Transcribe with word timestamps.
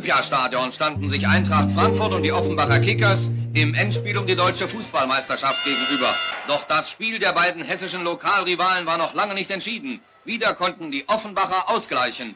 Olympiastadion 0.00 0.72
standen 0.72 1.10
sich 1.10 1.28
Eintracht 1.28 1.72
Frankfurt 1.72 2.14
und 2.14 2.22
die 2.22 2.32
Offenbacher 2.32 2.80
Kickers 2.80 3.30
im 3.52 3.74
Endspiel 3.74 4.16
um 4.16 4.24
die 4.24 4.34
deutsche 4.34 4.66
Fußballmeisterschaft 4.66 5.62
gegenüber. 5.62 6.08
Doch 6.48 6.64
das 6.64 6.90
Spiel 6.90 7.18
der 7.18 7.34
beiden 7.34 7.62
hessischen 7.62 8.02
Lokalrivalen 8.02 8.86
war 8.86 8.96
noch 8.96 9.12
lange 9.12 9.34
nicht 9.34 9.50
entschieden. 9.50 10.00
Wieder 10.24 10.54
konnten 10.54 10.90
die 10.90 11.06
Offenbacher 11.06 11.68
ausgleichen. 11.68 12.34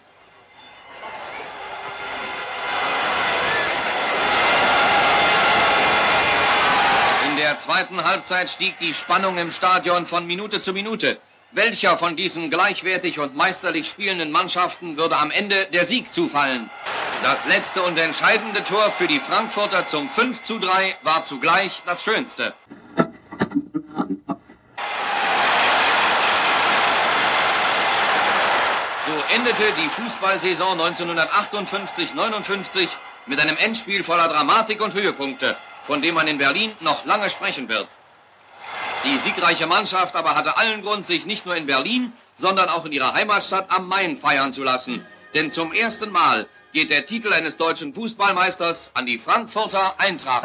In 7.30 7.36
der 7.38 7.56
zweiten 7.56 8.04
Halbzeit 8.04 8.50
stieg 8.50 8.78
die 8.78 8.92
Spannung 8.92 9.38
im 9.38 9.50
Stadion 9.50 10.04
von 10.04 10.26
Minute 10.26 10.60
zu 10.60 10.74
Minute. 10.74 11.16
Welcher 11.52 11.96
von 11.96 12.14
diesen 12.14 12.50
gleichwertig 12.50 13.20
und 13.20 13.36
meisterlich 13.36 13.88
spielenden 13.88 14.32
Mannschaften 14.32 14.98
würde 14.98 15.16
am 15.16 15.30
Ende 15.30 15.54
der 15.72 15.86
Sieg 15.86 16.12
zufallen? 16.12 16.68
Das 17.24 17.46
letzte 17.46 17.80
und 17.80 17.98
entscheidende 17.98 18.62
Tor 18.64 18.90
für 18.90 19.08
die 19.08 19.18
Frankfurter 19.18 19.86
zum 19.86 20.10
5 20.10 20.42
zu 20.42 20.58
3 20.58 20.96
war 21.04 21.22
zugleich 21.22 21.80
das 21.86 22.04
schönste. 22.04 22.52
So 29.06 29.12
endete 29.34 29.62
die 29.82 29.88
Fußballsaison 29.88 30.78
1958-59 30.78 32.88
mit 33.24 33.40
einem 33.40 33.56
Endspiel 33.56 34.04
voller 34.04 34.28
Dramatik 34.28 34.82
und 34.82 34.92
Höhepunkte, 34.92 35.56
von 35.82 36.02
dem 36.02 36.16
man 36.16 36.28
in 36.28 36.36
Berlin 36.36 36.72
noch 36.80 37.06
lange 37.06 37.30
sprechen 37.30 37.70
wird. 37.70 37.88
Die 39.04 39.16
siegreiche 39.16 39.66
Mannschaft 39.66 40.14
aber 40.14 40.34
hatte 40.34 40.58
allen 40.58 40.82
Grund, 40.82 41.06
sich 41.06 41.24
nicht 41.24 41.46
nur 41.46 41.56
in 41.56 41.64
Berlin, 41.64 42.12
sondern 42.36 42.68
auch 42.68 42.84
in 42.84 42.92
ihrer 42.92 43.14
Heimatstadt 43.14 43.70
am 43.70 43.88
Main 43.88 44.18
feiern 44.18 44.52
zu 44.52 44.62
lassen. 44.62 45.06
Denn 45.34 45.50
zum 45.50 45.72
ersten 45.72 46.12
Mal 46.12 46.46
geht 46.74 46.90
der 46.90 47.06
Titel 47.06 47.32
eines 47.32 47.56
deutschen 47.56 47.94
Fußballmeisters 47.94 48.90
an 48.94 49.06
die 49.06 49.18
Frankfurter 49.18 49.94
Eintracht. 49.98 50.44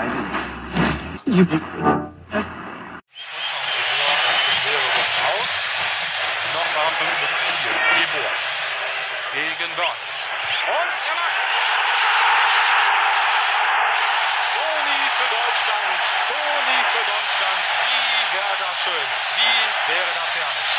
gegen 9.34 9.76
Botz. 9.76 10.30
Und 10.68 10.98
er 11.10 11.16
macht's! 11.20 11.90
Toni 14.56 15.00
für 15.18 15.30
Deutschland, 15.38 16.02
Toni 16.30 16.78
für 16.92 17.04
Deutschland. 17.14 17.66
Wie 17.86 18.24
wäre 18.36 18.56
das 18.60 18.76
schön? 18.84 19.08
Wie 19.38 19.60
wäre 19.92 20.12
das 20.20 20.32
herrlich? 20.40 20.72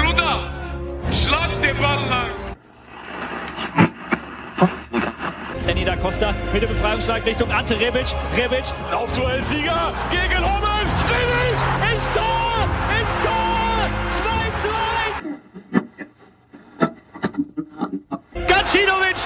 Bruder, 0.00 0.34
schlag 1.12 1.50
den 1.62 1.76
Ball 1.78 2.02
lang. 2.08 2.29
Danny 5.70 5.84
da 5.84 5.94
Costa 5.94 6.34
mit 6.52 6.62
dem 6.64 6.70
Befreiungsschlag 6.70 7.24
Richtung 7.24 7.48
Ante 7.52 7.78
Rebic. 7.78 8.12
Rebic, 8.36 8.64
Laufduellsieger 8.90 9.94
gegen 10.10 10.38
Hummels. 10.38 10.92
Rebic 11.06 11.62
ins 11.92 12.10
Tor, 12.12 12.68
ins 12.98 13.14
Tor. 13.22 13.88
2 14.18 14.50
zu 14.62 14.68
1. 18.34 18.48
Gacinovic 18.48 19.20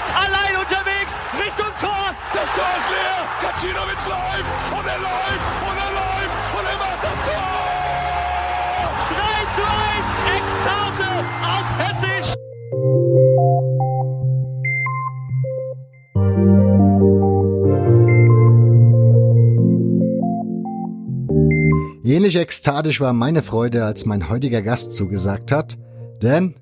Ähnlich 22.34 22.46
ekstatisch 22.46 23.00
war 23.00 23.12
meine 23.12 23.42
Freude, 23.42 23.84
als 23.84 24.06
mein 24.06 24.28
heutiger 24.28 24.60
Gast 24.60 24.90
zugesagt 24.90 25.52
hat, 25.52 25.78
denn 26.20 26.56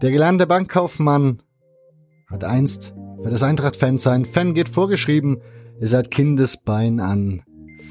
der 0.00 0.10
gelernte 0.10 0.46
Bankkaufmann 0.46 1.42
hat 2.30 2.44
einst 2.44 2.94
für 3.22 3.28
das 3.28 3.42
Eintracht-Fan 3.42 3.98
sein 3.98 4.24
Fan 4.24 4.54
geht 4.54 4.70
vorgeschrieben, 4.70 5.42
ist 5.80 5.90
seit 5.90 6.10
Kindesbein 6.10 6.98
an 6.98 7.42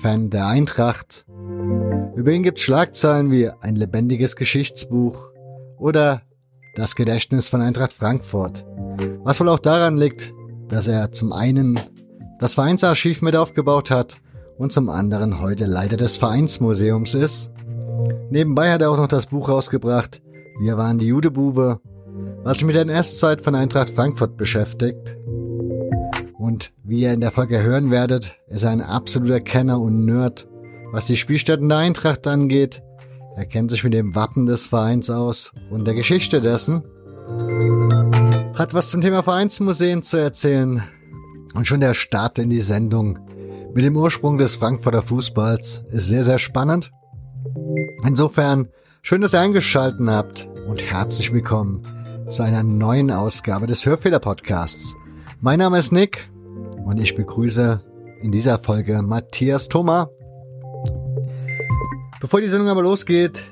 Fan 0.01 0.31
der 0.31 0.47
Eintracht. 0.47 1.28
Über 2.16 2.31
ihn 2.31 2.41
gibt 2.41 2.59
Schlagzeilen 2.59 3.29
wie 3.29 3.51
ein 3.61 3.75
lebendiges 3.75 4.35
Geschichtsbuch 4.35 5.29
oder 5.78 6.23
das 6.73 6.95
Gedächtnis 6.95 7.49
von 7.49 7.61
Eintracht 7.61 7.94
Frankfurt. 7.94 8.66
Was 9.23 9.39
wohl 9.39 9.49
auch 9.49 9.59
daran 9.59 9.95
liegt, 9.95 10.33
dass 10.69 10.88
er 10.88 11.11
zum 11.11 11.33
einen 11.33 11.79
das 12.39 12.55
Vereinsarchiv 12.55 13.22
mit 13.22 13.35
aufgebaut 13.35 13.91
hat 13.91 14.17
und 14.59 14.74
zum 14.74 14.90
anderen 14.90 15.40
heute 15.40 15.66
Leiter 15.66 15.96
des 15.96 16.18
Vereinsmuseums 16.18 17.16
ist. 17.16 17.52
Nebenbei 18.30 18.72
hat 18.72 18.81
er 18.81 18.92
auch 18.92 18.97
noch 18.97 19.08
das 19.08 19.25
Buch 19.25 19.50
rausgebracht, 19.50 20.22
Wir 20.62 20.78
waren 20.78 20.97
die 20.97 21.08
Judebuwe, 21.08 21.80
was 22.44 22.58
sich 22.58 22.66
mit 22.66 22.75
der 22.75 22.81
NS-Zeit 22.81 23.42
von 23.42 23.56
Eintracht 23.56 23.90
Frankfurt 23.90 24.36
beschäftigt. 24.36 25.16
Und 26.38 26.74
wie 26.84 27.00
ihr 27.02 27.14
in 27.14 27.22
der 27.22 27.31
Folge 27.31 27.64
hören 27.64 27.90
werdet, 27.90 28.38
ist 28.50 28.66
er 28.66 28.72
ein 28.72 28.81
absoluter 28.81 29.40
Kenner 29.40 29.80
und 29.80 30.03
Nerd, 30.03 30.50
was 30.91 31.06
die 31.06 31.16
Spielstätten 31.16 31.70
der 31.70 31.78
Eintracht 31.78 32.28
angeht. 32.28 32.84
Er 33.38 33.46
kennt 33.46 33.72
sich 33.72 33.86
mit 33.86 33.94
dem 33.94 34.14
Wappen 34.14 34.46
des 34.46 34.68
Vereins 34.68 35.09
aus 35.09 35.53
und 35.70 35.86
der 35.86 35.94
Geschichte 35.94 36.41
dessen. 36.41 36.84
Hat 38.56 38.74
was 38.74 38.90
zum 38.90 39.00
Thema 39.00 39.24
Vereinsmuseen 39.24 40.03
zu 40.03 40.18
erzählen. 40.18 40.84
Und 41.56 41.66
schon 41.66 41.80
der 41.80 41.94
Start 41.94 42.38
in 42.40 42.50
die 42.50 42.59
Sendung 42.59 43.20
mit 43.74 43.85
dem 43.85 43.96
Ursprung 43.96 44.38
des 44.38 44.56
Frankfurter 44.56 45.02
Fußballs 45.02 45.84
ist 45.91 46.07
sehr, 46.07 46.24
sehr 46.24 46.40
spannend. 46.40 46.91
Insofern, 48.06 48.69
schön, 49.02 49.22
dass 49.22 49.34
ihr 49.34 49.41
eingeschalten 49.41 50.09
habt 50.09 50.47
und 50.68 50.84
herzlich 50.84 51.31
willkommen 51.31 51.84
zu 52.29 52.44
einer 52.44 52.63
neuen 52.63 53.12
Ausgabe 53.12 53.68
des 53.68 53.85
Hörfehler-Podcasts. 53.85 54.96
Mein 55.41 55.59
Name 55.59 55.78
ist 55.79 55.91
Nick 55.91 56.29
und 56.85 57.00
ich 57.00 57.16
begrüße 57.16 57.81
in 58.22 58.31
dieser 58.31 58.59
Folge 58.59 59.02
Matthias 59.02 59.69
Thoma. 59.69 60.09
Bevor 62.19 62.41
die 62.41 62.47
Sendung 62.47 62.69
aber 62.69 62.81
losgeht, 62.81 63.44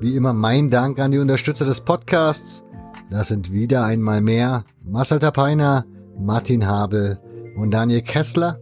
wie 0.00 0.16
immer 0.16 0.32
mein 0.32 0.70
Dank 0.70 0.98
an 0.98 1.12
die 1.12 1.18
Unterstützer 1.18 1.64
des 1.64 1.82
Podcasts. 1.82 2.64
Das 3.10 3.28
sind 3.28 3.52
wieder 3.52 3.84
einmal 3.84 4.20
mehr 4.20 4.64
Marcel 4.84 5.18
Tapeiner, 5.18 5.84
Martin 6.18 6.66
Habel 6.66 7.20
und 7.56 7.70
Daniel 7.70 8.02
Kessler. 8.02 8.58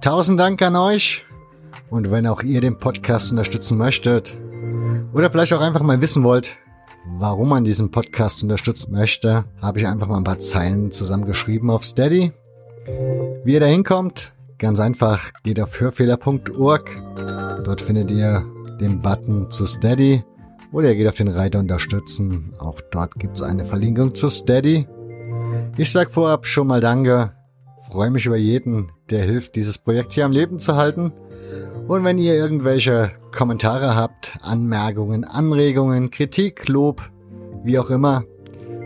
Tausend 0.00 0.38
Dank 0.38 0.62
an 0.62 0.76
euch. 0.76 1.24
Und 1.90 2.10
wenn 2.10 2.26
auch 2.26 2.42
ihr 2.42 2.60
den 2.60 2.78
Podcast 2.78 3.30
unterstützen 3.30 3.78
möchtet 3.78 4.36
oder 5.12 5.30
vielleicht 5.30 5.52
auch 5.52 5.60
einfach 5.60 5.82
mal 5.82 6.00
wissen 6.00 6.22
wollt, 6.22 6.58
warum 7.18 7.48
man 7.48 7.64
diesen 7.64 7.90
Podcast 7.90 8.42
unterstützen 8.42 8.92
möchte, 8.92 9.44
habe 9.60 9.78
ich 9.78 9.86
einfach 9.86 10.06
mal 10.06 10.18
ein 10.18 10.24
paar 10.24 10.38
Zeilen 10.38 10.90
zusammengeschrieben 10.90 11.70
auf 11.70 11.84
Steady. 11.84 12.32
Wie 13.44 13.52
ihr 13.52 13.60
da 13.60 13.66
hinkommt, 13.66 14.32
ganz 14.58 14.80
einfach, 14.80 15.32
geht 15.42 15.60
auf 15.60 15.80
hörfehler.org. 15.80 16.90
Dort 17.64 17.80
findet 17.80 18.10
ihr 18.10 18.44
den 18.80 19.00
Button 19.00 19.50
zu 19.50 19.66
Steady 19.66 20.24
oder 20.72 20.88
ihr 20.88 20.96
geht 20.96 21.08
auf 21.08 21.14
den 21.14 21.28
Reiter 21.28 21.58
unterstützen. 21.58 22.52
Auch 22.58 22.80
dort 22.90 23.14
gibt 23.14 23.36
es 23.36 23.42
eine 23.42 23.64
Verlinkung 23.64 24.14
zu 24.14 24.28
Steady. 24.28 24.86
Ich 25.76 25.90
sag 25.90 26.10
vorab 26.10 26.46
schon 26.46 26.66
mal 26.66 26.80
Danke. 26.80 27.37
Freue 27.90 28.10
mich 28.10 28.26
über 28.26 28.36
jeden, 28.36 28.92
der 29.08 29.22
hilft, 29.22 29.56
dieses 29.56 29.78
Projekt 29.78 30.12
hier 30.12 30.26
am 30.26 30.32
Leben 30.32 30.58
zu 30.58 30.76
halten. 30.76 31.12
Und 31.86 32.04
wenn 32.04 32.18
ihr 32.18 32.34
irgendwelche 32.34 33.12
Kommentare 33.34 33.96
habt, 33.96 34.36
Anmerkungen, 34.42 35.24
Anregungen, 35.24 36.10
Kritik, 36.10 36.68
Lob, 36.68 37.08
wie 37.64 37.78
auch 37.78 37.88
immer, 37.88 38.24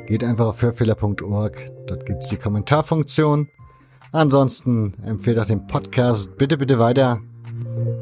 geht 0.07 0.23
einfach 0.23 0.47
auf 0.47 0.63
hörfehler.org. 0.63 1.57
Dort 1.89 2.07
gibt's 2.07 2.29
die 2.29 2.37
Kommentarfunktion. 2.37 3.49
Ansonsten 4.13 4.95
empfehlt 5.05 5.39
auch 5.41 5.47
den 5.47 5.67
Podcast 5.67 6.37
bitte, 6.37 6.57
bitte 6.57 6.79
weiter. 6.79 7.21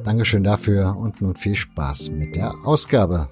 Dankeschön 0.05 0.45
dafür 0.45 0.97
und 0.99 1.23
nun 1.23 1.35
viel 1.35 1.55
Spaß 1.55 2.11
mit 2.11 2.37
der 2.37 2.53
Ausgabe. 2.65 3.29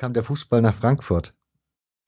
Kam 0.00 0.14
der 0.14 0.24
Fußball 0.24 0.62
nach 0.62 0.74
Frankfurt? 0.74 1.34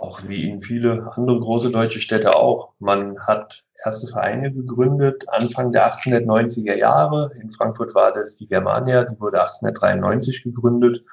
Och, 0.00 0.26
wie 0.26 0.48
in 0.48 0.62
viele 0.62 1.12
andere 1.14 1.38
große 1.38 1.70
deutsche 1.70 2.00
Städte 2.00 2.34
auch. 2.34 2.72
Man 2.78 3.20
hat 3.20 3.64
erste 3.84 4.08
Vereine 4.08 4.50
gegründet, 4.50 5.28
Anfang 5.28 5.72
der 5.72 5.94
1890er 5.94 6.74
Jahre. 6.74 7.30
In 7.40 7.52
Frankfurt 7.52 7.94
war 7.94 8.12
das 8.14 8.36
die 8.36 8.48
Germania, 8.48 9.04
die 9.04 9.20
wurde 9.20 9.42
1893 9.42 10.42
gegründet, 10.42 11.04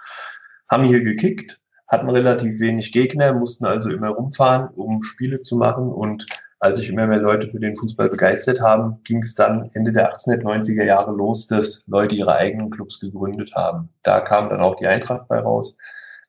haben 0.69 0.85
hier 0.85 1.03
gekickt, 1.03 1.59
hatten 1.89 2.09
relativ 2.09 2.61
wenig 2.61 2.93
Gegner, 2.93 3.33
mussten 3.33 3.65
also 3.65 3.89
immer 3.89 4.09
rumfahren, 4.09 4.69
um 4.75 5.03
Spiele 5.03 5.41
zu 5.41 5.57
machen. 5.57 5.91
Und 5.91 6.27
als 6.59 6.79
sich 6.79 6.87
immer 6.87 7.07
mehr 7.07 7.19
Leute 7.19 7.49
für 7.51 7.59
den 7.59 7.75
Fußball 7.75 8.07
begeistert 8.07 8.61
haben, 8.61 9.03
ging 9.03 9.21
es 9.21 9.35
dann 9.35 9.69
Ende 9.73 9.91
der 9.91 10.15
1890er 10.15 10.85
Jahre 10.85 11.11
los, 11.11 11.45
dass 11.45 11.83
Leute 11.87 12.15
ihre 12.15 12.37
eigenen 12.37 12.69
Clubs 12.69 13.01
gegründet 13.01 13.53
haben. 13.53 13.89
Da 14.03 14.21
kam 14.21 14.49
dann 14.49 14.61
auch 14.61 14.77
die 14.77 14.87
Eintracht 14.87 15.27
bei 15.27 15.39
raus. 15.39 15.75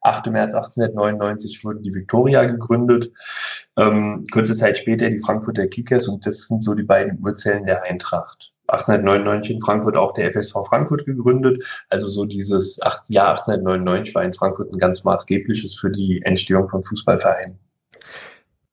8. 0.03 0.27
März 0.27 0.55
1899 0.55 1.65
wurde 1.65 1.81
die 1.81 1.95
Victoria 1.95 2.45
gegründet. 2.45 3.13
Ähm, 3.77 4.27
kurze 4.33 4.57
Zeit 4.57 4.79
später 4.79 5.09
die 5.11 5.21
Frankfurter 5.21 5.67
Kickers 5.67 6.09
und 6.09 6.25
das 6.27 6.47
sind 6.47 6.65
so 6.65 6.75
die 6.75 6.83
beiden 6.83 7.19
Urzellen 7.23 7.67
der 7.67 7.83
Eintracht. 7.85 8.53
1899 8.69 9.57
in 9.57 9.61
Frankfurt 9.61 9.97
auch 9.97 10.15
der 10.15 10.33
FSV 10.33 10.55
Frankfurt 10.69 11.05
gegründet. 11.05 11.63
Also 11.89 12.09
so 12.09 12.25
dieses 12.25 12.79
Jahr 13.09 13.31
1899 13.31 14.15
war 14.15 14.25
in 14.25 14.33
Frankfurt 14.33 14.73
ein 14.73 14.79
ganz 14.79 15.05
maßgebliches 15.05 15.79
für 15.79 15.91
die 15.91 16.23
Entstehung 16.25 16.69
von 16.69 16.85
Fußballvereinen. 16.85 17.59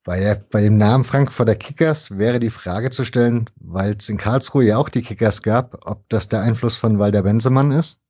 Bei, 0.04 0.22
der, 0.22 0.36
bei 0.36 0.62
dem 0.62 0.78
Namen 0.78 1.04
Frankfurter 1.04 1.56
Kickers 1.56 2.18
wäre 2.18 2.40
die 2.40 2.50
Frage 2.50 2.92
zu 2.92 3.04
stellen, 3.04 3.50
weil 3.60 3.98
es 4.00 4.08
in 4.08 4.18
Karlsruhe 4.18 4.64
ja 4.64 4.78
auch 4.78 4.88
die 4.88 5.02
Kickers 5.02 5.42
gab, 5.42 5.86
ob 5.86 6.08
das 6.08 6.30
der 6.30 6.42
Einfluss 6.42 6.78
von 6.78 6.98
Walter 6.98 7.24
Bensemann 7.24 7.72
ist? 7.72 8.02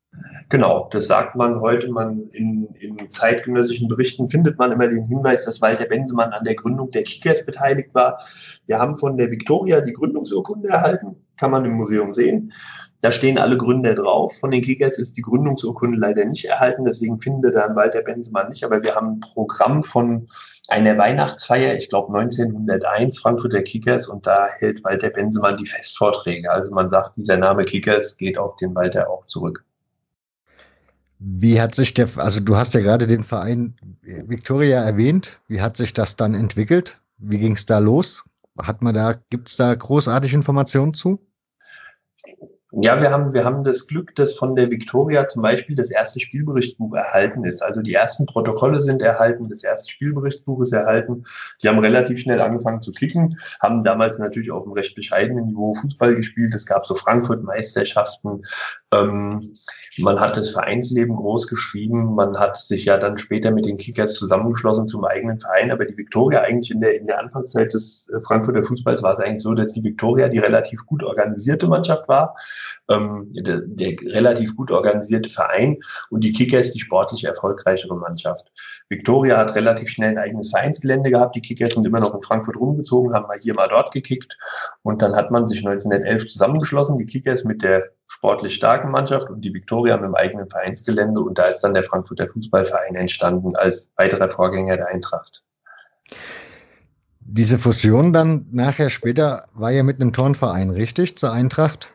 Genau, 0.49 0.87
das 0.91 1.07
sagt 1.07 1.35
man 1.35 1.59
heute. 1.59 1.89
Man 1.89 2.29
in, 2.29 2.67
in 2.79 3.09
zeitgenössischen 3.09 3.89
Berichten 3.89 4.29
findet 4.29 4.57
man 4.57 4.71
immer 4.71 4.87
den 4.87 5.03
Hinweis, 5.03 5.43
dass 5.43 5.61
Walter 5.61 5.85
Bensemann 5.85 6.31
an 6.31 6.45
der 6.45 6.55
Gründung 6.55 6.89
der 6.91 7.03
Kickers 7.03 7.45
beteiligt 7.45 7.93
war. 7.93 8.19
Wir 8.65 8.79
haben 8.79 8.97
von 8.97 9.17
der 9.17 9.29
Victoria 9.29 9.81
die 9.81 9.91
Gründungsurkunde 9.91 10.69
erhalten, 10.69 11.17
kann 11.37 11.51
man 11.51 11.65
im 11.65 11.73
Museum 11.73 12.13
sehen. 12.13 12.53
Da 13.01 13.11
stehen 13.11 13.37
alle 13.37 13.57
Gründer 13.57 13.93
drauf. 13.93 14.37
Von 14.39 14.51
den 14.51 14.61
Kickers 14.61 14.97
ist 14.97 15.17
die 15.17 15.21
Gründungsurkunde 15.21 15.97
leider 15.97 16.23
nicht 16.23 16.45
erhalten, 16.45 16.85
deswegen 16.85 17.19
findet 17.19 17.55
dann 17.55 17.75
Walter 17.75 18.01
Bensemann 18.01 18.49
nicht. 18.49 18.63
Aber 18.63 18.81
wir 18.81 18.95
haben 18.95 19.17
ein 19.17 19.19
Programm 19.19 19.83
von 19.83 20.29
einer 20.69 20.97
Weihnachtsfeier, 20.97 21.75
ich 21.75 21.89
glaube 21.89 22.17
1901, 22.17 23.19
Frankfurter 23.19 23.63
Kickers, 23.63 24.07
und 24.07 24.25
da 24.25 24.47
hält 24.59 24.81
Walter 24.85 25.09
Bensemann 25.09 25.57
die 25.57 25.67
Festvorträge. 25.67 26.49
Also 26.49 26.71
man 26.71 26.89
sagt, 26.89 27.17
dieser 27.17 27.37
Name 27.37 27.65
Kickers 27.65 28.15
geht 28.15 28.37
auf 28.37 28.55
den 28.55 28.73
Walter 28.73 29.09
auch 29.09 29.27
zurück. 29.27 29.66
Wie 31.19 31.59
hat 31.59 31.75
sich 31.75 31.93
der, 31.93 32.09
also 32.17 32.39
du 32.39 32.55
hast 32.55 32.73
ja 32.73 32.79
gerade 32.79 33.07
den 33.07 33.23
Verein 33.23 33.75
Victoria 34.01 34.83
erwähnt. 34.83 35.39
Wie 35.47 35.61
hat 35.61 35.77
sich 35.77 35.93
das 35.93 36.15
dann 36.15 36.33
entwickelt? 36.33 37.01
Wie 37.17 37.39
ging 37.39 37.53
es 37.53 37.65
da 37.65 37.79
los? 37.79 38.23
Hat 38.57 38.81
man 38.81 38.93
da, 38.93 39.15
gibt 39.29 39.49
es 39.49 39.57
da 39.57 39.73
großartige 39.73 40.35
Informationen 40.35 40.93
zu? 40.93 41.19
Ja, 42.73 43.01
wir 43.01 43.11
haben, 43.11 43.33
wir 43.33 43.45
haben 43.45 43.63
das 43.63 43.87
Glück, 43.87 44.13
dass 44.15 44.33
von 44.33 44.53
der 44.53 44.69
Victoria 44.69 45.25
zum 45.25 45.41
Beispiel 45.41 45.73
das 45.73 45.89
erste 45.89 46.19
Spielberichtbuch 46.19 46.93
erhalten 46.95 47.45
ist. 47.45 47.63
Also 47.63 47.81
die 47.81 47.93
ersten 47.93 48.25
Protokolle 48.25 48.81
sind 48.81 49.01
erhalten, 49.01 49.47
das 49.49 49.63
erste 49.63 49.89
Spielberichtbuch 49.89 50.61
ist 50.61 50.73
erhalten. 50.73 51.23
Die 51.63 51.69
haben 51.69 51.79
relativ 51.79 52.19
schnell 52.19 52.41
angefangen 52.41 52.81
zu 52.81 52.91
kicken, 52.91 53.39
haben 53.61 53.85
damals 53.85 54.19
natürlich 54.19 54.51
auf 54.51 54.63
einem 54.63 54.73
recht 54.73 54.95
bescheidenen 54.95 55.45
Niveau 55.45 55.75
Fußball 55.75 56.13
gespielt. 56.17 56.53
Es 56.55 56.65
gab 56.65 56.85
so 56.85 56.95
Frankfurt-Meisterschaften. 56.95 58.45
Ähm, 58.93 59.57
man 59.97 60.19
hat 60.19 60.35
das 60.35 60.49
Vereinsleben 60.49 61.15
groß 61.15 61.47
geschrieben. 61.47 62.15
Man 62.15 62.37
hat 62.37 62.59
sich 62.59 62.83
ja 62.83 62.97
dann 62.97 63.17
später 63.17 63.51
mit 63.51 63.65
den 63.65 63.77
Kickers 63.77 64.15
zusammengeschlossen 64.15 64.89
zum 64.89 65.05
eigenen 65.05 65.39
Verein. 65.39 65.71
Aber 65.71 65.85
die 65.85 65.95
Victoria 65.95 66.41
eigentlich 66.41 66.71
in 66.71 66.81
der, 66.81 66.99
in 66.99 67.07
der 67.07 67.19
Anfangszeit 67.19 67.73
des 67.73 68.09
äh, 68.09 68.19
Frankfurter 68.23 68.65
Fußballs 68.65 69.01
war 69.03 69.13
es 69.13 69.19
eigentlich 69.19 69.43
so, 69.43 69.53
dass 69.53 69.71
die 69.71 69.85
Victoria 69.85 70.27
die 70.27 70.39
relativ 70.39 70.85
gut 70.85 71.01
organisierte 71.01 71.67
Mannschaft 71.67 72.09
war 72.09 72.35
ähm, 72.89 73.27
der, 73.33 73.61
der 73.65 73.95
relativ 74.13 74.55
gut 74.55 74.71
organisierte 74.71 75.29
Verein 75.29 75.77
und 76.09 76.23
die 76.23 76.33
Kickers 76.33 76.71
die 76.71 76.79
sportlich 76.79 77.23
erfolgreichere 77.23 77.95
Mannschaft. 77.95 78.51
Victoria 78.89 79.37
hat 79.37 79.55
relativ 79.55 79.89
schnell 79.89 80.09
ein 80.09 80.17
eigenes 80.17 80.49
Vereinsgelände 80.49 81.09
gehabt. 81.09 81.35
Die 81.35 81.41
Kickers 81.41 81.73
sind 81.73 81.85
immer 81.85 81.99
noch 81.99 82.15
in 82.15 82.23
Frankfurt 82.23 82.57
rumgezogen, 82.57 83.13
haben 83.13 83.27
mal 83.27 83.39
hier, 83.39 83.53
mal 83.53 83.67
dort 83.67 83.91
gekickt 83.91 84.37
und 84.83 85.01
dann 85.01 85.15
hat 85.15 85.31
man 85.31 85.47
sich 85.47 85.59
1911 85.59 86.27
zusammengeschlossen, 86.27 86.97
die 86.97 87.05
Kickers 87.05 87.43
mit 87.43 87.61
der 87.61 87.91
sportlich 88.07 88.55
starken 88.55 88.91
Mannschaft 88.91 89.29
und 89.29 89.41
die 89.41 89.53
Victoria 89.53 89.97
mit 89.97 90.05
dem 90.05 90.15
eigenen 90.15 90.49
Vereinsgelände 90.49 91.21
und 91.21 91.37
da 91.37 91.43
ist 91.43 91.61
dann 91.61 91.73
der 91.73 91.83
Frankfurter 91.83 92.27
Fußballverein 92.27 92.95
entstanden 92.95 93.55
als 93.55 93.91
weiterer 93.97 94.29
Vorgänger 94.29 94.77
der 94.77 94.87
Eintracht. 94.87 95.43
Diese 97.19 97.57
Fusion 97.57 98.13
dann 98.13 98.47
nachher 98.51 98.89
später 98.89 99.47
war 99.53 99.71
ja 99.71 99.83
mit 99.83 99.99
einem 99.99 100.13
Turnverein, 100.13 100.69
richtig, 100.69 101.17
zur 101.17 101.33
Eintracht? 101.33 101.89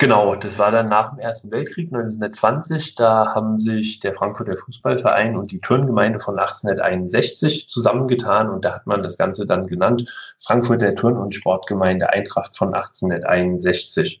Genau, 0.00 0.34
das 0.34 0.58
war 0.58 0.72
dann 0.72 0.88
nach 0.88 1.10
dem 1.10 1.20
Ersten 1.20 1.52
Weltkrieg 1.52 1.86
1920. 1.86 2.96
Da 2.96 3.32
haben 3.32 3.60
sich 3.60 4.00
der 4.00 4.12
Frankfurter 4.14 4.56
Fußballverein 4.56 5.36
und 5.36 5.52
die 5.52 5.60
Turngemeinde 5.60 6.18
von 6.18 6.36
1861 6.36 7.68
zusammengetan 7.68 8.50
und 8.50 8.64
da 8.64 8.74
hat 8.74 8.86
man 8.88 9.04
das 9.04 9.16
Ganze 9.16 9.46
dann 9.46 9.68
genannt 9.68 10.04
Frankfurter 10.44 10.96
Turn- 10.96 11.16
und 11.16 11.34
Sportgemeinde 11.34 12.10
Eintracht 12.10 12.56
von 12.56 12.74
1861. 12.74 14.20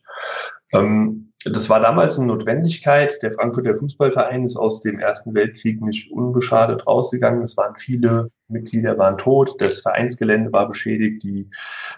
Ähm, 0.72 1.32
das 1.44 1.68
war 1.68 1.80
damals 1.80 2.18
eine 2.18 2.28
Notwendigkeit. 2.28 3.18
Der 3.22 3.32
Frankfurter 3.32 3.76
Fußballverein 3.76 4.44
ist 4.44 4.56
aus 4.56 4.80
dem 4.80 5.00
Ersten 5.00 5.34
Weltkrieg 5.34 5.82
nicht 5.82 6.10
unbeschadet 6.12 6.86
rausgegangen. 6.86 7.42
Es 7.42 7.56
waren 7.56 7.76
viele 7.76 8.30
Mitglieder 8.54 8.96
waren 8.96 9.18
tot, 9.18 9.54
das 9.60 9.80
Vereinsgelände 9.80 10.52
war 10.52 10.68
beschädigt, 10.68 11.22
die 11.22 11.50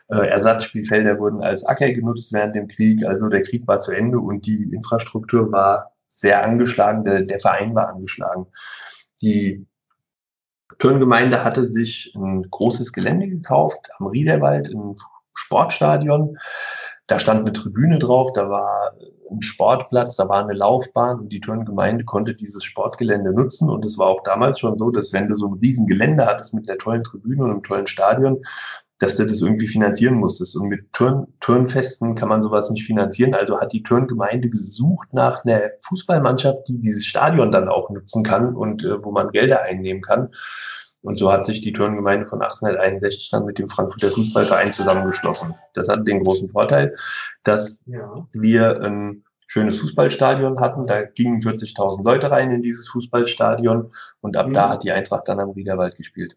äh, 0.08 0.26
Ersatzspielfelder 0.26 1.19
wurden 1.20 1.43
als 1.43 1.64
Acker 1.64 1.93
genutzt 1.93 2.32
während 2.32 2.56
dem 2.56 2.67
Krieg. 2.67 3.05
Also 3.06 3.29
der 3.29 3.44
Krieg 3.44 3.67
war 3.69 3.81
zu 3.81 3.93
Ende 3.93 4.19
und 4.19 4.47
die 4.47 4.73
Infrastruktur 4.75 5.53
war 5.53 5.93
sehr 6.08 6.43
angeschlagen, 6.43 7.05
der, 7.05 7.23
der 7.23 7.38
Verein 7.38 7.75
war 7.75 7.88
angeschlagen. 7.88 8.47
Die 9.23 9.67
Turngemeinde 10.79 11.44
hatte 11.44 11.67
sich 11.67 12.12
ein 12.17 12.43
großes 12.50 12.93
Gelände 12.93 13.29
gekauft 13.29 13.88
am 13.99 14.06
Riederwald, 14.06 14.69
ein 14.69 14.97
Sportstadion. 15.35 16.38
Da 17.06 17.19
stand 17.20 17.41
eine 17.41 17.53
Tribüne 17.53 17.99
drauf, 17.99 18.32
da 18.32 18.51
war 18.51 18.93
ein 19.31 19.43
Sportplatz, 19.43 20.17
da 20.17 20.29
war 20.29 20.43
eine 20.43 20.55
Laufbahn 20.55 21.20
und 21.20 21.29
die 21.29 21.41
Turngemeinde 21.41 22.05
konnte 22.05 22.34
dieses 22.34 22.65
Sportgelände 22.65 23.32
nutzen. 23.32 23.70
Und 23.70 23.84
es 23.84 23.96
war 23.98 24.08
auch 24.08 24.22
damals 24.25 24.60
schon 24.60 24.79
so, 24.79 24.91
dass 24.91 25.13
wenn 25.13 25.29
du 25.29 25.36
so 25.36 25.46
ein 25.46 25.58
riesen 25.60 25.86
Gelände 25.86 26.27
hattest 26.27 26.55
mit 26.55 26.69
einer 26.69 26.79
tollen 26.79 27.05
Tribüne 27.05 27.44
und 27.44 27.51
einem 27.51 27.63
tollen 27.63 27.86
Stadion, 27.86 28.43
dass 28.98 29.17
du 29.17 29.27
das 29.27 29.43
irgendwie 29.43 29.69
finanzieren 29.69 30.15
musstest. 30.15 30.56
Und 30.56 30.69
mit 30.69 30.93
Turn, 30.93 31.27
Turnfesten 31.41 32.15
kann 32.15 32.29
man 32.29 32.43
sowas 32.43 32.70
nicht 32.70 32.84
finanzieren. 32.84 33.34
Also 33.34 33.60
hat 33.60 33.72
die 33.72 33.82
Turngemeinde 33.82 34.48
gesucht 34.48 35.13
nach 35.13 35.44
einer 35.44 35.60
Fußballmannschaft, 35.82 36.67
die 36.69 36.79
dieses 36.79 37.06
Stadion 37.06 37.53
dann 37.53 37.69
auch 37.69 37.91
nutzen 37.91 38.22
kann 38.22 38.55
und 38.55 38.84
äh, 38.84 39.03
wo 39.05 39.13
man 39.13 39.31
Gelder 39.31 39.63
einnehmen 39.63 40.03
kann. 40.03 40.31
Und 41.06 41.20
so 41.20 41.31
hat 41.31 41.46
sich 41.46 41.60
die 41.60 41.72
Turngemeinde 41.72 42.27
von 42.27 42.43
1861 42.43 43.31
dann 43.31 43.44
mit 43.44 43.60
dem 43.60 43.69
Frankfurter 43.69 44.08
Fußballverein 44.08 44.72
zusammengeschlossen. 44.72 45.55
Das 45.75 45.89
hat 45.89 46.06
den 46.08 46.25
großen 46.25 46.48
Vorteil, 46.51 46.96
dass 47.44 47.81
ja. 47.86 48.27
wir 48.32 48.81
ein 48.82 49.22
schönes 49.46 49.79
Fußballstadion 49.79 50.58
hatten. 50.58 50.89
Da 50.89 51.05
gingen 51.05 51.41
40.000 51.41 52.03
Leute 52.03 52.29
rein 52.32 52.51
in 52.51 52.63
dieses 52.63 52.89
Fußballstadion 52.89 53.93
und 54.20 54.36
ab 54.36 54.48
mhm. 54.48 54.55
da 54.55 54.69
hat 54.69 54.82
die 54.82 54.91
Eintracht 54.91 55.29
dann 55.29 55.39
am 55.39 55.51
Riederwald 55.51 55.96
gespielt. 55.96 56.36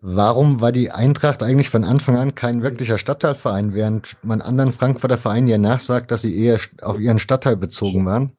Warum 0.00 0.60
war 0.60 0.70
die 0.70 0.92
Eintracht 0.92 1.42
eigentlich 1.42 1.68
von 1.68 1.82
Anfang 1.82 2.16
an 2.16 2.36
kein 2.36 2.62
wirklicher 2.62 2.98
Stadtteilverein, 2.98 3.74
während 3.74 4.16
man 4.22 4.40
anderen 4.40 4.70
Frankfurter 4.70 5.18
Vereinen 5.18 5.48
ja 5.48 5.58
nachsagt, 5.58 6.12
dass 6.12 6.22
sie 6.22 6.40
eher 6.40 6.60
auf 6.82 7.00
ihren 7.00 7.18
Stadtteil 7.18 7.56
bezogen 7.56 8.06
waren? 8.06 8.36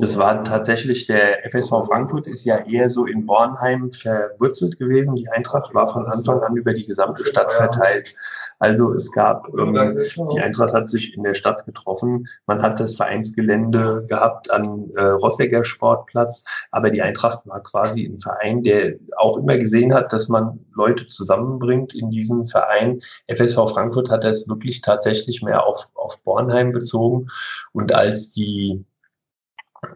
Das 0.00 0.18
war 0.18 0.44
tatsächlich 0.44 1.06
der 1.06 1.44
FSV 1.50 1.86
Frankfurt 1.86 2.26
ist 2.26 2.44
ja 2.44 2.58
eher 2.58 2.90
so 2.90 3.06
in 3.06 3.26
Bornheim 3.26 3.92
verwurzelt 3.92 4.78
gewesen. 4.78 5.16
Die 5.16 5.28
Eintracht 5.28 5.74
war 5.74 5.88
von 5.88 6.06
Anfang 6.06 6.40
an 6.40 6.56
über 6.56 6.72
die 6.72 6.86
gesamte 6.86 7.24
Stadt 7.24 7.52
verteilt. 7.52 8.14
Also 8.58 8.92
es 8.92 9.12
gab, 9.12 9.46
ähm, 9.56 9.98
die 10.32 10.40
Eintracht 10.40 10.74
hat 10.74 10.90
sich 10.90 11.16
in 11.16 11.22
der 11.22 11.34
Stadt 11.34 11.64
getroffen. 11.64 12.26
Man 12.46 12.62
hat 12.62 12.80
das 12.80 12.96
Vereinsgelände 12.96 14.04
gehabt 14.08 14.50
an 14.50 14.90
äh, 14.96 15.02
Rossegger 15.02 15.64
Sportplatz. 15.64 16.44
Aber 16.70 16.90
die 16.90 17.02
Eintracht 17.02 17.46
war 17.46 17.62
quasi 17.62 18.04
ein 18.04 18.18
Verein, 18.20 18.62
der 18.62 18.94
auch 19.16 19.36
immer 19.36 19.58
gesehen 19.58 19.94
hat, 19.94 20.12
dass 20.12 20.28
man 20.28 20.64
Leute 20.74 21.06
zusammenbringt 21.08 21.94
in 21.94 22.10
diesen 22.10 22.46
Verein. 22.46 23.00
FSV 23.28 23.70
Frankfurt 23.70 24.10
hat 24.10 24.24
das 24.24 24.48
wirklich 24.48 24.80
tatsächlich 24.80 25.42
mehr 25.42 25.64
auf, 25.66 25.88
auf 25.94 26.20
Bornheim 26.22 26.72
bezogen. 26.72 27.28
Und 27.72 27.94
als 27.94 28.32
die 28.32 28.84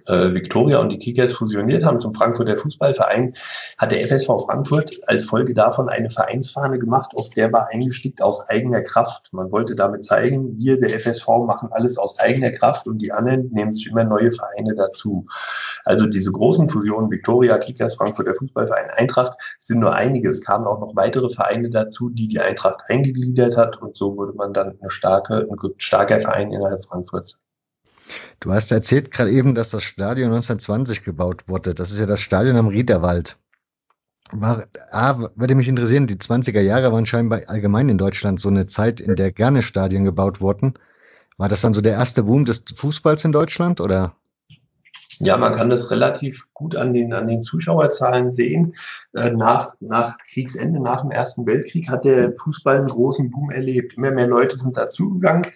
äh, 0.06 0.32
Viktoria 0.34 0.78
und 0.78 0.90
die 0.90 0.98
Kickers 0.98 1.32
fusioniert 1.32 1.84
haben 1.84 2.00
zum 2.00 2.14
Frankfurter 2.14 2.56
Fußballverein, 2.56 3.34
hat 3.78 3.92
der 3.92 4.06
FSV 4.06 4.26
Frankfurt 4.46 4.92
als 5.06 5.24
Folge 5.24 5.54
davon 5.54 5.88
eine 5.88 6.10
Vereinsfahne 6.10 6.78
gemacht, 6.78 7.12
auf 7.16 7.30
der 7.30 7.52
war 7.52 7.68
eingestickt 7.68 8.22
aus 8.22 8.48
eigener 8.48 8.82
Kraft. 8.82 9.28
Man 9.32 9.50
wollte 9.50 9.74
damit 9.74 10.04
zeigen, 10.04 10.56
wir, 10.58 10.80
der 10.80 11.00
FSV, 11.00 11.26
machen 11.46 11.68
alles 11.72 11.98
aus 11.98 12.18
eigener 12.18 12.52
Kraft 12.52 12.86
und 12.86 12.98
die 12.98 13.12
anderen 13.12 13.50
nehmen 13.52 13.72
sich 13.72 13.86
immer 13.86 14.04
neue 14.04 14.32
Vereine 14.32 14.74
dazu. 14.74 15.26
Also 15.84 16.06
diese 16.06 16.32
großen 16.32 16.68
Fusionen, 16.68 17.10
Viktoria, 17.10 17.58
Kickers, 17.58 17.94
Frankfurter 17.94 18.34
Fußballverein, 18.34 18.90
Eintracht, 18.96 19.36
sind 19.58 19.80
nur 19.80 19.94
einige. 19.94 20.30
Es 20.30 20.42
kamen 20.42 20.66
auch 20.66 20.80
noch 20.80 20.96
weitere 20.96 21.30
Vereine 21.30 21.70
dazu, 21.70 22.10
die 22.10 22.28
die 22.28 22.40
Eintracht 22.40 22.82
eingegliedert 22.88 23.56
hat 23.56 23.80
und 23.80 23.96
so 23.96 24.16
wurde 24.16 24.32
man 24.34 24.52
dann 24.52 24.78
eine 24.80 24.90
starke, 24.90 25.46
ein 25.50 25.56
starker 25.78 26.20
Verein 26.20 26.52
innerhalb 26.52 26.84
Frankfurts. 26.84 27.38
Du 28.40 28.52
hast 28.52 28.72
erzählt 28.72 29.10
gerade 29.10 29.30
eben, 29.30 29.54
dass 29.54 29.70
das 29.70 29.82
Stadion 29.82 30.32
1920 30.32 31.04
gebaut 31.04 31.48
wurde. 31.48 31.74
Das 31.74 31.90
ist 31.90 32.00
ja 32.00 32.06
das 32.06 32.20
Stadion 32.20 32.56
am 32.56 32.68
Riederwald. 32.68 33.36
War, 34.32 34.66
A, 34.90 35.28
würde 35.36 35.54
mich 35.54 35.68
interessieren, 35.68 36.06
die 36.06 36.16
20er 36.16 36.60
Jahre 36.60 36.92
waren 36.92 37.06
scheinbar 37.06 37.40
allgemein 37.48 37.88
in 37.88 37.98
Deutschland 37.98 38.40
so 38.40 38.48
eine 38.48 38.66
Zeit, 38.66 39.00
in 39.00 39.14
der 39.14 39.30
gerne 39.30 39.62
Stadien 39.62 40.04
gebaut 40.04 40.40
wurden. 40.40 40.74
War 41.36 41.48
das 41.48 41.60
dann 41.60 41.74
so 41.74 41.80
der 41.80 41.92
erste 41.92 42.22
Boom 42.22 42.44
des 42.44 42.64
Fußballs 42.74 43.24
in 43.24 43.32
Deutschland 43.32 43.80
oder? 43.80 44.14
Ja, 45.18 45.36
man 45.36 45.54
kann 45.54 45.70
das 45.70 45.90
relativ 45.90 46.48
gut 46.52 46.74
an 46.74 46.94
den, 46.94 47.12
an 47.12 47.28
den 47.28 47.42
Zuschauerzahlen 47.42 48.32
sehen. 48.32 48.74
Äh, 49.14 49.30
nach, 49.30 49.74
nach 49.80 50.18
Kriegsende, 50.18 50.80
nach 50.80 51.02
dem 51.02 51.10
Ersten 51.10 51.46
Weltkrieg 51.46 51.88
hat 51.88 52.04
der 52.04 52.32
Fußball 52.32 52.78
einen 52.78 52.88
großen 52.88 53.30
Boom 53.30 53.50
erlebt. 53.50 53.94
Immer 53.96 54.10
mehr 54.10 54.26
Leute 54.26 54.56
sind 54.56 54.76
dazugegangen. 54.76 55.46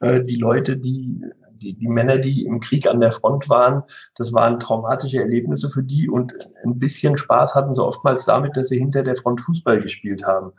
Äh, 0.00 0.24
die 0.24 0.36
Leute, 0.36 0.76
die 0.76 1.20
die, 1.60 1.74
die 1.74 1.88
Männer, 1.88 2.18
die 2.18 2.44
im 2.44 2.60
Krieg 2.60 2.88
an 2.88 3.00
der 3.00 3.12
Front 3.12 3.48
waren, 3.48 3.82
das 4.16 4.32
waren 4.32 4.58
traumatische 4.58 5.18
Erlebnisse 5.18 5.70
für 5.70 5.82
die 5.82 6.08
und 6.08 6.32
ein 6.64 6.78
bisschen 6.78 7.16
Spaß 7.16 7.54
hatten 7.54 7.74
sie 7.74 7.84
oftmals 7.84 8.24
damit, 8.24 8.56
dass 8.56 8.68
sie 8.68 8.78
hinter 8.78 9.02
der 9.02 9.16
Front 9.16 9.40
Fußball 9.40 9.80
gespielt 9.80 10.24
haben. 10.24 10.52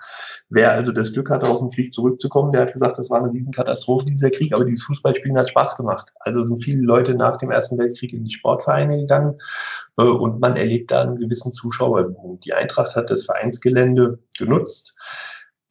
Wer 0.50 0.72
also 0.72 0.92
das 0.92 1.14
Glück 1.14 1.30
hatte, 1.30 1.50
aus 1.50 1.60
dem 1.60 1.70
Krieg 1.70 1.94
zurückzukommen, 1.94 2.52
der 2.52 2.62
hat 2.62 2.74
gesagt, 2.74 2.98
das 2.98 3.10
war 3.10 3.22
eine 3.22 3.32
Riesenkatastrophe, 3.32 4.06
dieser 4.06 4.30
Krieg, 4.30 4.54
aber 4.54 4.66
dieses 4.66 4.86
Fußballspielen 4.86 5.38
hat 5.38 5.50
Spaß 5.50 5.78
gemacht. 5.78 6.12
Also 6.20 6.44
sind 6.44 6.64
viele 6.64 6.82
Leute 6.82 7.14
nach 7.16 7.38
dem 7.38 7.52
Ersten 7.52 7.78
Weltkrieg 7.78 8.14
in 8.14 8.24
die 8.24 8.34
Sportvereine 8.34 8.98
gegangen 8.98 9.38
äh, 9.98 10.04
und 10.04 10.40
man 10.40 10.56
erlebt 10.56 10.92
da 10.92 11.02
einen 11.02 11.18
gewissen 11.18 11.54
Zuschauerboom. 11.54 12.40
Die 12.42 12.54
Eintracht 12.54 12.96
hat 12.96 13.10
das 13.10 13.26
Vereinsgelände 13.26 14.20
genutzt 14.38 14.96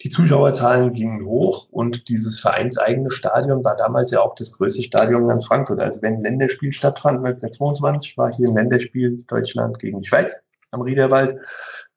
die 0.03 0.09
Zuschauerzahlen 0.09 0.93
gingen 0.93 1.27
hoch 1.27 1.69
und 1.71 2.09
dieses 2.09 2.41
vereinseigene 2.41 3.11
Stadion 3.11 3.63
war 3.65 3.77
damals 3.77 4.11
ja 4.11 4.21
auch 4.23 4.35
das 4.35 4.53
größte 4.53 4.83
Stadion 4.83 5.31
in 5.31 5.43
Frankfurt. 5.43 5.79
Also 5.79 6.01
wenn 6.01 6.15
ein 6.15 6.23
Länderspiel 6.23 6.73
stattfand, 6.73 7.19
1922 7.19 8.17
war 8.17 8.33
hier 8.35 8.49
ein 8.49 8.55
Länderspiel 8.55 9.23
Deutschland 9.29 9.79
gegen 9.79 10.01
die 10.01 10.09
Schweiz 10.09 10.41
am 10.71 10.81
Riederwald. 10.81 11.39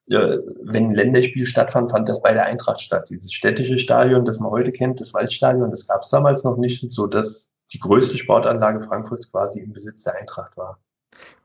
Wenn 0.06 0.88
ein 0.88 0.94
Länderspiel 0.94 1.46
stattfand, 1.46 1.92
fand 1.92 2.06
das 2.10 2.20
bei 2.20 2.34
der 2.34 2.44
Eintracht 2.44 2.82
statt. 2.82 3.08
Dieses 3.08 3.32
städtische 3.32 3.78
Stadion, 3.78 4.26
das 4.26 4.38
man 4.38 4.50
heute 4.50 4.70
kennt, 4.70 5.00
das 5.00 5.14
Waldstadion, 5.14 5.70
das 5.70 5.86
gab 5.86 6.02
es 6.02 6.10
damals 6.10 6.44
noch 6.44 6.58
nicht, 6.58 6.92
so 6.92 7.06
dass 7.06 7.50
die 7.72 7.78
größte 7.78 8.18
Sportanlage 8.18 8.82
Frankfurts 8.82 9.32
quasi 9.32 9.60
im 9.60 9.72
Besitz 9.72 10.02
der 10.04 10.16
Eintracht 10.16 10.58
war. 10.58 10.78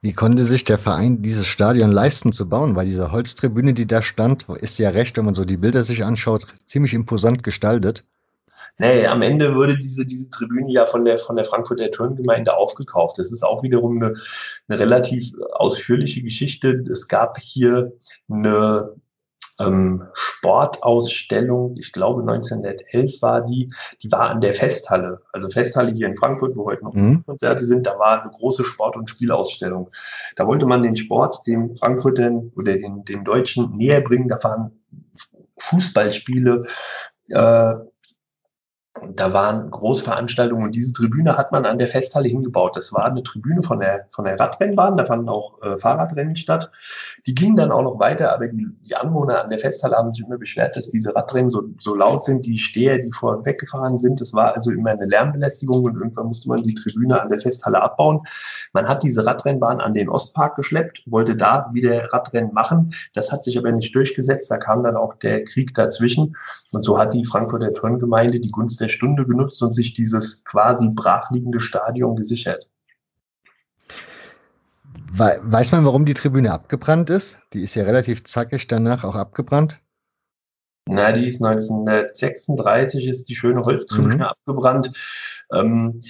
Wie 0.02 0.14
konnte 0.14 0.46
sich 0.46 0.64
der 0.64 0.78
Verein 0.78 1.22
dieses 1.22 1.46
Stadion 1.46 1.92
leisten 1.92 2.32
zu 2.32 2.48
bauen? 2.48 2.76
Weil 2.76 2.86
diese 2.86 3.12
Holztribüne, 3.12 3.74
die 3.74 3.86
da 3.86 4.02
stand, 4.02 4.48
ist 4.50 4.80
ja 4.80 4.92
recht, 4.92 5.18
wenn 5.18 5.26
man 5.26 5.36
so 5.36 5.44
die 5.44 5.58
Bilder 5.58 5.84
sich 5.84 6.06
anschaut, 6.06 6.48
ziemlich 6.66 6.94
imposant 6.94 7.44
gestaltet. 7.44 8.06
Nee, 8.78 9.06
am 9.08 9.22
Ende 9.22 9.56
wurde 9.56 9.78
diese, 9.78 10.06
diese 10.06 10.30
Tribüne 10.30 10.72
ja 10.72 10.86
von 10.86 11.04
der, 11.04 11.20
von 11.20 11.36
der 11.36 11.44
Frankfurter 11.44 11.92
Turngemeinde 11.92 12.56
aufgekauft. 12.56 13.20
Das 13.20 13.30
ist 13.30 13.44
auch 13.44 13.62
wiederum 13.62 14.02
eine, 14.02 14.16
eine 14.70 14.80
relativ 14.80 15.34
ausführliche 15.52 16.24
Geschichte. 16.24 16.86
Es 16.90 17.10
gab 17.10 17.38
hier 17.38 17.92
eine 18.30 18.96
ähm, 19.60 20.08
Sportausstellung, 20.14 21.76
ich 21.78 21.92
glaube 21.92 22.22
1911 22.22 23.22
war 23.22 23.46
die, 23.46 23.72
die 24.02 24.12
war 24.12 24.30
an 24.30 24.42
der 24.42 24.54
Festhalle, 24.54 25.22
also 25.34 25.50
Festhalle 25.50 25.92
hier 25.92 26.08
in 26.08 26.16
Frankfurt, 26.16 26.56
wo 26.56 26.66
heute 26.66 26.84
noch 26.84 26.94
mhm. 26.94 27.24
Konzerte 27.26 27.66
sind, 27.66 27.86
da 27.86 27.98
war 28.00 28.22
eine 28.22 28.32
große 28.32 28.64
Sport- 28.64 28.96
und 28.96 29.10
Spielausstellung. 29.10 29.90
Da 30.36 30.48
wollte 30.48 30.66
man 30.66 30.84
den 30.84 30.96
Sport 30.96 31.46
den 31.48 31.76
Frankfurtern 31.78 32.52
oder 32.56 32.74
den, 32.74 33.06
den 33.06 33.24
Deutschen 33.24 33.76
näher 33.76 34.02
bringen, 34.02 34.28
da 34.28 34.42
waren 34.44 34.72
Fußballspiele, 35.58 36.66
äh, 37.30 37.74
da 39.16 39.34
waren 39.34 39.70
Großveranstaltungen 39.70 40.66
und 40.66 40.72
diese 40.76 40.94
Tribüne 40.94 41.38
hat 41.38 41.52
man 41.52 41.66
an 41.66 41.78
der 41.78 41.88
Festhalle 41.88 42.28
hingebaut. 42.28 42.76
Das 42.76 42.92
war 42.92 43.06
eine 43.06 43.24
Tribüne 43.24 43.62
von 43.64 43.80
der, 43.80 44.08
von 44.12 44.26
der 44.26 44.40
Radrennbahn, 44.40 44.98
da 44.98 45.06
fanden 45.06 45.30
auch 45.30 45.62
äh, 45.62 45.78
Fahrradrennen 45.78 46.36
statt. 46.36 46.72
Die 47.26 47.36
gingen 47.36 47.56
dann 47.56 47.72
auch 47.72 47.84
noch 47.84 48.00
weiter, 48.00 48.34
aber 48.34 48.48
die, 48.48 48.68
die 48.82 48.96
Anwohner 48.96 49.44
an 49.44 49.50
der 49.50 49.60
Festhalle 49.60 49.96
haben 49.96 50.12
sich 50.12 50.26
immer 50.26 50.38
beschwert, 50.38 50.76
dass 50.76 50.90
diese 50.90 51.16
Radrennen 51.16 51.50
so, 51.50 51.64
so 51.80 51.96
laut 51.96 52.26
sind, 52.26 52.46
die 52.46 52.58
Steher, 52.58 52.98
die 52.98 53.12
vorher 53.12 53.46
weggefahren 53.46 54.00
sind. 54.00 54.20
Das 54.20 54.34
war 54.34 54.56
also 54.56 54.72
immer 54.72 54.92
eine 54.92 55.06
Lärmbelästigung 55.06 55.84
und 55.84 55.96
irgendwann 55.96 56.28
musste 56.28 56.50
man 56.50 56.64
die 56.64 56.76
Tribüne 56.76 57.22
an 57.22 57.30
der 57.30 57.40
Festhalle 57.40 57.82
abbauen. 57.82 58.22
Man 58.74 58.88
hat 58.88 59.04
diese 59.04 59.26
Radrennbahn 59.26 59.80
an 59.80 59.94
den 59.94 60.10
Ostpark 60.10 60.56
geschleppt, 60.56 61.04
wollte 61.06 61.36
da 61.36 61.70
wieder 61.74 62.12
Radrennen 62.12 62.54
machen. 62.54 62.94
Das 63.14 63.32
hat 63.32 63.44
sich 63.44 63.58
aber 63.58 63.72
nicht 63.72 63.96
durchgesetzt. 63.96 64.52
Da 64.52 64.58
kam 64.58 64.84
dann 64.84 64.98
auch 64.98 65.16
der 65.16 65.44
Krieg 65.44 65.74
dazwischen. 65.76 66.36
Und 66.72 66.86
so 66.86 67.00
hat 67.00 67.14
die 67.14 67.26
Frankfurter 67.26 67.74
Turngemeinde 67.74 68.40
die 68.40 68.50
Gunst 68.50 68.79
der 68.80 68.90
Stunde 68.90 69.26
genutzt 69.26 69.62
und 69.62 69.74
sich 69.74 69.94
dieses 69.94 70.44
quasi 70.44 70.90
brachliegende 70.94 71.62
Stadion 71.62 72.16
gesichert. 72.16 72.70
Weiß 75.12 75.72
man, 75.72 75.86
warum 75.86 76.06
die 76.06 76.14
Tribüne 76.14 76.52
abgebrannt 76.52 77.10
ist? 77.10 77.40
Die 77.54 77.62
ist 77.62 77.76
ja 77.76 77.84
relativ 77.84 78.24
zackig 78.24 78.68
danach 78.68 79.04
auch 79.04 79.16
abgebrannt. 79.16 79.82
Na, 80.88 81.12
die 81.12 81.28
ist 81.28 81.44
1936, 81.44 83.08
ist 83.08 83.30
die 83.30 83.36
schöne 83.36 83.62
Holztribüne 83.62 84.16
mhm. 84.16 84.22
abgebrannt. 84.22 84.92
Ähm, 85.54 86.02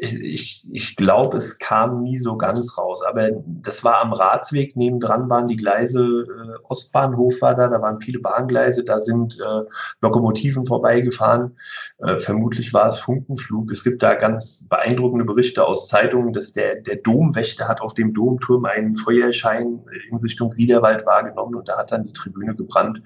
ich, 0.00 0.68
ich 0.72 0.96
glaube, 0.96 1.38
es 1.38 1.58
kam 1.58 2.02
nie 2.02 2.18
so 2.18 2.36
ganz 2.36 2.76
raus. 2.76 3.02
Aber 3.02 3.30
das 3.46 3.84
war 3.84 4.02
am 4.02 4.12
Ratsweg, 4.12 4.76
nebendran 4.76 5.28
waren 5.30 5.48
die 5.48 5.56
Gleise, 5.56 6.02
äh, 6.02 6.58
Ostbahnhof 6.64 7.40
war 7.40 7.54
da, 7.54 7.68
da 7.68 7.80
waren 7.80 8.00
viele 8.00 8.18
Bahngleise, 8.18 8.84
da 8.84 9.00
sind 9.00 9.38
äh, 9.40 9.62
Lokomotiven 10.00 10.66
vorbeigefahren. 10.66 11.56
Äh, 11.98 12.20
vermutlich 12.20 12.72
war 12.74 12.90
es 12.90 12.98
Funkenflug. 12.98 13.72
Es 13.72 13.84
gibt 13.84 14.02
da 14.02 14.14
ganz 14.14 14.66
beeindruckende 14.68 15.24
Berichte 15.24 15.64
aus 15.64 15.88
Zeitungen, 15.88 16.32
dass 16.32 16.52
der, 16.52 16.76
der 16.76 16.96
Domwächter 16.96 17.68
hat 17.68 17.80
auf 17.80 17.94
dem 17.94 18.12
Domturm 18.12 18.64
einen 18.66 18.96
Feuerschein 18.96 19.80
in 20.10 20.16
Richtung 20.18 20.52
Riederwald 20.52 21.06
wahrgenommen 21.06 21.54
und 21.54 21.68
da 21.68 21.78
hat 21.78 21.92
dann 21.92 22.04
die 22.04 22.12
Tribüne 22.12 22.54
gebrannt. 22.54 23.00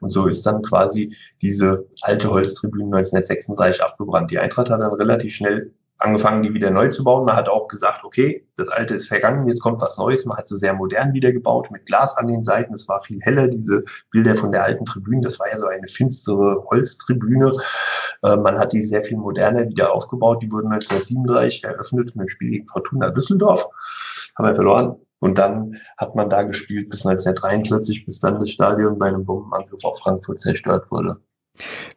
Und 0.00 0.12
so 0.12 0.26
ist 0.26 0.46
dann 0.46 0.62
quasi 0.62 1.16
diese 1.42 1.86
alte 2.02 2.30
Holztribüne 2.30 2.84
1936 2.84 3.82
abgebrannt. 3.82 4.30
Die 4.30 4.38
Eintracht 4.38 4.70
hat 4.70 4.80
dann 4.80 4.92
relativ 4.92 5.09
schnell 5.34 5.72
angefangen, 6.00 6.42
die 6.42 6.54
wieder 6.54 6.70
neu 6.70 6.88
zu 6.88 7.04
bauen. 7.04 7.24
Man 7.24 7.36
hat 7.36 7.48
auch 7.48 7.68
gesagt, 7.68 8.04
okay, 8.04 8.46
das 8.56 8.68
alte 8.68 8.94
ist 8.94 9.08
vergangen, 9.08 9.48
jetzt 9.48 9.60
kommt 9.60 9.80
was 9.80 9.98
Neues. 9.98 10.24
Man 10.24 10.36
hat 10.36 10.48
sie 10.48 10.58
sehr 10.58 10.74
modern 10.74 11.12
wieder 11.12 11.32
gebaut, 11.32 11.70
mit 11.70 11.86
Glas 11.86 12.16
an 12.16 12.26
den 12.26 12.42
Seiten. 12.42 12.74
Es 12.74 12.88
war 12.88 13.02
viel 13.02 13.20
heller, 13.20 13.48
diese 13.48 13.84
Bilder 14.10 14.36
von 14.36 14.52
der 14.52 14.64
alten 14.64 14.84
Tribüne. 14.84 15.22
Das 15.22 15.38
war 15.38 15.48
ja 15.50 15.58
so 15.58 15.66
eine 15.66 15.88
finstere 15.88 16.64
Holztribüne. 16.70 17.52
Äh, 18.22 18.36
man 18.36 18.58
hat 18.58 18.72
die 18.72 18.82
sehr 18.82 19.02
viel 19.02 19.16
moderner 19.16 19.68
wieder 19.68 19.94
aufgebaut. 19.94 20.42
Die 20.42 20.50
wurden 20.50 20.72
1937 20.72 21.64
eröffnet 21.64 22.16
mit 22.16 22.26
dem 22.26 22.30
Spiel 22.30 22.50
gegen 22.50 22.68
Fortuna 22.68 23.10
Düsseldorf. 23.10 23.66
Haben 24.36 24.48
wir 24.48 24.54
verloren. 24.54 24.96
Und 25.20 25.36
dann 25.36 25.76
hat 25.98 26.14
man 26.14 26.30
da 26.30 26.42
gespielt 26.42 26.88
bis 26.88 27.04
1943, 27.04 28.06
bis 28.06 28.20
dann 28.20 28.40
das 28.40 28.50
Stadion 28.50 28.98
bei 28.98 29.08
einem 29.08 29.26
Bombenangriff 29.26 29.84
auf 29.84 29.98
Frankfurt 29.98 30.40
zerstört 30.40 30.90
wurde. 30.90 31.18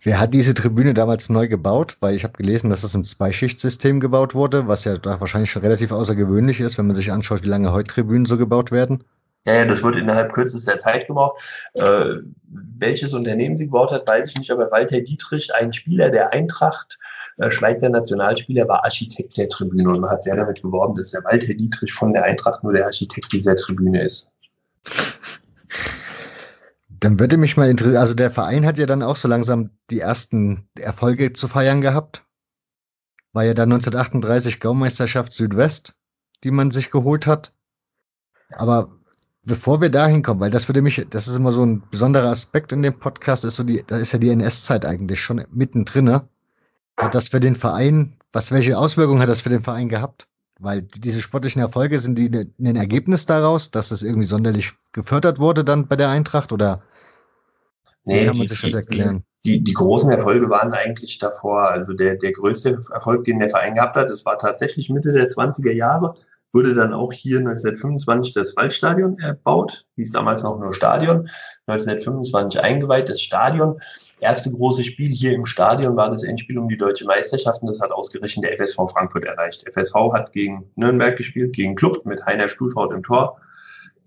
Wer 0.02 0.20
hat 0.20 0.34
diese 0.34 0.54
Tribüne 0.54 0.94
damals 0.94 1.30
neu 1.30 1.48
gebaut? 1.48 1.98
Weil 2.00 2.16
ich 2.16 2.24
habe 2.24 2.38
gelesen, 2.38 2.70
dass 2.70 2.82
das 2.82 2.96
im 2.96 3.04
Zweischichtsystem 3.04 4.00
gebaut 4.00 4.36
wurde, 4.36 4.68
was 4.68 4.86
ja 4.86 4.98
da 4.98 5.20
wahrscheinlich 5.20 5.52
schon 5.52 5.62
relativ 5.62 5.92
außergewöhnlich 5.92 6.60
ist, 6.62 6.78
wenn 6.78 6.88
man 6.88 6.96
sich 6.96 7.12
anschaut, 7.12 7.44
wie 7.44 7.50
lange 7.50 7.72
heute 7.72 7.94
Tribünen 7.94 8.26
so 8.26 8.38
gebaut 8.38 8.72
werden. 8.72 9.04
Ja, 9.46 9.56
ja, 9.56 9.66
das 9.66 9.84
wird 9.84 9.98
innerhalb 9.98 10.32
kürzester 10.32 10.80
Zeit 10.80 11.08
gebaut. 11.08 11.34
Äh, 11.74 12.16
welches 12.78 13.14
Unternehmen 13.14 13.58
sie 13.58 13.66
gebaut 13.66 13.92
hat, 13.92 14.08
weiß 14.08 14.30
ich 14.30 14.38
nicht, 14.38 14.52
aber 14.52 14.72
Walter 14.72 15.02
Dietrich, 15.02 15.54
ein 15.54 15.74
Spieler 15.74 16.10
der 16.10 16.32
Eintracht, 16.32 16.98
äh, 17.38 17.52
Schweizer 17.52 17.90
Nationalspieler, 17.90 18.68
war 18.70 18.86
Architekt 18.86 19.38
der 19.38 19.50
Tribüne 19.50 19.90
und 19.90 20.00
man 20.00 20.10
hat 20.10 20.24
sehr 20.24 20.38
damit 20.38 20.62
geworben, 20.62 20.96
dass 20.96 21.12
der 21.12 21.24
Walter 21.26 21.54
Dietrich 21.54 21.92
von 21.92 22.14
der 22.14 22.24
Eintracht 22.24 22.64
nur 22.64 22.74
der 22.74 22.86
Architekt 22.86 23.34
dieser 23.34 23.56
Tribüne 23.56 24.06
ist. 24.06 24.30
Dann 27.04 27.20
würde 27.20 27.36
mich 27.36 27.58
mal 27.58 27.70
interessieren, 27.70 28.00
also 28.00 28.14
der 28.14 28.32
Verein 28.32 28.66
hat 28.66 28.78
ja 28.78 28.86
dann 28.86 29.04
auch 29.04 29.18
so 29.18 29.28
langsam 29.28 29.72
die 29.92 30.00
ersten 30.00 30.70
Erfolge 30.80 31.34
zu 31.34 31.50
feiern 31.50 31.82
gehabt. 31.82 32.24
War 33.34 33.44
ja 33.44 33.54
dann 33.54 33.74
1938 33.74 34.62
Gaumeisterschaft 34.62 35.34
Südwest, 35.34 35.96
die 36.46 36.52
man 36.52 36.72
sich 36.72 36.92
geholt 36.92 37.28
hat. 37.28 37.52
Aber 38.52 38.90
bevor 39.44 39.82
wir 39.82 39.90
da 39.90 40.08
hinkommen, 40.08 40.40
weil 40.40 40.50
das 40.50 40.70
würde 40.70 40.82
mich, 40.82 41.06
das 41.10 41.28
ist 41.28 41.36
immer 41.36 41.52
so 41.52 41.66
ein 41.66 41.84
besonderer 41.92 42.30
Aspekt 42.30 42.72
in 42.72 42.82
dem 42.82 42.98
Podcast, 42.98 43.44
ist 43.44 43.58
so 43.58 43.64
die, 43.64 43.84
da 43.86 43.98
ist 43.98 44.14
ja 44.14 44.20
die 44.20 44.30
NS-Zeit 44.30 44.86
eigentlich 44.86 45.22
schon 45.22 45.46
mittendrin. 45.52 46.08
Hat 46.08 47.16
das 47.16 47.28
für 47.28 47.42
den 47.42 47.56
Verein, 47.56 48.16
was, 48.32 48.54
welche 48.54 48.78
Auswirkungen 48.78 49.20
hat 49.20 49.28
das 49.28 49.42
für 49.42 49.50
den 49.50 49.62
Verein 49.62 49.90
gehabt? 49.90 50.30
Weil 50.58 50.84
diese 50.84 51.20
sportlichen 51.20 51.62
Erfolge 51.62 52.00
sind 52.00 52.18
die 52.18 52.30
ne, 52.30 52.48
ein 52.60 52.78
Ergebnis 52.78 53.26
daraus, 53.26 53.72
dass 53.72 53.92
es 53.92 54.04
irgendwie 54.04 54.28
sonderlich 54.28 54.72
gefördert 54.94 55.38
wurde 55.38 55.66
dann 55.66 55.90
bei 55.90 55.98
der 55.98 56.08
Eintracht 56.08 56.54
oder 56.54 56.82
Nee, 58.06 58.26
kann 58.26 58.38
man 58.38 58.46
die- 58.48 58.54
sich 58.54 58.62
das 58.62 58.74
erklären? 58.74 59.24
Die, 59.46 59.62
die 59.62 59.74
großen 59.74 60.10
Erfolge 60.10 60.50
waren 60.50 60.72
eigentlich 60.74 61.20
davor. 61.20 61.70
Also 61.70 61.92
der, 61.94 62.16
der 62.16 62.32
größte 62.32 62.80
Erfolg, 62.94 63.26
den 63.26 63.40
der 63.40 63.50
Verein 63.50 63.76
gehabt 63.76 63.98
hat, 63.98 64.10
das 64.10 64.26
war 64.26 64.38
tatsächlich 64.38 64.90
Mitte 64.90 65.12
der 65.12 65.30
20er 65.30 65.74
Jahre, 65.74 66.14
wurde 66.54 66.74
dann 66.76 66.94
auch 66.94 67.12
hier 67.12 67.40
1925 67.40 68.34
das 68.34 68.56
Waldstadion 68.56 69.20
erbaut, 69.20 69.86
hieß 69.98 70.12
damals 70.14 70.44
noch 70.44 70.58
nur 70.60 70.74
Stadion, 70.74 71.30
1925 71.68 72.62
eingeweiht, 72.64 73.10
das 73.10 73.20
Stadion. 73.20 73.82
Erste 74.22 74.52
große 74.52 74.86
Spiel 74.86 75.10
hier 75.12 75.34
im 75.34 75.46
Stadion 75.46 75.98
war 75.98 76.10
das 76.10 76.24
Endspiel 76.24 76.58
um 76.58 76.70
die 76.70 76.78
deutsche 76.78 77.06
Meisterschaft 77.06 77.62
und 77.64 77.68
das 77.68 77.82
hat 77.82 77.92
ausgerechnet 77.92 78.46
der 78.46 78.54
FSV 78.58 78.78
Frankfurt 78.92 79.26
erreicht. 79.26 79.66
FSV 79.68 79.94
hat 80.14 80.32
gegen 80.32 80.72
Nürnberg 80.76 81.18
gespielt, 81.18 81.54
gegen 81.54 81.76
Club 81.76 82.06
mit 82.06 82.26
Heiner 82.26 82.48
Stuhlfraut 82.48 82.94
im 82.94 83.04
Tor. 83.04 83.38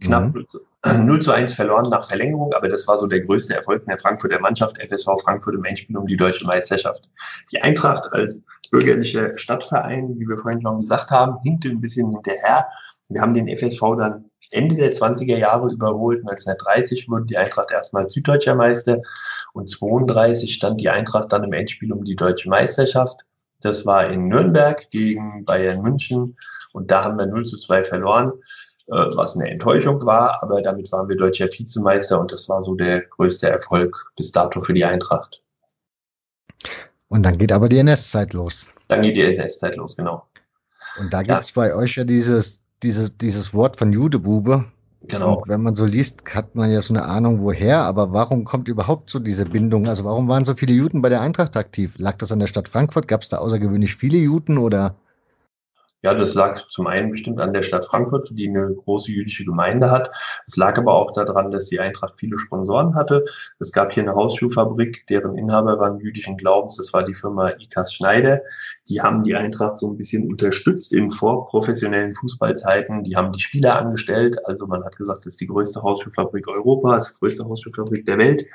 Knapp 0.01 0.35
Mhm. 0.35 0.47
0 0.95 0.95
zu- 0.95 1.05
0 1.05 1.21
zu 1.23 1.33
1 1.33 1.53
verloren 1.55 1.91
nach 1.91 2.07
Verlängerung, 2.07 2.53
aber 2.55 2.69
das 2.69 2.87
war 2.87 2.99
so 2.99 3.07
der 3.07 3.21
größte 3.21 3.55
Erfolg 3.55 3.83
in 3.83 3.89
der 3.89 3.99
Frankfurter 3.99 4.41
Mannschaft, 4.41 4.77
FSV 4.81 5.21
Frankfurt 5.23 5.55
im 5.55 5.65
Endspiel 5.65 5.97
um 5.97 6.07
die 6.07 6.17
deutsche 6.17 6.47
Meisterschaft. 6.47 7.09
Die 7.53 7.61
Eintracht 7.61 8.13
als 8.13 8.41
bürgerlicher 8.71 9.37
Stadtverein, 9.37 10.19
wie 10.19 10.29
wir 10.29 10.39
vorhin 10.39 10.63
schon 10.63 10.81
gesagt 10.81 11.11
haben, 11.11 11.39
hinkte 11.43 11.69
ein 11.69 11.81
bisschen 11.81 12.11
hinterher. 12.11 12.67
Wir 13.09 13.21
haben 13.21 13.35
den 13.35 13.49
FSV 13.49 13.81
dann 13.99 14.25
Ende 14.51 14.77
der 14.77 14.93
20er 14.93 15.37
Jahre 15.37 15.73
überholt. 15.73 16.21
1930 16.21 17.09
wurde 17.09 17.27
die 17.27 17.37
Eintracht 17.37 17.71
erstmals 17.71 18.13
Süddeutscher 18.13 18.55
Meister 18.55 19.01
und 19.53 19.71
32 19.71 20.55
stand 20.55 20.81
die 20.81 20.89
Eintracht 20.89 21.33
dann 21.33 21.45
im 21.45 21.53
Endspiel 21.53 21.93
um 21.93 22.05
die 22.05 22.17
deutsche 22.17 22.49
Meisterschaft. 22.49 23.21
Das 23.63 23.87
war 23.87 24.09
in 24.09 24.29
Nürnberg 24.29 24.91
gegen 24.91 25.45
Bayern 25.45 25.83
München 25.83 26.37
und 26.73 26.91
da 26.91 27.05
haben 27.05 27.19
wir 27.19 27.27
0 27.27 27.47
zu 27.47 27.57
2 27.57 27.85
verloren, 27.85 28.33
was 28.89 29.37
eine 29.37 29.51
Enttäuschung 29.51 30.05
war, 30.07 30.43
aber 30.43 30.63
damit 30.63 30.91
waren 30.93 31.09
wir 31.09 31.17
deutscher 31.17 31.47
Vizemeister 31.47 32.21
und 32.21 32.31
das 32.33 32.49
war 32.49 32.63
so 32.63 32.75
der 32.75 33.03
größte 33.03 33.49
Erfolg 33.49 34.13
bis 34.17 34.31
dato 34.33 34.61
für 34.61 34.75
die 34.75 34.85
Eintracht. 34.85 35.43
Und 37.09 37.23
dann 37.23 37.39
geht 37.39 37.53
aber 37.53 37.69
die 37.69 37.79
NS-Zeit 37.79 38.33
los. 38.33 38.67
Dann 38.89 39.03
geht 39.03 39.17
die 39.17 39.23
NS-Zeit 39.23 39.77
los, 39.77 39.97
genau. 39.97 40.27
Und 40.99 41.13
da 41.13 41.21
Ja. 41.21 41.35
gibt's 41.35 41.53
bei 41.53 41.75
euch 41.75 41.97
ja 41.97 42.05
dieses, 42.05 42.63
dieses, 42.83 43.17
dieses 43.17 43.53
Wort 43.55 43.77
von 43.77 43.93
Judebube. 43.93 44.65
Genau. 45.09 45.39
Und 45.39 45.49
wenn 45.49 45.63
man 45.63 45.77
so 45.77 45.85
liest, 45.85 46.23
hat 46.35 46.55
man 46.57 46.71
ja 46.71 46.81
so 46.81 46.93
eine 46.93 47.05
Ahnung, 47.05 47.41
woher, 47.41 47.83
aber 47.85 48.13
warum 48.13 48.45
kommt 48.45 48.67
überhaupt 48.69 49.11
so 49.11 49.19
diese 49.21 49.45
Bindung? 49.45 49.87
Also 49.87 50.05
warum 50.05 50.27
waren 50.29 50.45
so 50.45 50.55
viele 50.55 50.73
Juden 50.73 51.01
bei 51.01 51.09
der 51.09 51.21
Eintracht 51.21 51.57
aktiv? 51.57 51.95
Lag 51.99 52.17
das 52.19 52.33
an 52.33 52.41
der 52.41 52.49
Stadt 52.49 52.69
Frankfurt? 52.69 53.07
Gab 53.07 53.23
es 53.23 53.29
da 53.29 53.39
außergewöhnlich 53.39 53.95
viele 53.95 54.19
Juden 54.19 54.59
oder? 54.59 54.97
Ja, 56.07 56.15
das 56.15 56.35
lag 56.35 56.69
zum 56.69 56.87
einen 56.87 57.11
bestimmt 57.11 57.41
an 57.41 57.53
der 57.53 57.65
Stadt 57.65 57.85
Frankfurt, 57.85 58.31
die 58.31 58.49
eine 58.49 58.73
große 58.73 59.11
jüdische 59.11 59.45
Gemeinde 59.45 59.91
hat. 59.91 60.13
Es 60.47 60.57
lag 60.57 60.79
aber 60.79 60.95
auch 60.95 61.13
daran, 61.15 61.51
dass 61.51 61.67
die 61.67 61.81
Eintracht 61.81 62.15
viele 62.17 62.39
Sponsoren 62.39 62.95
hatte. 62.95 63.25
Es 63.59 63.73
gab 63.73 63.91
hier 63.91 64.05
eine 64.05 64.15
Hausschuhfabrik, 64.15 65.05
deren 65.09 65.37
Inhaber 65.37 65.81
waren 65.81 65.99
jüdischen 65.99 66.37
Glaubens. 66.37 66.77
Das 66.77 66.93
war 66.93 67.03
die 67.03 67.17
Firma 67.17 67.51
Ikas 67.59 67.93
Schneider. 67.93 68.41
Die 68.89 69.03
haben 69.03 69.25
die 69.25 69.35
Eintracht 69.35 69.81
so 69.81 69.89
ein 69.89 69.97
bisschen 69.97 70.29
unterstützt 70.29 70.93
in 70.93 71.11
vorprofessionellen 71.11 72.15
Fußballzeiten. 72.15 73.03
Die 73.03 73.17
haben 73.17 73.33
die 73.33 73.41
Spieler 73.41 73.77
angestellt. 73.77 74.39
Also 74.47 74.69
man 74.69 74.85
hat 74.85 74.95
gesagt, 74.95 75.27
das 75.27 75.33
ist 75.33 75.41
die 75.41 75.49
größte 75.49 75.83
Hausschuhfabrik 75.83 76.47
Europas, 76.47 77.19
größte 77.19 77.45
Hausschuhfabrik 77.45 78.07
der 78.07 78.19
Welt. 78.19 78.47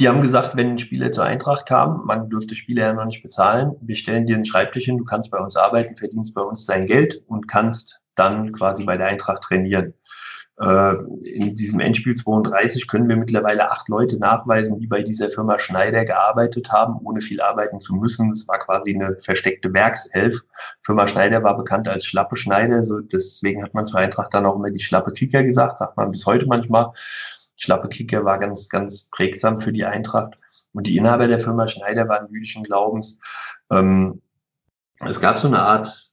Die 0.00 0.08
haben 0.08 0.22
gesagt, 0.22 0.56
wenn 0.56 0.70
ein 0.70 0.78
Spieler 0.78 1.12
zur 1.12 1.24
Eintracht 1.24 1.66
kam, 1.66 2.06
man 2.06 2.30
dürfte 2.30 2.54
Spieler 2.54 2.84
ja 2.84 2.92
noch 2.94 3.04
nicht 3.04 3.22
bezahlen, 3.22 3.76
wir 3.82 3.94
stellen 3.94 4.26
dir 4.26 4.34
einen 4.34 4.46
Schreibtisch 4.46 4.86
hin, 4.86 4.96
du 4.96 5.04
kannst 5.04 5.30
bei 5.30 5.36
uns 5.36 5.56
arbeiten, 5.56 5.94
verdienst 5.94 6.32
bei 6.32 6.40
uns 6.40 6.64
dein 6.64 6.86
Geld 6.86 7.22
und 7.26 7.48
kannst 7.48 8.00
dann 8.14 8.52
quasi 8.52 8.84
bei 8.84 8.96
der 8.96 9.08
Eintracht 9.08 9.42
trainieren. 9.42 9.92
Äh, 10.58 10.94
In 11.24 11.54
diesem 11.54 11.80
Endspiel 11.80 12.14
32 12.14 12.88
können 12.88 13.10
wir 13.10 13.16
mittlerweile 13.16 13.70
acht 13.70 13.90
Leute 13.90 14.18
nachweisen, 14.18 14.78
die 14.78 14.86
bei 14.86 15.02
dieser 15.02 15.28
Firma 15.28 15.58
Schneider 15.58 16.06
gearbeitet 16.06 16.70
haben, 16.70 16.98
ohne 17.04 17.20
viel 17.20 17.42
arbeiten 17.42 17.78
zu 17.78 17.94
müssen. 17.94 18.32
Es 18.32 18.48
war 18.48 18.58
quasi 18.58 18.94
eine 18.94 19.18
versteckte 19.22 19.70
Werkself. 19.74 20.40
Firma 20.82 21.08
Schneider 21.08 21.42
war 21.42 21.58
bekannt 21.58 21.88
als 21.88 22.06
Schlappe 22.06 22.36
Schneider, 22.36 22.84
so 22.84 23.00
deswegen 23.00 23.62
hat 23.62 23.74
man 23.74 23.84
zur 23.84 24.00
Eintracht 24.00 24.32
dann 24.32 24.46
auch 24.46 24.56
immer 24.56 24.70
die 24.70 24.80
Schlappe 24.80 25.12
Kicker 25.12 25.42
gesagt, 25.42 25.78
sagt 25.78 25.98
man 25.98 26.10
bis 26.10 26.24
heute 26.24 26.46
manchmal. 26.46 26.92
Schlappe 27.60 27.88
Kicker 27.88 28.24
war 28.24 28.38
ganz, 28.38 28.68
ganz 28.68 29.10
prägsam 29.10 29.60
für 29.60 29.72
die 29.72 29.84
Eintracht. 29.84 30.34
Und 30.72 30.86
die 30.86 30.96
Inhaber 30.96 31.28
der 31.28 31.40
Firma 31.40 31.68
Schneider 31.68 32.08
waren 32.08 32.32
jüdischen 32.32 32.64
Glaubens. 32.64 33.18
Ähm, 33.70 34.22
es 35.00 35.20
gab 35.20 35.38
so 35.38 35.46
eine 35.46 35.60
Art 35.60 36.09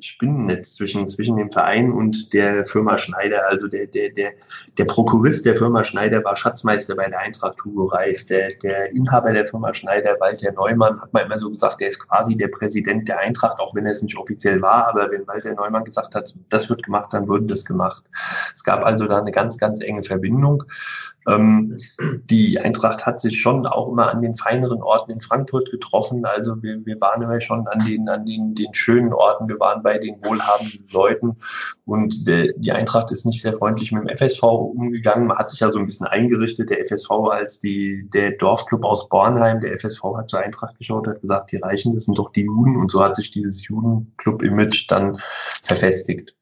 Spinnennetz 0.00 0.74
zwischen, 0.74 1.08
zwischen 1.08 1.36
dem 1.36 1.50
Verein 1.50 1.92
und 1.92 2.32
der 2.32 2.66
Firma 2.66 2.98
Schneider. 2.98 3.48
Also 3.48 3.68
der, 3.68 3.86
der, 3.86 4.10
der, 4.10 4.32
der 4.78 4.84
Prokurist 4.84 5.44
der 5.44 5.56
Firma 5.56 5.84
Schneider 5.84 6.24
war 6.24 6.36
Schatzmeister 6.36 6.94
bei 6.94 7.08
der 7.08 7.20
Eintracht 7.20 7.56
Hugo 7.64 7.86
Reis. 7.86 8.26
Der, 8.26 8.54
der 8.62 8.90
Inhaber 8.92 9.32
der 9.32 9.46
Firma 9.46 9.74
Schneider, 9.74 10.16
Walter 10.20 10.52
Neumann, 10.52 11.00
hat 11.00 11.12
man 11.12 11.26
immer 11.26 11.36
so 11.36 11.50
gesagt, 11.50 11.80
der 11.80 11.88
ist 11.88 12.00
quasi 12.00 12.36
der 12.36 12.48
Präsident 12.48 13.08
der 13.08 13.18
Eintracht, 13.18 13.58
auch 13.60 13.74
wenn 13.74 13.86
er 13.86 13.92
es 13.92 14.02
nicht 14.02 14.16
offiziell 14.16 14.60
war. 14.62 14.88
Aber 14.88 15.10
wenn 15.10 15.26
Walter 15.26 15.54
Neumann 15.54 15.84
gesagt 15.84 16.14
hat, 16.14 16.34
das 16.48 16.68
wird 16.68 16.82
gemacht, 16.82 17.12
dann 17.12 17.28
wurde 17.28 17.46
das 17.46 17.64
gemacht. 17.64 18.02
Es 18.54 18.64
gab 18.64 18.84
also 18.84 19.06
da 19.06 19.18
eine 19.18 19.32
ganz, 19.32 19.58
ganz 19.58 19.80
enge 19.80 20.02
Verbindung. 20.02 20.64
Ähm, 21.28 21.78
die 22.24 22.58
Eintracht 22.58 23.04
hat 23.04 23.20
sich 23.20 23.40
schon 23.40 23.66
auch 23.66 23.88
immer 23.88 24.12
an 24.12 24.22
den 24.22 24.36
feineren 24.36 24.82
Orten 24.82 25.12
in 25.12 25.20
Frankfurt 25.20 25.70
getroffen. 25.70 26.24
Also 26.24 26.62
wir, 26.62 26.84
wir 26.84 27.00
waren 27.00 27.22
immer 27.22 27.40
schon 27.40 27.66
an 27.68 27.78
den, 27.86 28.08
an 28.08 28.24
den, 28.24 28.54
den 28.54 28.74
schönen 28.74 29.12
Orten. 29.12 29.48
Wir 29.48 29.60
waren 29.60 29.82
bei 29.82 29.98
den 29.98 30.16
wohlhabenden 30.24 30.86
Leuten. 30.92 31.36
Und 31.84 32.26
der, 32.26 32.52
die 32.56 32.72
Eintracht 32.72 33.10
ist 33.10 33.26
nicht 33.26 33.42
sehr 33.42 33.52
freundlich 33.52 33.92
mit 33.92 34.08
dem 34.08 34.16
FSV 34.16 34.42
umgegangen. 34.42 35.26
Man 35.26 35.38
hat 35.38 35.50
sich 35.50 35.60
ja 35.60 35.70
so 35.70 35.78
ein 35.78 35.86
bisschen 35.86 36.06
eingerichtet. 36.06 36.70
Der 36.70 36.86
FSV 36.86 37.10
als 37.30 37.60
die, 37.60 38.08
der 38.14 38.32
Dorfclub 38.32 38.84
aus 38.84 39.08
Bornheim. 39.08 39.60
Der 39.60 39.78
FSV 39.78 40.02
hat 40.16 40.30
zur 40.30 40.40
Eintracht 40.40 40.78
geschaut, 40.78 41.06
hat 41.06 41.20
gesagt, 41.20 41.52
die 41.52 41.56
Reichen, 41.56 41.94
das 41.94 42.04
sind 42.04 42.18
doch 42.18 42.32
die 42.32 42.44
Juden. 42.44 42.76
Und 42.76 42.90
so 42.90 43.02
hat 43.02 43.16
sich 43.16 43.30
dieses 43.30 43.66
Judenclub-Image 43.66 44.90
dann 44.90 45.20
verfestigt. 45.64 46.34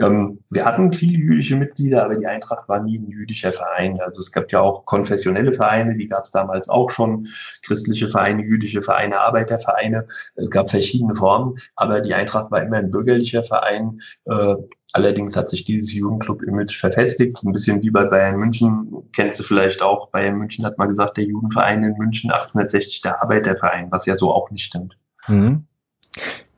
Ähm, 0.00 0.38
wir 0.50 0.64
hatten 0.64 0.92
viele 0.92 1.18
jüdische 1.18 1.56
Mitglieder, 1.56 2.04
aber 2.04 2.16
die 2.16 2.26
Eintracht 2.26 2.68
war 2.68 2.82
nie 2.82 2.98
ein 2.98 3.08
jüdischer 3.08 3.52
Verein. 3.52 4.00
Also 4.00 4.20
es 4.20 4.32
gab 4.32 4.50
ja 4.52 4.60
auch 4.60 4.84
konfessionelle 4.84 5.52
Vereine, 5.52 5.96
die 5.96 6.06
gab 6.06 6.24
es 6.24 6.30
damals 6.30 6.68
auch 6.68 6.90
schon, 6.90 7.28
christliche 7.64 8.08
Vereine, 8.08 8.42
jüdische 8.42 8.82
Vereine, 8.82 9.20
Arbeitervereine. 9.20 10.06
Es 10.36 10.50
gab 10.50 10.70
verschiedene 10.70 11.14
Formen, 11.14 11.58
aber 11.76 12.00
die 12.00 12.14
Eintracht 12.14 12.50
war 12.50 12.62
immer 12.62 12.76
ein 12.76 12.90
bürgerlicher 12.90 13.44
Verein. 13.44 14.00
Äh, 14.26 14.54
allerdings 14.92 15.36
hat 15.36 15.50
sich 15.50 15.64
dieses 15.64 15.92
Jugendclub-Image 15.94 16.78
verfestigt, 16.78 17.42
ein 17.42 17.52
bisschen 17.52 17.82
wie 17.82 17.90
bei 17.90 18.04
Bayern 18.04 18.36
München. 18.36 18.92
Kennst 19.12 19.40
du 19.40 19.44
vielleicht 19.44 19.82
auch, 19.82 20.10
Bayern 20.10 20.36
München 20.36 20.64
hat 20.64 20.78
mal 20.78 20.86
gesagt, 20.86 21.16
der 21.16 21.24
Jugendverein 21.24 21.84
in 21.84 21.96
München 21.98 22.30
1860 22.30 23.02
der 23.02 23.22
Arbeiterverein, 23.22 23.88
was 23.90 24.06
ja 24.06 24.16
so 24.16 24.32
auch 24.32 24.50
nicht 24.50 24.64
stimmt. 24.64 24.96
Mhm. 25.26 25.66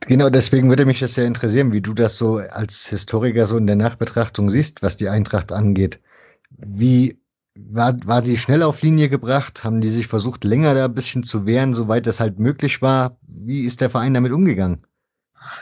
Genau, 0.07 0.29
deswegen 0.29 0.69
würde 0.69 0.85
mich 0.85 0.99
das 0.99 1.13
sehr 1.15 1.25
interessieren, 1.25 1.71
wie 1.71 1.81
du 1.81 1.93
das 1.93 2.15
so 2.17 2.37
als 2.37 2.87
Historiker 2.87 3.45
so 3.45 3.57
in 3.57 3.67
der 3.67 3.75
Nachbetrachtung 3.75 4.49
siehst, 4.49 4.81
was 4.81 4.97
die 4.97 5.09
Eintracht 5.09 5.51
angeht. 5.51 5.99
Wie 6.51 7.19
war, 7.55 7.95
war 8.07 8.21
die 8.23 8.37
schnell 8.37 8.63
auf 8.63 8.81
Linie 8.81 9.09
gebracht? 9.09 9.63
Haben 9.63 9.81
die 9.81 9.89
sich 9.89 10.07
versucht, 10.07 10.43
länger 10.43 10.73
da 10.75 10.85
ein 10.85 10.93
bisschen 10.95 11.23
zu 11.23 11.45
wehren, 11.45 11.73
soweit 11.75 12.07
das 12.07 12.19
halt 12.19 12.39
möglich 12.39 12.81
war? 12.81 13.17
Wie 13.27 13.61
ist 13.65 13.81
der 13.81 13.89
Verein 13.91 14.13
damit 14.15 14.31
umgegangen? 14.33 14.85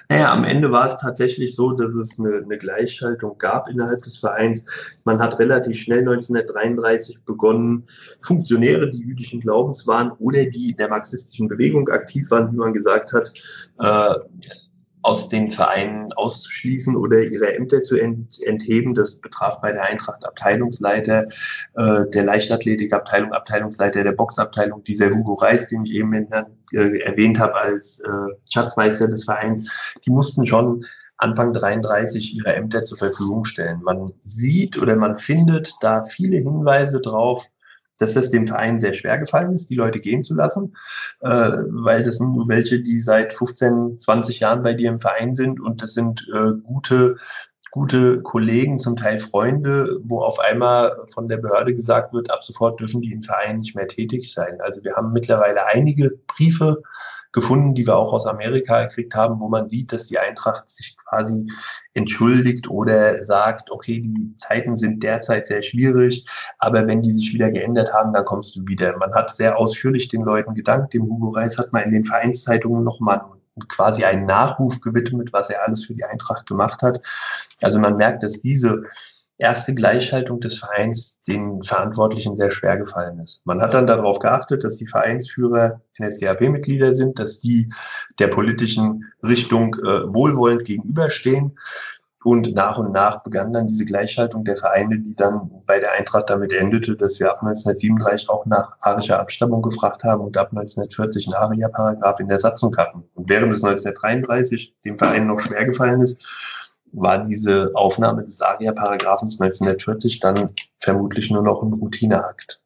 Naja, 0.09 0.31
am 0.31 0.43
Ende 0.43 0.71
war 0.71 0.89
es 0.89 0.97
tatsächlich 0.97 1.55
so, 1.55 1.71
dass 1.71 1.93
es 1.95 2.19
eine, 2.19 2.37
eine 2.37 2.57
Gleichschaltung 2.57 3.37
gab 3.37 3.69
innerhalb 3.69 4.03
des 4.03 4.17
Vereins. 4.17 4.65
Man 5.05 5.19
hat 5.19 5.39
relativ 5.39 5.79
schnell 5.79 5.99
1933 5.99 7.19
begonnen, 7.23 7.87
Funktionäre, 8.21 8.89
die 8.89 8.99
jüdischen 8.99 9.39
Glaubens 9.41 9.87
waren 9.87 10.11
oder 10.19 10.45
die 10.45 10.71
in 10.71 10.77
der 10.77 10.89
marxistischen 10.89 11.47
Bewegung 11.47 11.87
aktiv 11.89 12.29
waren, 12.31 12.51
wie 12.51 12.57
man 12.57 12.73
gesagt 12.73 13.13
hat, 13.13 13.33
äh, 13.79 14.15
aus 15.01 15.29
den 15.29 15.51
Vereinen 15.51 16.11
auszuschließen 16.13 16.95
oder 16.95 17.23
ihre 17.23 17.55
Ämter 17.55 17.81
zu 17.81 17.97
ent 17.97 18.41
entheben. 18.41 18.93
Das 18.93 19.19
betraf 19.21 19.61
bei 19.61 19.71
der 19.71 19.83
Eintracht 19.83 20.25
Abteilungsleiter 20.25 21.27
äh, 21.75 22.05
der 22.13 22.23
Leichtathletikabteilung, 22.23 23.31
Abteilungsleiter 23.31 24.03
der 24.03 24.11
Boxabteilung, 24.11 24.83
dieser 24.83 25.09
Hugo 25.09 25.35
Reis, 25.35 25.67
den 25.67 25.85
ich 25.85 25.93
eben 25.93 26.13
in, 26.13 26.27
äh, 26.31 26.99
erwähnt 26.99 27.39
habe 27.39 27.55
als 27.55 28.01
äh, 28.01 28.09
Schatzmeister 28.51 29.07
des 29.07 29.23
Vereins. 29.23 29.69
Die 30.05 30.11
mussten 30.11 30.45
schon 30.45 30.85
Anfang 31.17 31.53
33 31.53 32.35
ihre 32.35 32.53
Ämter 32.53 32.83
zur 32.83 32.97
Verfügung 32.97 33.45
stellen. 33.45 33.81
Man 33.83 34.13
sieht 34.21 34.77
oder 34.77 34.95
man 34.95 35.17
findet 35.17 35.73
da 35.81 36.03
viele 36.03 36.37
Hinweise 36.37 37.01
drauf, 37.01 37.45
dass 37.99 38.15
es 38.15 38.31
dem 38.31 38.47
Verein 38.47 38.79
sehr 38.79 38.93
schwer 38.93 39.17
gefallen 39.17 39.53
ist, 39.53 39.69
die 39.69 39.75
Leute 39.75 39.99
gehen 39.99 40.23
zu 40.23 40.33
lassen, 40.33 40.75
äh, 41.21 41.51
weil 41.67 42.03
das 42.03 42.17
sind 42.17 42.35
welche, 42.47 42.81
die 42.81 42.99
seit 42.99 43.33
15, 43.33 43.99
20 43.99 44.39
Jahren 44.39 44.63
bei 44.63 44.73
dir 44.73 44.89
im 44.89 44.99
Verein 44.99 45.35
sind 45.35 45.59
und 45.59 45.81
das 45.83 45.93
sind 45.93 46.27
äh, 46.33 46.53
gute, 46.63 47.17
gute 47.71 48.21
Kollegen, 48.21 48.79
zum 48.79 48.95
Teil 48.95 49.19
Freunde, 49.19 49.99
wo 50.03 50.21
auf 50.21 50.39
einmal 50.39 50.97
von 51.13 51.27
der 51.27 51.37
Behörde 51.37 51.75
gesagt 51.75 52.13
wird, 52.13 52.31
ab 52.31 52.43
sofort 52.43 52.79
dürfen 52.79 53.01
die 53.01 53.11
im 53.11 53.23
Verein 53.23 53.59
nicht 53.59 53.75
mehr 53.75 53.87
tätig 53.87 54.33
sein. 54.33 54.59
Also 54.61 54.83
wir 54.83 54.95
haben 54.95 55.11
mittlerweile 55.11 55.67
einige 55.67 56.11
Briefe 56.27 56.81
gefunden, 57.31 57.75
die 57.75 57.85
wir 57.85 57.95
auch 57.95 58.11
aus 58.11 58.25
Amerika 58.25 58.85
gekriegt 58.85 59.13
haben, 59.13 59.39
wo 59.39 59.49
man 59.49 59.69
sieht, 59.69 59.91
dass 59.91 60.07
die 60.07 60.17
Eintracht 60.17 60.69
sich 60.71 60.95
quasi 61.07 61.47
entschuldigt 61.93 62.69
oder 62.69 63.23
sagt, 63.23 63.69
okay, 63.71 63.99
die 63.99 64.35
Zeiten 64.37 64.77
sind 64.77 65.03
derzeit 65.03 65.47
sehr 65.47 65.61
schwierig, 65.61 66.25
aber 66.57 66.87
wenn 66.87 67.01
die 67.01 67.11
sich 67.11 67.33
wieder 67.33 67.51
geändert 67.51 67.93
haben, 67.93 68.13
dann 68.13 68.25
kommst 68.25 68.55
du 68.55 68.65
wieder. 68.65 68.97
Man 68.97 69.13
hat 69.13 69.35
sehr 69.35 69.57
ausführlich 69.57 70.07
den 70.07 70.23
Leuten 70.23 70.55
gedankt. 70.55 70.93
Dem 70.93 71.03
Hugo 71.03 71.29
Reis 71.29 71.57
hat 71.57 71.71
man 71.71 71.83
in 71.83 71.91
den 71.91 72.05
Vereinszeitungen 72.05 72.83
nochmal 72.83 73.21
quasi 73.67 74.03
einen 74.03 74.25
Nachruf 74.25 74.79
gewidmet, 74.81 75.33
was 75.33 75.49
er 75.49 75.65
alles 75.65 75.85
für 75.85 75.93
die 75.93 76.03
Eintracht 76.03 76.47
gemacht 76.47 76.81
hat. 76.81 77.01
Also 77.61 77.79
man 77.79 77.97
merkt, 77.97 78.23
dass 78.23 78.41
diese 78.41 78.83
erste 79.39 79.73
Gleichhaltung 79.73 80.41
des 80.41 80.59
Vereins 80.59 81.17
den 81.27 81.63
Verantwortlichen 81.63 82.35
sehr 82.35 82.51
schwer 82.51 82.77
gefallen 82.77 83.19
ist. 83.19 83.41
Man 83.45 83.61
hat 83.61 83.73
dann 83.73 83.87
darauf 83.87 84.19
geachtet, 84.19 84.63
dass 84.63 84.75
die 84.75 84.85
Vereinsführer 84.85 85.81
NSDAP-Mitglieder 85.97 86.93
sind, 86.93 87.17
dass 87.17 87.39
die 87.39 87.71
der 88.19 88.27
politischen 88.27 89.05
Richtung 89.23 89.75
äh, 89.75 90.13
wohlwollend 90.13 90.65
gegenüberstehen. 90.65 91.57
Und 92.25 92.53
nach 92.53 92.77
und 92.77 92.91
nach 92.91 93.23
begann 93.23 93.53
dann 93.53 93.67
diese 93.67 93.85
Gleichhaltung 93.85 94.43
der 94.43 94.57
Vereine, 94.57 94.99
die 94.99 95.15
dann 95.15 95.49
bei 95.65 95.79
der 95.79 95.93
Eintracht 95.93 96.29
damit 96.29 96.51
endete, 96.51 96.97
dass 96.97 97.17
wir 97.17 97.31
ab 97.31 97.41
1937 97.41 98.29
auch 98.29 98.45
nach 98.45 98.73
arischer 98.81 99.21
Abstammung 99.21 99.61
gefragt 99.61 100.03
haben 100.03 100.25
und 100.25 100.37
ab 100.37 100.49
1940 100.49 101.27
einen 101.27 101.35
Aria-Paragraph 101.35 102.19
in 102.19 102.27
der 102.27 102.41
Satzung 102.41 102.75
hatten. 102.75 103.03
Und 103.15 103.29
während 103.29 103.53
es 103.53 103.63
1933 103.63 104.75
dem 104.83 104.97
Verein 104.97 105.27
noch 105.27 105.39
schwer 105.39 105.63
gefallen 105.63 106.01
ist, 106.01 106.21
war 106.91 107.25
diese 107.25 107.71
Aufnahme 107.75 108.23
des 108.23 108.41
ARIA-Paragraphens 108.41 109.39
1940 109.39 110.19
dann 110.19 110.49
vermutlich 110.79 111.29
nur 111.29 111.43
noch 111.43 111.61
ein 111.61 111.73
Routineakt. 111.73 112.61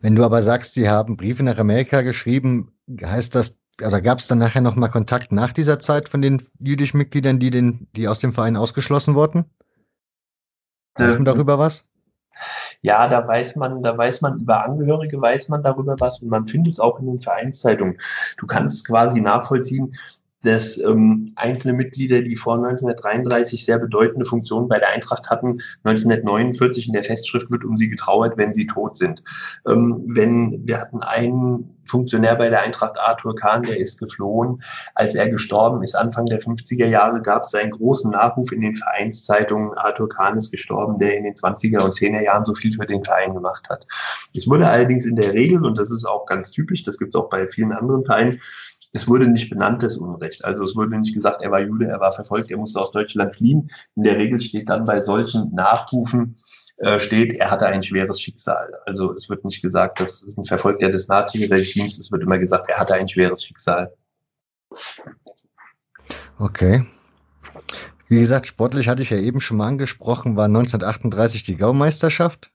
Wenn 0.00 0.16
du 0.16 0.24
aber 0.24 0.42
sagst, 0.42 0.74
sie 0.74 0.88
haben 0.88 1.16
Briefe 1.16 1.42
nach 1.42 1.58
Amerika 1.58 2.02
geschrieben, 2.02 2.72
heißt 3.00 3.34
das, 3.34 3.58
oder 3.84 4.00
gab 4.00 4.18
es 4.18 4.26
dann 4.26 4.38
nachher 4.38 4.60
nochmal 4.60 4.90
Kontakt 4.90 5.32
nach 5.32 5.52
dieser 5.52 5.78
Zeit 5.78 6.08
von 6.08 6.22
den 6.22 6.42
jüdischen 6.58 6.98
Mitgliedern, 6.98 7.38
die, 7.38 7.50
den, 7.50 7.88
die 7.96 8.08
aus 8.08 8.18
dem 8.18 8.32
Verein 8.32 8.56
ausgeschlossen 8.56 9.14
wurden? 9.14 9.44
Weiß 10.94 11.14
man 11.14 11.24
darüber 11.24 11.58
was? 11.58 11.86
Ja, 12.80 13.08
da 13.08 13.26
weiß 13.26 13.56
man, 13.56 13.82
da 13.82 13.96
weiß 13.96 14.20
man 14.20 14.40
über 14.40 14.64
Angehörige, 14.64 15.20
weiß 15.20 15.48
man 15.48 15.62
darüber 15.62 15.96
was 16.00 16.20
und 16.20 16.28
man 16.28 16.48
findet 16.48 16.74
es 16.74 16.80
auch 16.80 16.98
in 16.98 17.06
den 17.06 17.20
Vereinszeitungen. 17.20 17.98
Du 18.38 18.46
kannst 18.46 18.86
quasi 18.86 19.20
nachvollziehen, 19.20 19.94
dass 20.42 20.78
ähm, 20.78 21.32
einzelne 21.36 21.74
Mitglieder, 21.74 22.22
die 22.22 22.36
vor 22.36 22.54
1933 22.54 23.64
sehr 23.64 23.78
bedeutende 23.78 24.26
Funktionen 24.26 24.68
bei 24.68 24.78
der 24.78 24.90
Eintracht 24.90 25.30
hatten, 25.30 25.60
1949 25.84 26.88
in 26.88 26.92
der 26.92 27.04
Festschrift 27.04 27.50
wird 27.50 27.64
um 27.64 27.76
sie 27.76 27.88
getrauert, 27.88 28.36
wenn 28.36 28.52
sie 28.52 28.66
tot 28.66 28.96
sind. 28.96 29.22
Ähm, 29.66 30.02
wenn 30.06 30.66
wir 30.66 30.80
hatten 30.80 31.02
einen 31.02 31.76
Funktionär 31.84 32.36
bei 32.36 32.48
der 32.48 32.62
Eintracht, 32.62 32.98
Arthur 32.98 33.34
Kahn, 33.34 33.64
der 33.64 33.76
ist 33.76 33.98
geflohen. 33.98 34.62
Als 34.94 35.14
er 35.14 35.28
gestorben 35.28 35.82
ist, 35.82 35.94
Anfang 35.94 36.26
der 36.26 36.40
50er 36.40 36.86
Jahre, 36.86 37.20
gab 37.22 37.44
es 37.44 37.54
einen 37.54 37.72
großen 37.72 38.10
Nachruf 38.12 38.52
in 38.52 38.60
den 38.60 38.76
Vereinszeitungen. 38.76 39.72
Arthur 39.76 40.08
Kahn 40.08 40.38
ist 40.38 40.50
gestorben, 40.50 40.98
der 40.98 41.16
in 41.16 41.24
den 41.24 41.34
20er 41.34 41.80
und 41.80 41.94
10er 41.94 42.22
Jahren 42.22 42.44
so 42.44 42.54
viel 42.54 42.72
für 42.72 42.86
den 42.86 43.04
Verein 43.04 43.34
gemacht 43.34 43.68
hat. 43.68 43.86
Es 44.34 44.48
wurde 44.48 44.68
allerdings 44.68 45.06
in 45.06 45.16
der 45.16 45.32
Regel, 45.32 45.64
und 45.64 45.76
das 45.78 45.90
ist 45.90 46.04
auch 46.04 46.26
ganz 46.26 46.50
typisch, 46.50 46.82
das 46.82 46.98
gibt 46.98 47.14
es 47.14 47.20
auch 47.20 47.28
bei 47.28 47.48
vielen 47.48 47.72
anderen 47.72 48.04
Vereinen, 48.04 48.40
es 48.92 49.08
wurde 49.08 49.26
nicht 49.26 49.48
benannt, 49.48 49.82
das 49.82 49.96
Unrecht. 49.96 50.44
Also 50.44 50.64
es 50.64 50.76
wurde 50.76 50.98
nicht 50.98 51.14
gesagt, 51.14 51.42
er 51.42 51.50
war 51.50 51.60
Jude, 51.60 51.86
er 51.86 52.00
war 52.00 52.12
verfolgt, 52.12 52.50
er 52.50 52.58
musste 52.58 52.78
aus 52.78 52.92
Deutschland 52.92 53.34
fliehen. 53.34 53.70
In 53.96 54.02
der 54.02 54.18
Regel 54.18 54.40
steht 54.40 54.68
dann 54.68 54.84
bei 54.84 55.00
solchen 55.00 55.52
Nachrufen, 55.54 56.36
äh, 56.76 57.00
steht, 57.00 57.34
er 57.34 57.50
hatte 57.50 57.66
ein 57.66 57.82
schweres 57.82 58.20
Schicksal. 58.20 58.70
Also 58.86 59.12
es 59.14 59.30
wird 59.30 59.44
nicht 59.44 59.62
gesagt, 59.62 59.98
das 60.00 60.22
ist 60.22 60.36
ein 60.36 60.44
Verfolgter 60.44 60.90
des 60.90 61.08
Nazi-Regimes, 61.08 61.98
es 61.98 62.12
wird 62.12 62.22
immer 62.22 62.38
gesagt, 62.38 62.68
er 62.68 62.78
hatte 62.78 62.94
ein 62.94 63.08
schweres 63.08 63.42
Schicksal. 63.42 63.92
Okay. 66.38 66.84
Wie 68.08 68.20
gesagt, 68.20 68.46
sportlich 68.46 68.88
hatte 68.88 69.02
ich 69.02 69.10
ja 69.10 69.16
eben 69.16 69.40
schon 69.40 69.56
mal 69.56 69.68
angesprochen, 69.68 70.36
war 70.36 70.44
1938 70.44 71.44
die 71.44 71.56
Gaumeisterschaft. 71.56 72.50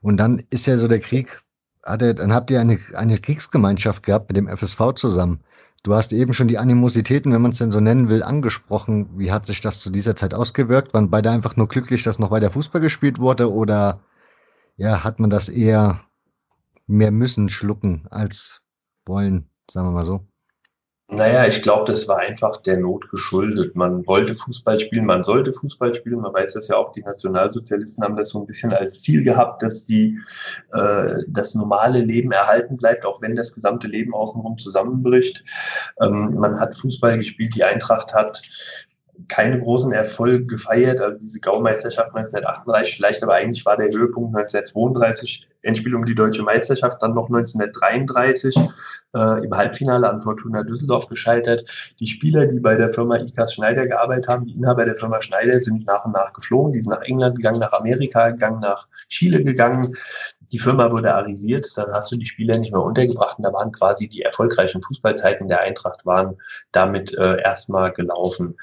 Und 0.00 0.18
dann 0.18 0.44
ist 0.50 0.66
ja 0.66 0.76
so 0.76 0.86
der 0.86 1.00
Krieg 1.00 1.40
hatte, 1.86 2.14
dann 2.14 2.32
habt 2.34 2.50
ihr 2.50 2.60
eine, 2.60 2.78
eine 2.94 3.18
Kriegsgemeinschaft 3.18 4.02
gehabt 4.02 4.28
mit 4.28 4.36
dem 4.36 4.48
FSV 4.48 4.94
zusammen. 4.96 5.40
Du 5.82 5.94
hast 5.94 6.12
eben 6.12 6.34
schon 6.34 6.48
die 6.48 6.58
Animositäten, 6.58 7.32
wenn 7.32 7.42
man 7.42 7.52
es 7.52 7.58
denn 7.58 7.70
so 7.70 7.80
nennen 7.80 8.08
will, 8.08 8.22
angesprochen. 8.22 9.08
Wie 9.18 9.30
hat 9.30 9.46
sich 9.46 9.60
das 9.60 9.80
zu 9.80 9.90
dieser 9.90 10.16
Zeit 10.16 10.34
ausgewirkt? 10.34 10.94
Waren 10.94 11.10
beide 11.10 11.30
einfach 11.30 11.56
nur 11.56 11.68
glücklich, 11.68 12.02
dass 12.02 12.18
noch 12.18 12.32
weiter 12.32 12.50
Fußball 12.50 12.80
gespielt 12.80 13.20
wurde? 13.20 13.52
Oder 13.52 14.00
ja, 14.76 15.04
hat 15.04 15.20
man 15.20 15.30
das 15.30 15.48
eher 15.48 16.00
mehr 16.88 17.12
müssen 17.12 17.48
schlucken 17.48 18.06
als 18.10 18.62
wollen, 19.06 19.48
sagen 19.70 19.86
wir 19.86 19.92
mal 19.92 20.04
so? 20.04 20.26
Naja, 21.08 21.46
ich 21.46 21.62
glaube, 21.62 21.84
das 21.84 22.08
war 22.08 22.18
einfach 22.18 22.62
der 22.62 22.78
Not 22.78 23.08
geschuldet. 23.10 23.76
Man 23.76 24.04
wollte 24.08 24.34
Fußball 24.34 24.80
spielen, 24.80 25.06
man 25.06 25.22
sollte 25.22 25.52
Fußball 25.52 25.94
spielen. 25.94 26.18
Man 26.18 26.34
weiß 26.34 26.54
das 26.54 26.66
ja 26.66 26.76
auch, 26.76 26.90
die 26.92 27.02
Nationalsozialisten 27.02 28.02
haben 28.02 28.16
das 28.16 28.30
so 28.30 28.40
ein 28.40 28.46
bisschen 28.46 28.72
als 28.72 29.02
Ziel 29.02 29.22
gehabt, 29.22 29.62
dass 29.62 29.86
die, 29.86 30.18
äh, 30.72 31.22
das 31.28 31.54
normale 31.54 32.00
Leben 32.00 32.32
erhalten 32.32 32.76
bleibt, 32.76 33.06
auch 33.06 33.22
wenn 33.22 33.36
das 33.36 33.54
gesamte 33.54 33.86
Leben 33.86 34.14
außenrum 34.14 34.58
zusammenbricht. 34.58 35.44
Ähm, 36.00 36.34
man 36.34 36.58
hat 36.58 36.76
Fußball 36.76 37.18
gespielt, 37.18 37.54
die 37.54 37.62
Eintracht 37.62 38.12
hat 38.12 38.42
keine 39.28 39.60
großen 39.60 39.92
Erfolge 39.92 40.46
gefeiert, 40.46 41.00
also 41.00 41.18
diese 41.18 41.40
Gaumeisterschaft 41.40 42.14
1938 42.14 42.96
vielleicht, 42.96 43.22
aber 43.22 43.34
eigentlich 43.34 43.64
war 43.64 43.76
der 43.76 43.88
Höhepunkt 43.88 44.36
1932, 44.36 45.46
Endspiel 45.62 45.94
um 45.94 46.04
die 46.04 46.14
deutsche 46.14 46.42
Meisterschaft, 46.42 47.02
dann 47.02 47.14
noch 47.14 47.28
1933 47.28 48.56
äh, 49.16 49.44
im 49.44 49.56
Halbfinale 49.56 50.08
an 50.08 50.22
Fortuna 50.22 50.62
Düsseldorf 50.62 51.08
gescheitert. 51.08 51.64
Die 51.98 52.06
Spieler, 52.06 52.46
die 52.46 52.60
bei 52.60 52.76
der 52.76 52.92
Firma 52.92 53.16
IKAS 53.16 53.54
Schneider 53.54 53.86
gearbeitet 53.86 54.28
haben, 54.28 54.46
die 54.46 54.54
Inhaber 54.54 54.84
der 54.84 54.96
Firma 54.96 55.20
Schneider, 55.22 55.58
sind 55.58 55.86
nach 55.86 56.04
und 56.04 56.12
nach 56.12 56.32
geflogen. 56.32 56.72
Die 56.72 56.82
sind 56.82 56.92
nach 56.92 57.02
England 57.02 57.36
gegangen, 57.36 57.60
nach 57.60 57.72
Amerika 57.72 58.30
gegangen, 58.30 58.60
nach 58.60 58.86
Chile 59.08 59.42
gegangen. 59.42 59.96
Die 60.52 60.58
Firma 60.58 60.90
wurde 60.90 61.14
arisiert, 61.14 61.72
dann 61.76 61.92
hast 61.92 62.10
du 62.12 62.16
die 62.16 62.26
Spieler 62.26 62.58
nicht 62.58 62.72
mehr 62.72 62.82
untergebracht 62.82 63.38
und 63.38 63.44
da 63.44 63.52
waren 63.52 63.72
quasi 63.72 64.08
die 64.08 64.22
erfolgreichen 64.22 64.82
Fußballzeiten 64.82 65.48
der 65.48 65.62
Eintracht 65.62 66.04
waren 66.06 66.36
damit 66.72 67.16
äh, 67.16 67.40
erstmal 67.42 67.92
gelaufen. 67.92 68.56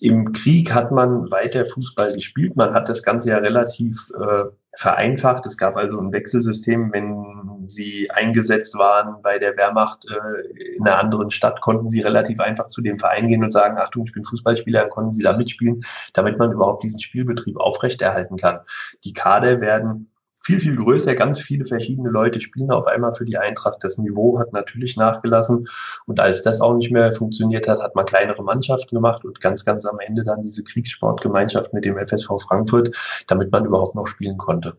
Im 0.00 0.32
Krieg 0.32 0.74
hat 0.74 0.90
man 0.90 1.30
weiter 1.30 1.64
Fußball 1.66 2.14
gespielt. 2.14 2.56
Man 2.56 2.74
hat 2.74 2.88
das 2.88 3.02
Ganze 3.02 3.30
ja 3.30 3.38
relativ 3.38 4.10
äh, 4.20 4.44
vereinfacht. 4.76 5.46
Es 5.46 5.56
gab 5.56 5.76
also 5.76 5.98
ein 5.98 6.12
Wechselsystem, 6.12 6.92
wenn 6.92 7.68
sie 7.68 8.10
eingesetzt 8.10 8.76
waren 8.76 9.22
bei 9.22 9.38
der 9.38 9.56
Wehrmacht 9.56 10.04
äh, 10.04 10.74
in 10.76 10.86
einer 10.86 10.98
anderen 10.98 11.30
Stadt, 11.30 11.60
konnten 11.60 11.90
sie 11.90 12.00
relativ 12.00 12.40
einfach 12.40 12.68
zu 12.68 12.82
dem 12.82 12.98
Verein 12.98 13.28
gehen 13.28 13.44
und 13.44 13.52
sagen, 13.52 13.78
Achtung, 13.78 14.04
ich 14.06 14.12
bin 14.12 14.24
Fußballspieler, 14.24 14.82
dann 14.82 14.90
konnten 14.90 15.12
sie 15.12 15.22
da 15.22 15.36
mitspielen, 15.36 15.84
damit 16.12 16.38
man 16.38 16.52
überhaupt 16.52 16.82
diesen 16.82 17.00
Spielbetrieb 17.00 17.56
aufrechterhalten 17.56 18.36
kann. 18.36 18.60
Die 19.04 19.12
Kader 19.12 19.60
werden 19.60 20.10
viel, 20.44 20.60
viel 20.60 20.76
größer. 20.76 21.14
Ganz 21.14 21.40
viele 21.40 21.66
verschiedene 21.66 22.10
Leute 22.10 22.40
spielen 22.40 22.70
auf 22.70 22.86
einmal 22.86 23.14
für 23.14 23.24
die 23.24 23.38
Eintracht. 23.38 23.78
Das 23.82 23.98
Niveau 23.98 24.38
hat 24.38 24.52
natürlich 24.52 24.96
nachgelassen. 24.96 25.68
Und 26.06 26.20
als 26.20 26.42
das 26.42 26.60
auch 26.60 26.76
nicht 26.76 26.92
mehr 26.92 27.14
funktioniert 27.14 27.66
hat, 27.66 27.80
hat 27.80 27.94
man 27.94 28.04
kleinere 28.04 28.44
Mannschaften 28.44 28.94
gemacht 28.94 29.24
und 29.24 29.40
ganz, 29.40 29.64
ganz 29.64 29.86
am 29.86 29.98
Ende 30.00 30.22
dann 30.22 30.42
diese 30.42 30.62
Kriegssportgemeinschaft 30.62 31.72
mit 31.72 31.84
dem 31.84 31.96
FSV 31.98 32.28
Frankfurt, 32.46 32.94
damit 33.26 33.50
man 33.50 33.64
überhaupt 33.64 33.94
noch 33.94 34.06
spielen 34.06 34.36
konnte. 34.36 34.76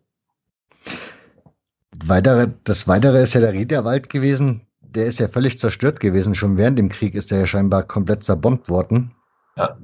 Weitere, 2.06 2.47
das 2.63 2.88
Weitere 2.88 3.23
ist 3.23 3.34
ja 3.34 3.41
der 3.41 3.54
Riederwald 3.54 4.10
gewesen. 4.10 4.62
Der 4.82 5.08
ist 5.08 5.19
ja 5.19 5.28
völlig 5.28 5.60
zerstört 5.60 5.99
gewesen. 5.99 6.36
Schon 6.36 6.58
während 6.58 6.78
dem 6.78 6.89
Krieg 6.89 7.15
ist 7.15 7.32
er 7.32 7.39
ja 7.39 7.47
scheinbar 7.47 7.84
komplett 7.84 8.23
zerbombt 8.23 8.69
worden. 8.69 9.13
Ja. 9.58 9.75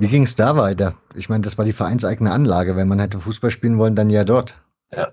Wie 0.00 0.08
ging 0.08 0.22
es 0.22 0.34
da 0.34 0.56
weiter? 0.56 0.94
Ich 1.14 1.28
meine, 1.28 1.42
das 1.42 1.58
war 1.58 1.66
die 1.66 1.74
vereinseigene 1.74 2.32
Anlage. 2.32 2.74
Wenn 2.74 2.88
man 2.88 2.98
hätte 2.98 3.18
Fußball 3.18 3.50
spielen 3.50 3.76
wollen, 3.76 3.94
dann 3.94 4.08
ja 4.08 4.24
dort. 4.24 4.56
Ja, 4.92 5.08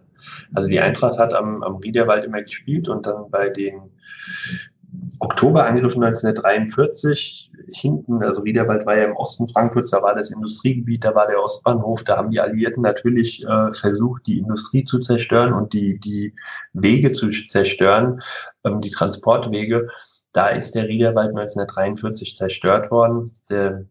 also 0.55 0.69
die 0.69 0.79
Eintracht 0.79 1.19
hat 1.19 1.33
am, 1.33 1.61
am 1.61 1.75
Riederwald 1.75 2.23
immer 2.23 2.41
gespielt 2.41 2.87
und 2.87 3.05
dann 3.05 3.29
bei 3.29 3.49
den 3.49 3.91
Oktoberangriffen 5.19 6.01
1943 6.01 7.51
hinten, 7.73 8.23
also 8.23 8.41
Riederwald 8.43 8.85
war 8.85 8.97
ja 8.97 9.03
im 9.03 9.17
Osten 9.17 9.49
Frankfurts, 9.49 9.91
da 9.91 10.01
war 10.01 10.15
das 10.15 10.31
Industriegebiet, 10.31 11.03
da 11.03 11.13
war 11.13 11.27
der 11.27 11.43
Ostbahnhof, 11.43 12.05
da 12.05 12.15
haben 12.15 12.31
die 12.31 12.39
Alliierten 12.39 12.81
natürlich 12.81 13.45
äh, 13.45 13.73
versucht, 13.73 14.25
die 14.25 14.37
Industrie 14.37 14.85
zu 14.85 14.99
zerstören 14.99 15.51
und 15.51 15.73
die, 15.73 15.99
die 15.99 16.33
Wege 16.71 17.11
zu 17.11 17.29
zerstören, 17.29 18.21
ähm, 18.65 18.79
die 18.79 18.91
Transportwege. 18.91 19.89
Da 20.31 20.47
ist 20.47 20.75
der 20.75 20.87
Riederwald 20.87 21.29
1943 21.29 22.37
zerstört 22.37 22.89
worden. 22.89 23.29
Der, 23.49 23.85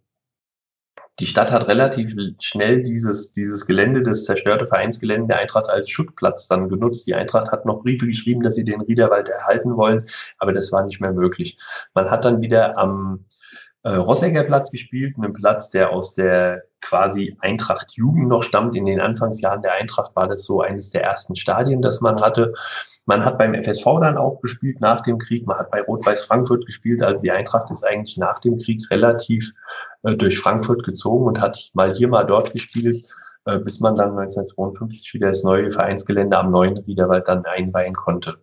die 1.18 1.26
Stadt 1.26 1.50
hat 1.50 1.68
relativ 1.68 2.14
schnell 2.40 2.83
dieses, 2.83 3.33
dieses 3.33 3.66
Gelände, 3.66 4.02
das 4.02 4.24
zerstörte 4.24 4.66
Vereinsgelände 4.66 5.29
der 5.29 5.40
Eintracht 5.40 5.68
als 5.68 5.88
Schuttplatz 5.88 6.46
dann 6.46 6.68
genutzt. 6.68 7.07
Die 7.07 7.14
Eintracht 7.14 7.50
hat 7.50 7.64
noch 7.64 7.83
Briefe 7.83 8.07
geschrieben, 8.07 8.42
dass 8.42 8.55
sie 8.55 8.64
den 8.64 8.83
Riederwald 8.83 9.31
erhalten 9.31 9.76
wollen, 9.76 10.07
aber 10.38 10.52
das 10.52 10.72
war 10.72 10.85
nicht 10.85 11.00
mehr 11.00 11.12
möglich. 11.12 11.59
Man 11.94 12.11
hat 12.11 12.24
dann 12.26 12.42
wieder 12.42 12.76
am 12.76 13.24
äh, 13.87 13.94
Rossegger 13.94 14.42
Platz 14.42 14.72
gespielt, 14.72 15.14
einem 15.16 15.33
Platz, 15.33 15.70
der 15.70 15.90
aus 15.92 16.12
der 16.12 16.64
quasi 16.81 17.37
Eintracht 17.40 17.92
Jugend 17.92 18.27
noch 18.27 18.42
stammt. 18.42 18.75
In 18.75 18.85
den 18.85 19.01
Anfangsjahren 19.01 19.62
der 19.62 19.75
Eintracht 19.75 20.11
war 20.16 20.27
das 20.27 20.42
so 20.42 20.61
eines 20.61 20.90
der 20.90 21.05
ersten 21.05 21.37
Stadien, 21.37 21.83
das 21.83 22.01
man 22.01 22.20
hatte. 22.20 22.53
Man 23.07 23.25
hat 23.25 23.38
beim 23.38 23.55
FSV 23.55 23.85
dann 24.01 24.18
auch 24.18 24.40
gespielt 24.40 24.81
nach 24.81 25.03
dem 25.03 25.18
Krieg. 25.18 25.46
Man 25.46 25.57
hat 25.57 25.70
bei 25.70 25.83
Rot-Weiß 25.83 26.25
Frankfurt 26.25 26.66
gespielt. 26.66 27.01
Also 27.01 27.20
die 27.20 27.31
Eintracht 27.31 27.70
ist 27.70 27.87
eigentlich 27.87 28.16
nach 28.16 28.40
dem 28.40 28.59
Krieg 28.59 28.90
relativ 28.90 29.53
äh, 30.03 30.16
durch 30.16 30.37
Frankfurt 30.37 30.83
gezogen 30.83 31.25
und 31.25 31.40
hat 31.40 31.70
mal 31.72 31.94
hier, 31.94 32.09
mal 32.09 32.25
dort 32.25 32.53
gespielt, 32.53 33.05
äh, 33.44 33.61
bis 33.61 33.79
man 33.79 33.94
dann 33.94 34.18
1952 34.18 35.14
wieder 35.14 35.29
das 35.29 35.44
neue 35.44 35.70
Vereinsgelände 35.70 36.37
am 36.37 36.51
neuen 36.51 36.77
Riederwald 36.79 37.29
dann 37.29 37.44
einweihen 37.44 37.94
konnte. 37.94 38.38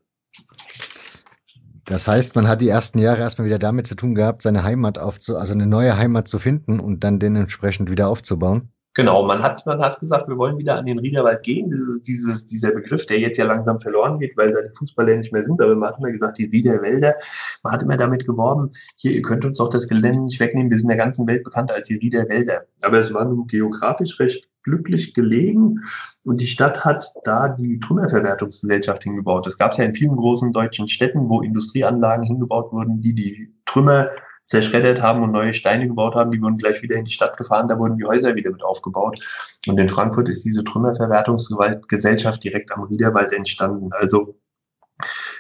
Das 1.86 2.08
heißt, 2.08 2.36
man 2.36 2.48
hat 2.48 2.62
die 2.62 2.70
ersten 2.70 3.00
Jahre 3.00 3.20
erstmal 3.20 3.48
wieder 3.48 3.60
damit 3.60 3.88
zu 3.88 3.96
tun 3.96 4.16
gehabt, 4.16 4.42
seine 4.42 4.64
Heimat 4.64 4.98
aufzu, 4.98 5.38
also 5.38 5.54
eine 5.54 5.68
neue 5.68 5.98
Heimat 5.98 6.28
zu 6.28 6.40
finden 6.40 6.80
und 6.80 7.04
dann 7.04 7.20
den 7.20 7.36
entsprechend 7.36 7.90
wieder 7.90 8.08
aufzubauen. 8.08 8.70
Genau, 8.96 9.26
man 9.26 9.42
hat, 9.42 9.66
man 9.66 9.82
hat 9.82 10.00
gesagt, 10.00 10.28
wir 10.28 10.38
wollen 10.38 10.60
wieder 10.60 10.78
an 10.78 10.86
den 10.86 11.00
Riederwald 11.00 11.42
gehen. 11.42 11.72
Dieses, 11.72 12.04
dieses, 12.04 12.46
dieser 12.46 12.72
Begriff, 12.72 13.08
der 13.08 13.20
jetzt 13.20 13.38
ja 13.38 13.46
langsam 13.46 13.82
verloren 13.82 14.20
geht, 14.20 14.38
weil 14.38 14.54
da 14.54 14.62
die 14.62 14.70
Fußballer 14.78 15.16
nicht 15.16 15.34
mehr 15.34 15.44
sind. 15.44 15.60
Aber 15.60 15.76
man 15.76 15.90
hat 15.90 15.98
immer 15.98 16.12
gesagt, 16.12 16.38
die 16.38 16.46
Riederwälder. 16.46 17.16
Man 17.64 17.74
hat 17.74 17.82
immer 17.82 17.98
damit 17.98 18.28
geworben, 18.28 18.72
hier, 18.96 19.14
ihr 19.14 19.24
könnt 19.24 19.46
uns 19.46 19.58
doch 19.58 19.72
das 19.72 19.88
Gelände 19.88 20.26
nicht 20.26 20.40
wegnehmen. 20.40 20.70
Wir 20.70 20.78
sind 20.78 20.90
der 20.90 20.98
ganzen 20.98 21.26
Welt 21.26 21.44
bekannt 21.44 21.72
als 21.72 21.88
die 21.88 21.96
Riederwälder. 21.96 22.66
Aber 22.84 22.98
es 23.00 23.12
war 23.12 23.26
nun 23.26 23.48
geografisch 23.48 24.20
recht 24.20 24.48
glücklich 24.64 25.14
gelegen 25.14 25.82
und 26.24 26.40
die 26.40 26.48
Stadt 26.48 26.84
hat 26.86 27.06
da 27.24 27.50
die 27.50 27.80
Trümmerverwertungsgesellschaft 27.80 29.04
hingebaut. 29.04 29.46
Das 29.46 29.58
gab 29.58 29.72
es 29.72 29.78
ja 29.78 29.86
in 29.86 29.96
vielen 29.96 30.16
großen 30.16 30.52
deutschen 30.54 30.88
Städten, 30.88 31.30
wo 31.30 31.42
Industrieanlagen 31.42 32.26
hingebaut 32.26 32.72
wurden, 32.72 33.02
die 33.02 33.14
die 33.14 33.54
Trümmer 33.66 34.10
zerschreddert 34.46 35.02
haben 35.02 35.24
und 35.24 35.32
neue 35.32 35.54
Steine 35.54 35.88
gebaut 35.88 36.16
haben, 36.16 36.32
die 36.32 36.42
wurden 36.42 36.58
gleich 36.58 36.82
wieder 36.82 36.96
in 36.96 37.06
die 37.06 37.12
Stadt 37.12 37.38
gefahren, 37.38 37.68
da 37.68 37.80
wurden 37.80 37.98
die 37.98 38.06
Häuser 38.06 38.36
wieder 38.36 38.52
mit 38.52 38.64
aufgebaut. 38.64 39.20
Und 39.68 39.80
in 39.80 39.90
Frankfurt 39.90 40.30
ist 40.30 40.44
diese 40.44 40.64
Trümmerverwertungsgesellschaft 40.64 42.44
direkt 42.44 42.72
am 42.72 42.84
Riederwald 42.84 43.32
entstanden. 43.32 43.90
Also 43.94 44.36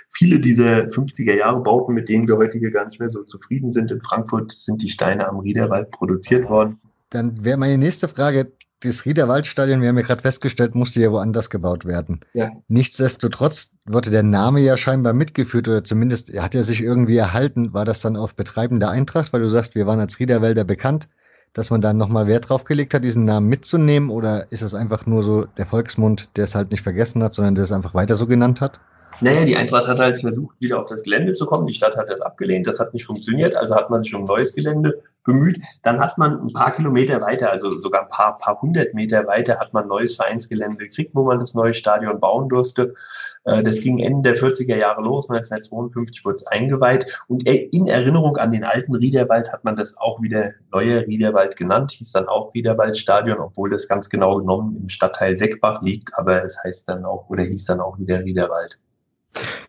viele 0.09 0.39
dieser 0.39 0.85
50er 0.85 1.35
Jahre 1.35 1.61
Bauten, 1.61 1.93
mit 1.93 2.07
denen 2.07 2.27
wir 2.27 2.37
heute 2.37 2.57
hier 2.57 2.71
gar 2.71 2.85
nicht 2.85 2.99
mehr 2.99 3.09
so 3.09 3.23
zufrieden 3.23 3.73
sind 3.73 3.91
in 3.91 4.01
Frankfurt, 4.01 4.51
sind 4.51 4.81
die 4.81 4.89
Steine 4.89 5.27
am 5.27 5.39
Riederwald 5.39 5.91
produziert 5.91 6.49
worden. 6.49 6.79
Dann 7.09 7.43
wäre 7.43 7.57
meine 7.57 7.77
nächste 7.77 8.07
Frage, 8.07 8.53
das 8.83 9.05
Riederwaldstadion, 9.05 9.81
wir 9.81 9.89
haben 9.89 9.97
ja 9.97 10.03
gerade 10.03 10.21
festgestellt, 10.21 10.75
musste 10.75 11.01
ja 11.01 11.11
woanders 11.11 11.49
gebaut 11.49 11.85
werden. 11.85 12.21
Ja. 12.33 12.51
Nichtsdestotrotz 12.67 13.71
wurde 13.85 14.09
der 14.09 14.23
Name 14.23 14.59
ja 14.59 14.77
scheinbar 14.77 15.13
mitgeführt 15.13 15.67
oder 15.67 15.83
zumindest 15.83 16.37
hat 16.39 16.55
er 16.55 16.63
sich 16.63 16.81
irgendwie 16.81 17.17
erhalten. 17.17 17.73
War 17.73 17.85
das 17.85 18.01
dann 18.01 18.15
auf 18.15 18.35
Betreiben 18.35 18.79
der 18.79 18.89
Eintracht, 18.89 19.33
weil 19.33 19.41
du 19.41 19.49
sagst, 19.49 19.75
wir 19.75 19.87
waren 19.87 19.99
als 19.99 20.19
Riederwälder 20.19 20.63
bekannt, 20.63 21.09
dass 21.53 21.69
man 21.69 21.81
dann 21.81 21.97
nochmal 21.97 22.27
Wert 22.27 22.49
drauf 22.49 22.63
gelegt 22.63 22.93
hat, 22.93 23.03
diesen 23.03 23.25
Namen 23.25 23.47
mitzunehmen 23.47 24.09
oder 24.09 24.51
ist 24.51 24.61
es 24.61 24.73
einfach 24.73 25.05
nur 25.05 25.23
so 25.23 25.45
der 25.45 25.65
Volksmund, 25.65 26.29
der 26.35 26.45
es 26.45 26.55
halt 26.55 26.71
nicht 26.71 26.81
vergessen 26.81 27.23
hat, 27.23 27.33
sondern 27.33 27.55
der 27.55 27.63
es 27.63 27.71
einfach 27.71 27.93
weiter 27.93 28.15
so 28.15 28.27
genannt 28.27 28.61
hat? 28.61 28.79
Naja, 29.21 29.45
die 29.45 29.55
Eintracht 29.55 29.87
hat 29.87 29.99
halt 29.99 30.19
versucht, 30.19 30.55
wieder 30.59 30.81
auf 30.81 30.87
das 30.87 31.03
Gelände 31.03 31.33
zu 31.33 31.45
kommen. 31.45 31.67
Die 31.67 31.73
Stadt 31.73 31.95
hat 31.95 32.09
das 32.09 32.21
abgelehnt. 32.21 32.67
Das 32.67 32.79
hat 32.79 32.93
nicht 32.93 33.05
funktioniert. 33.05 33.55
Also 33.55 33.75
hat 33.75 33.89
man 33.89 34.03
sich 34.03 34.13
um 34.13 34.25
neues 34.25 34.53
Gelände 34.53 35.01
bemüht. 35.23 35.61
Dann 35.83 35.99
hat 35.99 36.17
man 36.17 36.41
ein 36.41 36.53
paar 36.53 36.71
Kilometer 36.71 37.21
weiter, 37.21 37.51
also 37.51 37.79
sogar 37.81 38.03
ein 38.03 38.09
paar, 38.09 38.37
paar 38.37 38.61
hundert 38.61 38.93
Meter 38.93 39.25
weiter, 39.27 39.59
hat 39.59 39.73
man 39.73 39.87
neues 39.87 40.15
Vereinsgelände 40.15 40.77
gekriegt, 40.77 41.11
wo 41.13 41.23
man 41.23 41.39
das 41.39 41.53
neue 41.53 41.73
Stadion 41.73 42.19
bauen 42.19 42.49
durfte. 42.49 42.93
Äh, 43.45 43.63
das 43.63 43.81
ging 43.81 43.99
Ende 43.99 44.33
der 44.33 44.41
40er 44.41 44.75
Jahre 44.75 45.01
los, 45.01 45.29
1952 45.29 46.25
wurde 46.25 46.35
es 46.35 46.47
eingeweiht. 46.47 47.05
Und 47.27 47.47
in 47.47 47.87
Erinnerung 47.87 48.37
an 48.37 48.51
den 48.51 48.63
alten 48.63 48.95
Riederwald 48.95 49.51
hat 49.51 49.63
man 49.63 49.75
das 49.75 49.97
auch 49.97 50.21
wieder 50.21 50.51
neue 50.71 51.05
Riederwald 51.07 51.55
genannt, 51.55 51.91
hieß 51.91 52.11
dann 52.11 52.27
auch 52.27 52.53
Riederwaldstadion, 52.53 53.39
obwohl 53.39 53.69
das 53.69 53.87
ganz 53.87 54.09
genau 54.09 54.37
genommen 54.37 54.77
im 54.81 54.89
Stadtteil 54.89 55.37
Seckbach 55.37 55.81
liegt, 55.81 56.09
aber 56.17 56.43
es 56.43 56.57
heißt 56.63 56.89
dann 56.89 57.05
auch 57.05 57.29
oder 57.29 57.43
hieß 57.43 57.65
dann 57.65 57.79
auch 57.79 57.97
wieder 57.97 58.19
Riederwald. 58.19 58.77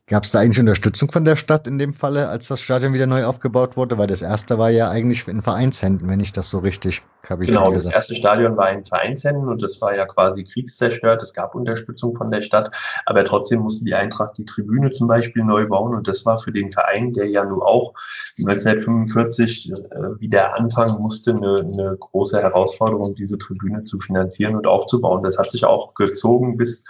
Gab 0.06 0.24
es 0.24 0.32
da 0.32 0.40
eigentlich 0.40 0.60
Unterstützung 0.60 1.10
von 1.10 1.24
der 1.24 1.36
Stadt 1.36 1.66
in 1.66 1.78
dem 1.78 1.94
Falle, 1.94 2.28
als 2.28 2.48
das 2.48 2.60
Stadion 2.60 2.92
wieder 2.92 3.06
neu 3.06 3.24
aufgebaut 3.24 3.76
wurde? 3.76 3.96
Weil 3.96 4.06
das 4.06 4.20
erste 4.20 4.58
war 4.58 4.68
ja 4.70 4.90
eigentlich 4.90 5.26
in 5.28 5.40
Vereinshänden, 5.40 6.08
wenn 6.08 6.20
ich 6.20 6.32
das 6.32 6.50
so 6.50 6.58
richtig 6.58 7.02
habe. 7.30 7.46
Genau, 7.46 7.72
das 7.72 7.86
erste 7.86 8.14
Stadion 8.14 8.56
war 8.56 8.70
in 8.70 8.84
Vereinshänden 8.84 9.48
und 9.48 9.62
das 9.62 9.80
war 9.80 9.96
ja 9.96 10.04
quasi 10.04 10.44
kriegszerstört. 10.44 11.22
Es 11.22 11.32
gab 11.32 11.54
Unterstützung 11.54 12.14
von 12.14 12.30
der 12.30 12.42
Stadt, 12.42 12.74
aber 13.06 13.24
trotzdem 13.24 13.60
musste 13.60 13.86
die 13.86 13.94
Eintracht 13.94 14.36
die 14.36 14.44
Tribüne 14.44 14.92
zum 14.92 15.08
Beispiel 15.08 15.42
neu 15.42 15.66
bauen 15.66 15.94
und 15.94 16.06
das 16.06 16.26
war 16.26 16.38
für 16.38 16.52
den 16.52 16.70
Verein, 16.70 17.14
der 17.14 17.28
ja 17.28 17.44
nun 17.44 17.62
auch 17.62 17.94
1945 18.38 19.72
äh, 19.72 19.74
wieder 20.20 20.54
anfangen 20.54 21.00
musste, 21.00 21.30
eine, 21.30 21.60
eine 21.60 21.96
große 21.98 22.42
Herausforderung, 22.42 23.14
diese 23.14 23.38
Tribüne 23.38 23.84
zu 23.84 23.98
finanzieren 23.98 24.54
und 24.56 24.66
aufzubauen. 24.66 25.22
Das 25.22 25.38
hat 25.38 25.50
sich 25.50 25.64
auch 25.64 25.94
gezogen 25.94 26.56
bis 26.58 26.84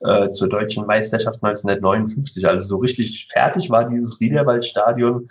äh, 0.00 0.30
zur 0.30 0.48
deutschen 0.48 0.86
Meisterschaft 0.86 1.42
1959. 1.42 2.46
Also 2.46 2.66
so 2.66 2.76
richtig 2.78 3.28
fertig 3.32 3.70
war 3.70 3.88
dieses 3.88 4.20
Riederwaldstadion 4.20 5.28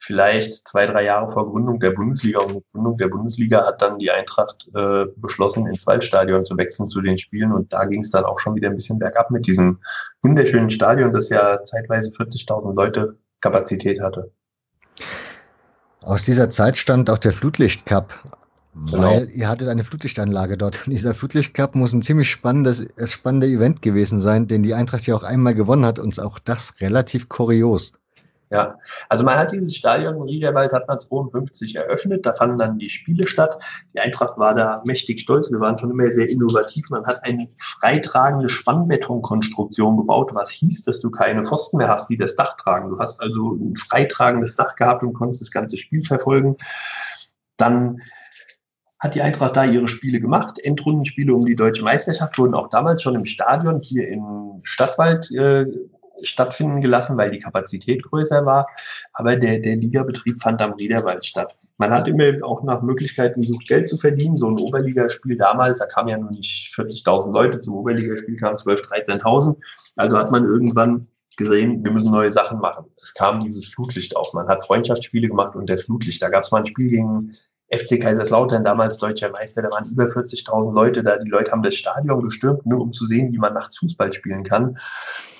vielleicht 0.00 0.66
zwei, 0.66 0.86
drei 0.86 1.04
Jahre 1.04 1.30
vor 1.30 1.50
Gründung 1.50 1.80
der 1.80 1.90
Bundesliga. 1.90 2.40
Und 2.40 2.64
Gründung 2.72 2.96
der 2.96 3.08
Bundesliga 3.08 3.66
hat 3.66 3.82
dann 3.82 3.98
die 3.98 4.10
Eintracht 4.10 4.68
äh, 4.74 5.04
beschlossen, 5.16 5.66
ins 5.66 5.86
Waldstadion 5.86 6.44
zu 6.44 6.56
wechseln 6.56 6.88
zu 6.88 7.00
den 7.00 7.18
Spielen. 7.18 7.52
Und 7.52 7.72
da 7.72 7.84
ging 7.84 8.00
es 8.00 8.10
dann 8.10 8.24
auch 8.24 8.38
schon 8.38 8.54
wieder 8.54 8.68
ein 8.68 8.74
bisschen 8.74 8.98
bergab 8.98 9.30
mit 9.30 9.46
diesem 9.46 9.78
wunderschönen 10.22 10.70
Stadion, 10.70 11.12
das 11.12 11.28
ja 11.28 11.62
zeitweise 11.64 12.10
40.000 12.10 12.74
Leute 12.74 13.16
Kapazität 13.40 14.00
hatte. 14.00 14.30
Aus 16.02 16.22
dieser 16.22 16.48
Zeit 16.48 16.78
stammt 16.78 17.10
auch 17.10 17.18
der 17.18 17.32
Flutlicht 17.32 17.84
Cup. 17.84 18.14
Genau. 18.86 19.02
Weil 19.02 19.28
ihr 19.34 19.48
hattet 19.48 19.68
eine 19.68 19.84
Flutlichtanlage 19.84 20.56
dort. 20.56 20.86
Und 20.86 20.92
dieser 20.92 21.14
Flutlichtcup 21.14 21.74
muss 21.74 21.92
ein 21.92 22.02
ziemlich 22.02 22.30
spannendes, 22.30 22.80
äh, 22.80 23.06
spannender 23.06 23.46
Event 23.46 23.82
gewesen 23.82 24.20
sein, 24.20 24.48
den 24.48 24.62
die 24.62 24.74
Eintracht 24.74 25.06
ja 25.06 25.14
auch 25.14 25.24
einmal 25.24 25.54
gewonnen 25.54 25.84
hat 25.84 25.98
und 25.98 26.18
auch 26.20 26.38
das 26.38 26.74
relativ 26.80 27.28
kurios. 27.28 27.92
Ja, 28.50 28.78
also 29.10 29.24
man 29.24 29.36
hat 29.36 29.52
dieses 29.52 29.76
Stadion 29.76 30.16
in 30.16 30.22
Riederwald 30.22 30.72
hat 30.72 30.88
man 30.88 30.98
52 30.98 31.76
eröffnet, 31.76 32.24
da 32.24 32.32
fanden 32.32 32.56
dann 32.56 32.78
die 32.78 32.88
Spiele 32.88 33.26
statt. 33.26 33.58
Die 33.92 34.00
Eintracht 34.00 34.38
war 34.38 34.54
da 34.54 34.82
mächtig 34.86 35.20
stolz, 35.20 35.50
wir 35.50 35.60
waren 35.60 35.78
schon 35.78 35.90
immer 35.90 36.06
sehr 36.06 36.30
innovativ. 36.30 36.88
Man 36.88 37.04
hat 37.04 37.22
eine 37.24 37.48
freitragende 37.58 38.48
Spannbetonkonstruktion 38.48 39.98
gebaut, 39.98 40.30
was 40.32 40.48
hieß, 40.50 40.84
dass 40.84 41.00
du 41.00 41.10
keine 41.10 41.44
Pfosten 41.44 41.76
mehr 41.76 41.88
hast, 41.88 42.08
die 42.08 42.16
das 42.16 42.36
Dach 42.36 42.56
tragen. 42.56 42.88
Du 42.88 42.98
hast 42.98 43.20
also 43.20 43.56
ein 43.56 43.76
freitragendes 43.76 44.56
Dach 44.56 44.76
gehabt 44.76 45.02
und 45.02 45.12
konntest 45.12 45.42
das 45.42 45.50
ganze 45.50 45.76
Spiel 45.76 46.02
verfolgen. 46.02 46.56
Dann 47.58 48.00
hat 49.00 49.14
die 49.14 49.22
Eintracht 49.22 49.56
da 49.56 49.64
ihre 49.64 49.88
Spiele 49.88 50.20
gemacht. 50.20 50.58
Endrundenspiele 50.58 51.32
um 51.32 51.44
die 51.44 51.56
deutsche 51.56 51.82
Meisterschaft 51.82 52.36
wurden 52.38 52.54
auch 52.54 52.68
damals 52.68 53.02
schon 53.02 53.14
im 53.14 53.26
Stadion 53.26 53.80
hier 53.80 54.08
im 54.08 54.60
Stadtwald 54.64 55.30
äh, 55.30 55.66
stattfinden 56.22 56.80
gelassen, 56.80 57.16
weil 57.16 57.30
die 57.30 57.38
Kapazität 57.38 58.02
größer 58.02 58.44
war. 58.44 58.66
Aber 59.12 59.36
der, 59.36 59.60
der 59.60 59.76
Ligabetrieb 59.76 60.40
fand 60.40 60.60
am 60.60 60.72
Riederwald 60.72 61.24
statt. 61.24 61.56
Man 61.76 61.92
hat 61.92 62.08
immer 62.08 62.44
auch 62.44 62.64
nach 62.64 62.82
Möglichkeiten 62.82 63.40
gesucht, 63.40 63.68
Geld 63.68 63.88
zu 63.88 63.98
verdienen. 63.98 64.36
So 64.36 64.48
ein 64.48 64.58
Oberligaspiel 64.58 65.36
damals, 65.36 65.78
da 65.78 65.86
kamen 65.86 66.08
ja 66.08 66.18
nur 66.18 66.32
nicht 66.32 66.74
40.000 66.74 67.32
Leute, 67.32 67.60
zum 67.60 67.74
Oberligaspiel 67.74 68.36
kamen 68.36 68.56
12.000, 68.56 69.22
13.000. 69.22 69.56
Also 69.94 70.18
hat 70.18 70.32
man 70.32 70.44
irgendwann 70.44 71.06
gesehen, 71.36 71.84
wir 71.84 71.92
müssen 71.92 72.10
neue 72.10 72.32
Sachen 72.32 72.58
machen. 72.58 72.86
Es 73.00 73.14
kam 73.14 73.44
dieses 73.44 73.68
Flutlicht 73.68 74.16
auf. 74.16 74.32
Man 74.34 74.48
hat 74.48 74.66
Freundschaftsspiele 74.66 75.28
gemacht 75.28 75.54
unter 75.54 75.78
Flutlicht. 75.78 76.20
Da 76.20 76.30
gab 76.30 76.42
es 76.42 76.50
mal 76.50 76.58
ein 76.58 76.66
Spiel 76.66 76.88
gegen 76.88 77.36
FC 77.70 78.00
Kaiserslautern, 78.00 78.64
damals 78.64 78.96
deutscher 78.96 79.30
Meister, 79.30 79.60
da 79.60 79.70
waren 79.70 79.84
über 79.90 80.04
40.000 80.04 80.72
Leute 80.72 81.02
da. 81.02 81.18
Die 81.18 81.28
Leute 81.28 81.52
haben 81.52 81.62
das 81.62 81.74
Stadion 81.74 82.22
gestürmt, 82.22 82.64
nur 82.64 82.80
um 82.80 82.92
zu 82.92 83.06
sehen, 83.06 83.32
wie 83.32 83.38
man 83.38 83.52
nachts 83.52 83.78
Fußball 83.78 84.12
spielen 84.12 84.42
kann. 84.42 84.78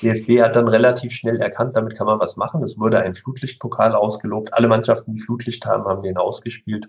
DFB 0.02 0.42
hat 0.42 0.54
dann 0.54 0.68
relativ 0.68 1.12
schnell 1.12 1.40
erkannt, 1.40 1.74
damit 1.74 1.96
kann 1.96 2.06
man 2.06 2.20
was 2.20 2.36
machen. 2.36 2.62
Es 2.62 2.78
wurde 2.78 3.00
ein 3.00 3.14
Flutlichtpokal 3.14 3.94
ausgelobt. 3.94 4.52
Alle 4.52 4.68
Mannschaften, 4.68 5.14
die 5.14 5.20
Flutlicht 5.20 5.64
haben, 5.64 5.84
haben 5.84 6.02
den 6.02 6.18
ausgespielt. 6.18 6.88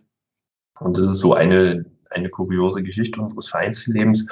Und 0.80 0.97
das 0.97 1.06
ist 1.06 1.19
so 1.19 1.34
eine, 1.34 1.86
eine 2.10 2.30
kuriose 2.30 2.84
Geschichte 2.84 3.21
unseres 3.21 3.47
Vereinslebens. 3.47 4.30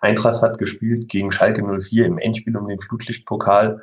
Eintracht 0.00 0.42
hat 0.42 0.58
gespielt 0.58 1.08
gegen 1.08 1.30
Schalke 1.30 1.62
04 1.62 2.06
im 2.06 2.18
Endspiel 2.18 2.56
um 2.56 2.66
den 2.66 2.80
Flutlichtpokal 2.80 3.82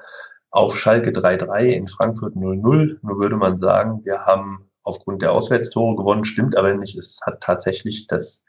auf 0.50 0.78
Schalke 0.78 1.12
3-3 1.12 1.66
in 1.66 1.88
Frankfurt 1.88 2.36
0-0. 2.36 2.98
Nur 3.02 3.20
würde 3.20 3.38
man 3.38 3.60
sagen, 3.60 4.02
wir 4.04 4.26
haben 4.26 4.67
aufgrund 4.88 5.22
der 5.22 5.32
Auswärtstore 5.32 5.96
gewonnen, 5.96 6.24
stimmt 6.24 6.58
aber 6.58 6.74
nicht. 6.74 6.96
Es 6.96 7.20
hat 7.26 7.42
tatsächlich 7.42 8.08
das 8.08 8.44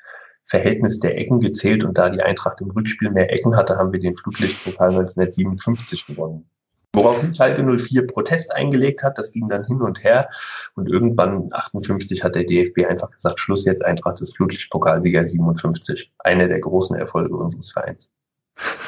Verhältnis 0.46 0.98
der 1.00 1.18
Ecken 1.18 1.40
gezählt 1.40 1.84
und 1.84 1.98
da 1.98 2.08
die 2.08 2.22
Eintracht 2.22 2.60
im 2.60 2.70
Rückspiel 2.70 3.10
mehr 3.10 3.32
Ecken 3.32 3.56
hatte, 3.56 3.76
haben 3.76 3.92
wir 3.92 4.00
den 4.00 4.16
Flutlichtpokal 4.16 4.90
1957 4.90 6.06
gewonnen. 6.06 6.48
Woraufhin 6.94 7.34
Schalke 7.34 7.62
04 7.62 8.06
Protest 8.06 8.54
eingelegt 8.54 9.02
hat, 9.02 9.18
das 9.18 9.32
ging 9.32 9.48
dann 9.48 9.64
hin 9.64 9.82
und 9.82 10.02
her 10.02 10.30
und 10.74 10.88
irgendwann 10.88 11.50
58 11.52 12.24
hat 12.24 12.34
der 12.34 12.44
DFB 12.44 12.86
einfach 12.88 13.10
gesagt, 13.10 13.40
Schluss 13.40 13.66
jetzt 13.66 13.84
Eintracht 13.84 14.20
des 14.20 14.34
Flutlichtpokalsieger 14.34 15.26
57. 15.26 16.10
Einer 16.18 16.48
der 16.48 16.60
großen 16.60 16.96
Erfolge 16.96 17.36
unseres 17.36 17.70
Vereins. 17.70 18.08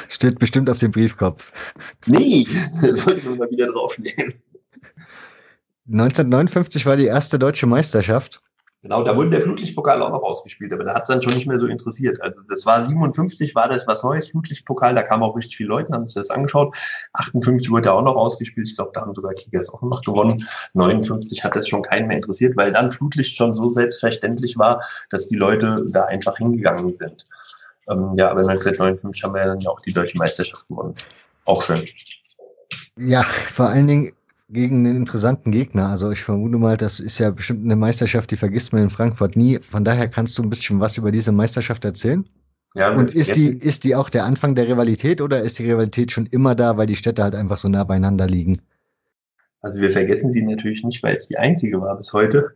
Steht 0.09 0.39
bestimmt 0.39 0.69
auf 0.69 0.79
dem 0.79 0.91
Briefkopf. 0.91 1.53
Nee, 2.07 2.47
sollte 2.81 3.29
man 3.29 3.37
mal 3.37 3.51
wieder 3.51 3.67
draufnehmen. 3.67 4.33
1959 5.91 6.85
war 6.85 6.95
die 6.95 7.05
erste 7.05 7.37
deutsche 7.37 7.67
Meisterschaft. 7.67 8.41
Genau, 8.83 9.03
da 9.03 9.15
wurde 9.15 9.29
der 9.29 9.41
Flutlichtpokal 9.41 10.01
auch 10.01 10.09
noch 10.09 10.23
ausgespielt, 10.23 10.73
aber 10.73 10.83
da 10.83 10.95
hat 10.95 11.03
es 11.03 11.09
dann 11.09 11.21
schon 11.21 11.35
nicht 11.35 11.45
mehr 11.45 11.59
so 11.59 11.67
interessiert. 11.67 12.19
Also 12.19 12.41
das 12.49 12.65
war 12.65 12.83
57, 12.83 13.53
war 13.53 13.69
das 13.69 13.85
was 13.85 14.01
Neues, 14.01 14.29
Flutlichtpokal, 14.29 14.95
da 14.95 15.03
kamen 15.03 15.21
auch 15.21 15.35
richtig 15.35 15.57
viele 15.57 15.69
Leute, 15.69 15.93
haben 15.93 16.07
sich 16.07 16.15
das 16.15 16.31
angeschaut. 16.31 16.75
58 17.13 17.69
wurde 17.69 17.89
ja 17.89 17.93
auch 17.93 18.01
noch 18.01 18.15
ausgespielt, 18.15 18.67
ich 18.67 18.75
glaube, 18.75 18.91
da 18.95 19.01
haben 19.01 19.13
sogar 19.13 19.35
Kickers 19.35 19.69
auch 19.69 19.83
noch 19.83 20.01
gewonnen. 20.01 20.47
59 20.73 21.43
hat 21.43 21.55
das 21.55 21.67
schon 21.67 21.83
keinen 21.83 22.07
mehr 22.07 22.17
interessiert, 22.17 22.57
weil 22.57 22.71
dann 22.71 22.91
Flutlicht 22.91 23.37
schon 23.37 23.53
so 23.53 23.69
selbstverständlich 23.69 24.57
war, 24.57 24.83
dass 25.11 25.27
die 25.27 25.35
Leute 25.35 25.85
da 25.89 26.05
einfach 26.05 26.37
hingegangen 26.37 26.95
sind. 26.95 27.27
Ähm, 27.87 28.13
ja, 28.15 28.31
aber 28.31 28.39
1959 28.39 29.23
haben 29.23 29.35
wir 29.35 29.41
ja 29.41 29.47
dann 29.47 29.67
auch 29.67 29.81
die 29.81 29.93
deutsche 29.93 30.17
Meisterschaft 30.17 30.67
gewonnen. 30.67 30.95
Auch 31.45 31.61
schön. 31.63 31.83
Ja, 32.97 33.21
vor 33.21 33.67
allen 33.67 33.87
Dingen 33.87 34.13
gegen 34.51 34.85
einen 34.85 34.95
interessanten 34.95 35.51
Gegner. 35.51 35.89
Also 35.89 36.11
ich 36.11 36.21
vermute 36.21 36.57
mal, 36.57 36.77
das 36.77 36.99
ist 36.99 37.19
ja 37.19 37.31
bestimmt 37.31 37.63
eine 37.63 37.75
Meisterschaft, 37.75 38.31
die 38.31 38.35
vergisst 38.35 38.73
man 38.73 38.83
in 38.83 38.89
Frankfurt 38.89 39.35
nie. 39.35 39.59
Von 39.59 39.83
daher 39.83 40.07
kannst 40.07 40.37
du 40.37 40.43
ein 40.43 40.49
bisschen 40.49 40.79
was 40.79 40.97
über 40.97 41.11
diese 41.11 41.31
Meisterschaft 41.31 41.85
erzählen? 41.85 42.25
Ja, 42.73 42.93
und 42.93 43.13
ist 43.13 43.35
die, 43.35 43.49
ist 43.49 43.83
die 43.83 43.95
auch 43.95 44.09
der 44.09 44.23
Anfang 44.25 44.55
der 44.55 44.67
Rivalität 44.67 45.19
oder 45.21 45.41
ist 45.41 45.59
die 45.59 45.69
Rivalität 45.69 46.11
schon 46.11 46.25
immer 46.27 46.55
da, 46.55 46.77
weil 46.77 46.87
die 46.87 46.95
Städte 46.95 47.23
halt 47.23 47.35
einfach 47.35 47.57
so 47.57 47.67
nah 47.67 47.83
beieinander 47.83 48.27
liegen? 48.27 48.61
Also 49.61 49.79
wir 49.79 49.91
vergessen 49.91 50.31
sie 50.31 50.41
natürlich 50.41 50.83
nicht, 50.83 51.03
weil 51.03 51.15
es 51.15 51.27
die 51.27 51.37
einzige 51.37 51.81
war 51.81 51.97
bis 51.97 52.13
heute. 52.13 52.51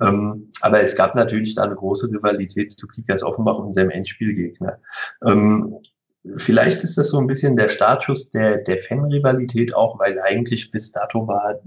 Ähm, 0.00 0.50
aber 0.62 0.82
es 0.82 0.96
gab 0.96 1.14
natürlich 1.14 1.54
da 1.54 1.64
eine 1.64 1.74
große 1.76 2.08
Rivalität 2.08 2.72
zu 2.72 2.86
Kickers 2.86 3.22
Offenbach 3.22 3.58
und 3.58 3.74
seinem 3.74 3.90
Endspielgegner. 3.90 4.78
Ähm, 5.26 5.76
Vielleicht 6.36 6.82
ist 6.84 6.98
das 6.98 7.08
so 7.08 7.18
ein 7.18 7.26
bisschen 7.26 7.56
der 7.56 7.70
Startschuss 7.70 8.30
der, 8.30 8.58
der 8.58 8.80
Fan-Rivalität 8.80 9.74
auch, 9.74 9.98
weil 9.98 10.20
eigentlich 10.20 10.70
bis 10.70 10.92
dato 10.92 11.26
war 11.26 11.60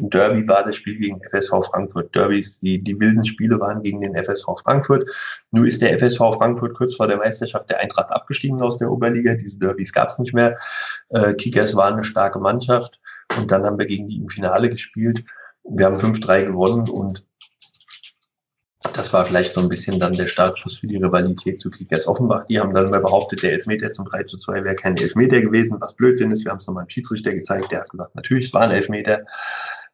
Derby 0.00 0.46
war 0.46 0.64
das 0.64 0.76
Spiel 0.76 0.96
gegen 0.96 1.20
FSV 1.22 1.66
Frankfurt. 1.70 2.14
Derbys, 2.14 2.60
die, 2.60 2.82
die 2.82 2.98
wilden 2.98 3.26
Spiele 3.26 3.58
waren 3.58 3.82
gegen 3.82 4.00
den 4.00 4.14
FSV 4.14 4.46
Frankfurt. 4.62 5.08
Nur 5.50 5.66
ist 5.66 5.82
der 5.82 5.98
FSV 5.98 6.18
Frankfurt 6.36 6.74
kurz 6.74 6.94
vor 6.94 7.08
der 7.08 7.16
Meisterschaft 7.16 7.68
der 7.68 7.80
Eintracht 7.80 8.10
abgestiegen 8.10 8.62
aus 8.62 8.78
der 8.78 8.90
Oberliga. 8.90 9.34
Diese 9.34 9.58
Derbys 9.58 9.92
gab 9.92 10.08
es 10.08 10.18
nicht 10.18 10.34
mehr. 10.34 10.56
Äh, 11.08 11.34
Kickers 11.34 11.74
waren 11.74 11.94
eine 11.94 12.04
starke 12.04 12.38
Mannschaft 12.38 13.00
und 13.38 13.50
dann 13.50 13.64
haben 13.64 13.78
wir 13.78 13.86
gegen 13.86 14.08
die 14.08 14.16
im 14.16 14.28
Finale 14.28 14.70
gespielt. 14.70 15.24
Wir 15.64 15.86
haben 15.86 15.96
5-3 15.96 16.46
gewonnen 16.46 16.88
und 16.88 17.24
das 18.80 19.12
war 19.12 19.24
vielleicht 19.24 19.54
so 19.54 19.60
ein 19.60 19.68
bisschen 19.68 19.98
dann 19.98 20.12
der 20.12 20.28
Startschuss 20.28 20.78
für 20.78 20.86
die 20.86 20.96
Rivalität 20.96 21.60
zu 21.60 21.70
Kickers 21.70 22.06
Offenbach. 22.06 22.46
Die 22.46 22.60
haben 22.60 22.72
dann 22.74 22.90
mal 22.90 23.00
behauptet, 23.00 23.42
der 23.42 23.52
Elfmeter 23.52 23.90
zum 23.90 24.04
3 24.04 24.22
zu 24.24 24.38
2 24.38 24.62
wäre 24.62 24.76
kein 24.76 24.96
Elfmeter 24.96 25.40
gewesen, 25.40 25.78
was 25.80 25.96
Blödsinn 25.96 26.30
ist. 26.30 26.44
Wir 26.44 26.52
haben 26.52 26.58
es 26.58 26.66
nochmal 26.66 26.84
dem 26.84 26.90
Schiedsrichter 26.90 27.32
gezeigt, 27.32 27.72
der 27.72 27.80
hat 27.80 27.90
gesagt, 27.90 28.14
natürlich, 28.14 28.46
es 28.46 28.54
war 28.54 28.62
ein 28.62 28.70
Elfmeter. 28.70 29.24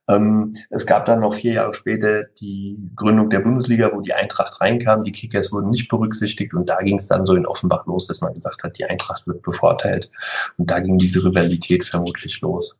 Ähm, 0.07 0.55
es 0.69 0.85
gab 0.85 1.07
dann 1.07 1.21
noch 1.21 1.35
vier 1.35 1.55
Jahre 1.55 1.73
später 1.73 2.25
die 2.39 2.77
Gründung 2.95 3.31
der 3.31 3.41
Bundesliga, 3.41 3.91
wo 3.93 4.03
die 4.03 4.13
Eintracht 4.13 4.61
reinkam. 4.61 5.03
Die 5.03 5.13
Kickers 5.13 5.51
wurden 5.51 5.71
nicht 5.71 5.89
berücksichtigt 5.89 6.53
und 6.53 6.69
da 6.69 6.77
ging 6.83 6.99
es 6.99 7.09
dann 7.09 7.25
so 7.25 7.35
in 7.35 7.47
Offenbach 7.47 7.87
los, 7.87 8.07
dass 8.07 8.21
man 8.21 8.35
gesagt 8.35 8.63
hat, 8.63 8.79
die 8.79 8.85
Eintracht 8.85 9.27
wird 9.27 9.41
bevorteilt. 9.43 10.11
Und 10.59 10.71
da 10.71 10.81
ging 10.81 10.99
diese 10.99 11.25
Rivalität 11.25 11.87
vermutlich 11.87 12.39
los. 12.43 12.77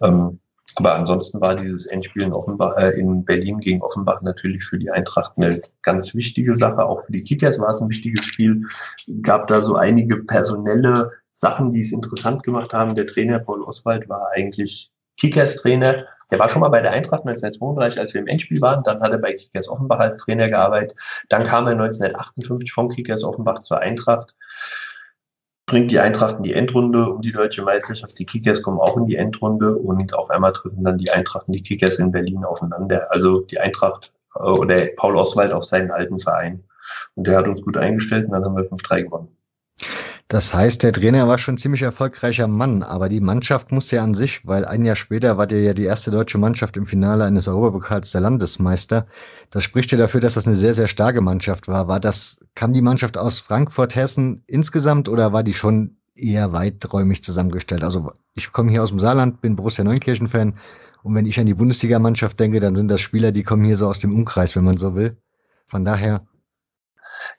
Ähm, 0.00 0.38
aber 0.76 0.94
ansonsten 0.94 1.40
war 1.40 1.54
dieses 1.54 1.86
Endspiel 1.86 2.22
in, 2.22 2.32
Offenbach, 2.32 2.76
äh, 2.76 2.90
in 2.90 3.24
Berlin 3.24 3.58
gegen 3.60 3.82
Offenbach 3.82 4.22
natürlich 4.22 4.64
für 4.64 4.78
die 4.78 4.90
Eintracht 4.90 5.32
eine 5.36 5.60
ganz 5.82 6.14
wichtige 6.14 6.54
Sache. 6.54 6.84
Auch 6.84 7.04
für 7.04 7.12
die 7.12 7.22
Kickers 7.22 7.58
war 7.58 7.70
es 7.70 7.80
ein 7.80 7.88
wichtiges 7.88 8.24
Spiel. 8.24 8.66
Gab 9.22 9.48
da 9.48 9.60
so 9.60 9.76
einige 9.76 10.16
personelle 10.24 11.10
Sachen, 11.32 11.72
die 11.72 11.80
es 11.80 11.92
interessant 11.92 12.42
gemacht 12.42 12.72
haben. 12.72 12.94
Der 12.94 13.06
Trainer 13.06 13.38
Paul 13.38 13.62
Oswald 13.62 14.08
war 14.08 14.30
eigentlich 14.32 14.90
Kickers-Trainer. 15.18 16.06
Der 16.30 16.38
war 16.38 16.48
schon 16.48 16.60
mal 16.60 16.68
bei 16.68 16.80
der 16.80 16.92
Eintracht 16.92 17.26
1932, 17.26 18.00
als 18.00 18.14
wir 18.14 18.22
im 18.22 18.26
Endspiel 18.26 18.60
waren. 18.60 18.82
Dann 18.84 19.00
hat 19.00 19.12
er 19.12 19.18
bei 19.18 19.34
Kickers 19.34 19.68
Offenbach 19.68 19.98
als 19.98 20.22
Trainer 20.22 20.48
gearbeitet. 20.48 20.96
Dann 21.28 21.44
kam 21.44 21.66
er 21.66 21.72
1958 21.72 22.72
vom 22.72 22.88
Kickers 22.88 23.22
Offenbach 23.22 23.60
zur 23.60 23.80
Eintracht 23.80 24.34
bringt 25.72 25.90
die 25.90 26.00
Eintracht 26.00 26.36
in 26.36 26.42
die 26.42 26.52
Endrunde 26.52 27.08
um 27.08 27.22
die 27.22 27.32
deutsche 27.32 27.62
Meisterschaft. 27.62 28.18
Die 28.18 28.26
Kickers 28.26 28.60
kommen 28.60 28.78
auch 28.78 28.94
in 28.98 29.06
die 29.06 29.16
Endrunde 29.16 29.74
und 29.74 30.12
auf 30.12 30.28
einmal 30.28 30.52
treffen 30.52 30.84
dann 30.84 30.98
die 30.98 31.10
Eintracht 31.10 31.48
und 31.48 31.54
die 31.54 31.62
Kickers 31.62 31.98
in 31.98 32.12
Berlin 32.12 32.44
aufeinander. 32.44 33.06
Also 33.08 33.40
die 33.40 33.58
Eintracht 33.58 34.12
äh, 34.34 34.40
oder 34.40 34.76
Paul 34.98 35.16
Oswald 35.16 35.50
auf 35.50 35.64
seinen 35.64 35.90
alten 35.90 36.20
Verein. 36.20 36.62
Und 37.14 37.26
der 37.26 37.38
hat 37.38 37.48
uns 37.48 37.62
gut 37.62 37.78
eingestellt 37.78 38.26
und 38.26 38.32
dann 38.32 38.44
haben 38.44 38.54
wir 38.54 38.70
5-3 38.70 39.04
gewonnen. 39.04 39.34
Das 40.32 40.54
heißt, 40.54 40.82
der 40.82 40.94
Trainer 40.94 41.28
war 41.28 41.36
schon 41.36 41.56
ein 41.56 41.58
ziemlich 41.58 41.82
erfolgreicher 41.82 42.46
Mann, 42.46 42.82
aber 42.82 43.10
die 43.10 43.20
Mannschaft 43.20 43.70
musste 43.70 43.96
ja 43.96 44.02
an 44.02 44.14
sich, 44.14 44.46
weil 44.46 44.64
ein 44.64 44.82
Jahr 44.82 44.96
später 44.96 45.36
war 45.36 45.46
der 45.46 45.60
ja 45.60 45.74
die 45.74 45.84
erste 45.84 46.10
deutsche 46.10 46.38
Mannschaft 46.38 46.78
im 46.78 46.86
Finale 46.86 47.24
eines 47.24 47.48
Europapokals 47.48 48.12
der 48.12 48.22
Landesmeister. 48.22 49.06
Das 49.50 49.62
spricht 49.62 49.92
ja 49.92 49.98
dafür, 49.98 50.22
dass 50.22 50.32
das 50.32 50.46
eine 50.46 50.56
sehr, 50.56 50.72
sehr 50.72 50.86
starke 50.86 51.20
Mannschaft 51.20 51.68
war. 51.68 51.86
War 51.86 52.00
das, 52.00 52.40
kam 52.54 52.72
die 52.72 52.80
Mannschaft 52.80 53.18
aus 53.18 53.40
Frankfurt, 53.40 53.94
Hessen 53.94 54.42
insgesamt 54.46 55.06
oder 55.06 55.34
war 55.34 55.42
die 55.42 55.52
schon 55.52 55.98
eher 56.14 56.54
weiträumig 56.54 57.22
zusammengestellt? 57.22 57.84
Also 57.84 58.10
ich 58.32 58.52
komme 58.52 58.70
hier 58.70 58.84
aus 58.84 58.88
dem 58.88 59.00
Saarland, 59.00 59.42
bin 59.42 59.54
Borussia 59.54 59.84
Neunkirchen-Fan 59.84 60.54
und 61.02 61.14
wenn 61.14 61.26
ich 61.26 61.38
an 61.40 61.46
die 61.46 61.52
Bundesligamannschaft 61.52 62.40
denke, 62.40 62.58
dann 62.58 62.74
sind 62.74 62.88
das 62.88 63.02
Spieler, 63.02 63.32
die 63.32 63.42
kommen 63.42 63.66
hier 63.66 63.76
so 63.76 63.86
aus 63.86 63.98
dem 63.98 64.14
Umkreis, 64.14 64.56
wenn 64.56 64.64
man 64.64 64.78
so 64.78 64.94
will. 64.94 65.14
Von 65.66 65.84
daher 65.84 66.26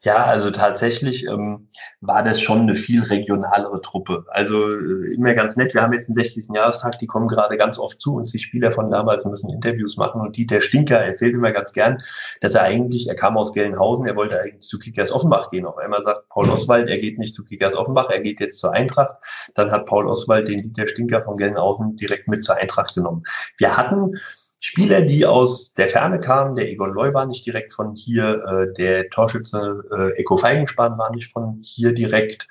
ja, 0.05 0.25
also 0.25 0.51
tatsächlich 0.51 1.25
ähm, 1.27 1.69
war 2.01 2.23
das 2.23 2.41
schon 2.41 2.61
eine 2.61 2.75
viel 2.75 3.03
regionalere 3.03 3.81
Truppe. 3.81 4.25
Also 4.27 4.59
äh, 4.69 5.15
immer 5.15 5.33
ganz 5.33 5.55
nett. 5.55 5.73
Wir 5.73 5.81
haben 5.81 5.93
jetzt 5.93 6.09
den 6.09 6.15
60. 6.15 6.47
Jahrestag, 6.53 6.99
die 6.99 7.07
kommen 7.07 7.29
gerade 7.29 7.57
ganz 7.57 7.79
oft 7.79 8.01
zu 8.01 8.15
uns. 8.15 8.33
Die 8.33 8.39
Spieler 8.39 8.73
von 8.73 8.91
damals 8.91 9.23
müssen 9.23 9.49
Interviews 9.49 9.95
machen. 9.95 10.19
Und 10.19 10.35
Dieter 10.35 10.59
Stinker 10.59 10.99
erzählt 10.99 11.35
immer 11.35 11.53
ganz 11.53 11.71
gern, 11.71 12.01
dass 12.41 12.53
er 12.53 12.63
eigentlich, 12.63 13.07
er 13.07 13.15
kam 13.15 13.37
aus 13.37 13.53
Gelnhausen, 13.53 14.05
er 14.05 14.17
wollte 14.17 14.41
eigentlich 14.41 14.67
zu 14.67 14.77
Kickers 14.77 15.09
Offenbach 15.09 15.51
gehen. 15.51 15.65
Auf 15.65 15.77
einmal 15.77 16.03
sagt 16.03 16.27
Paul 16.27 16.49
Oswald, 16.49 16.89
er 16.89 16.97
geht 16.99 17.17
nicht 17.17 17.33
zu 17.33 17.45
Kickers 17.45 17.75
Offenbach, 17.77 18.09
er 18.09 18.19
geht 18.19 18.41
jetzt 18.41 18.59
zur 18.59 18.73
Eintracht. 18.73 19.15
Dann 19.55 19.71
hat 19.71 19.85
Paul 19.85 20.07
Oswald 20.07 20.49
den 20.49 20.63
Dieter 20.63 20.89
Stinker 20.89 21.23
von 21.23 21.37
Gelnhausen 21.37 21.95
direkt 21.95 22.27
mit 22.27 22.43
zur 22.43 22.57
Eintracht 22.57 22.93
genommen. 22.93 23.23
Wir 23.57 23.77
hatten 23.77 24.17
Spieler, 24.65 25.01
die 25.01 25.25
aus 25.25 25.73
der 25.73 25.89
Ferne 25.89 26.21
kamen. 26.21 26.55
Der 26.55 26.69
Egon 26.69 26.93
Loy 26.93 27.13
war 27.13 27.25
nicht 27.25 27.45
direkt 27.45 27.73
von 27.73 27.95
hier, 27.95 28.41
äh, 28.45 28.73
der 28.73 29.09
Torschütze 29.09 29.83
äh, 29.91 30.21
Eko 30.21 30.37
Feigenspan 30.37 30.97
war 30.97 31.11
nicht 31.11 31.33
von 31.33 31.59
hier 31.61 31.91
direkt. 31.91 32.47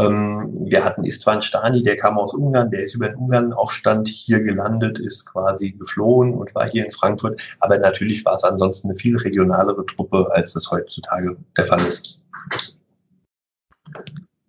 Ähm, 0.00 0.50
wir 0.64 0.82
hatten 0.82 1.04
Istvan 1.04 1.42
Stani, 1.42 1.82
der 1.82 1.98
kam 1.98 2.16
aus 2.16 2.32
Ungarn, 2.32 2.70
der 2.70 2.80
ist 2.80 2.94
über 2.94 3.10
den 3.10 3.18
Ungarn-Aufstand 3.18 4.08
hier 4.08 4.40
gelandet, 4.40 4.98
ist 4.98 5.30
quasi 5.30 5.72
geflohen 5.72 6.32
und 6.32 6.54
war 6.54 6.70
hier 6.70 6.86
in 6.86 6.90
Frankfurt. 6.90 7.38
Aber 7.60 7.76
natürlich 7.76 8.24
war 8.24 8.36
es 8.36 8.44
ansonsten 8.44 8.88
eine 8.88 8.98
viel 8.98 9.18
regionalere 9.18 9.84
Truppe, 9.84 10.30
als 10.32 10.54
das 10.54 10.70
heutzutage 10.70 11.36
der 11.58 11.66
Fall 11.66 11.80
ist. 11.80 12.18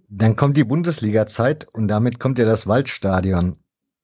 Dann 0.08 0.38
kommt 0.38 0.56
die 0.56 0.64
Bundesliga-Zeit 0.64 1.68
und 1.74 1.90
damit 1.90 2.22
kommt 2.22 2.40
ja 2.40 2.46
das 2.46 2.66
Waldstadion. 2.66 3.58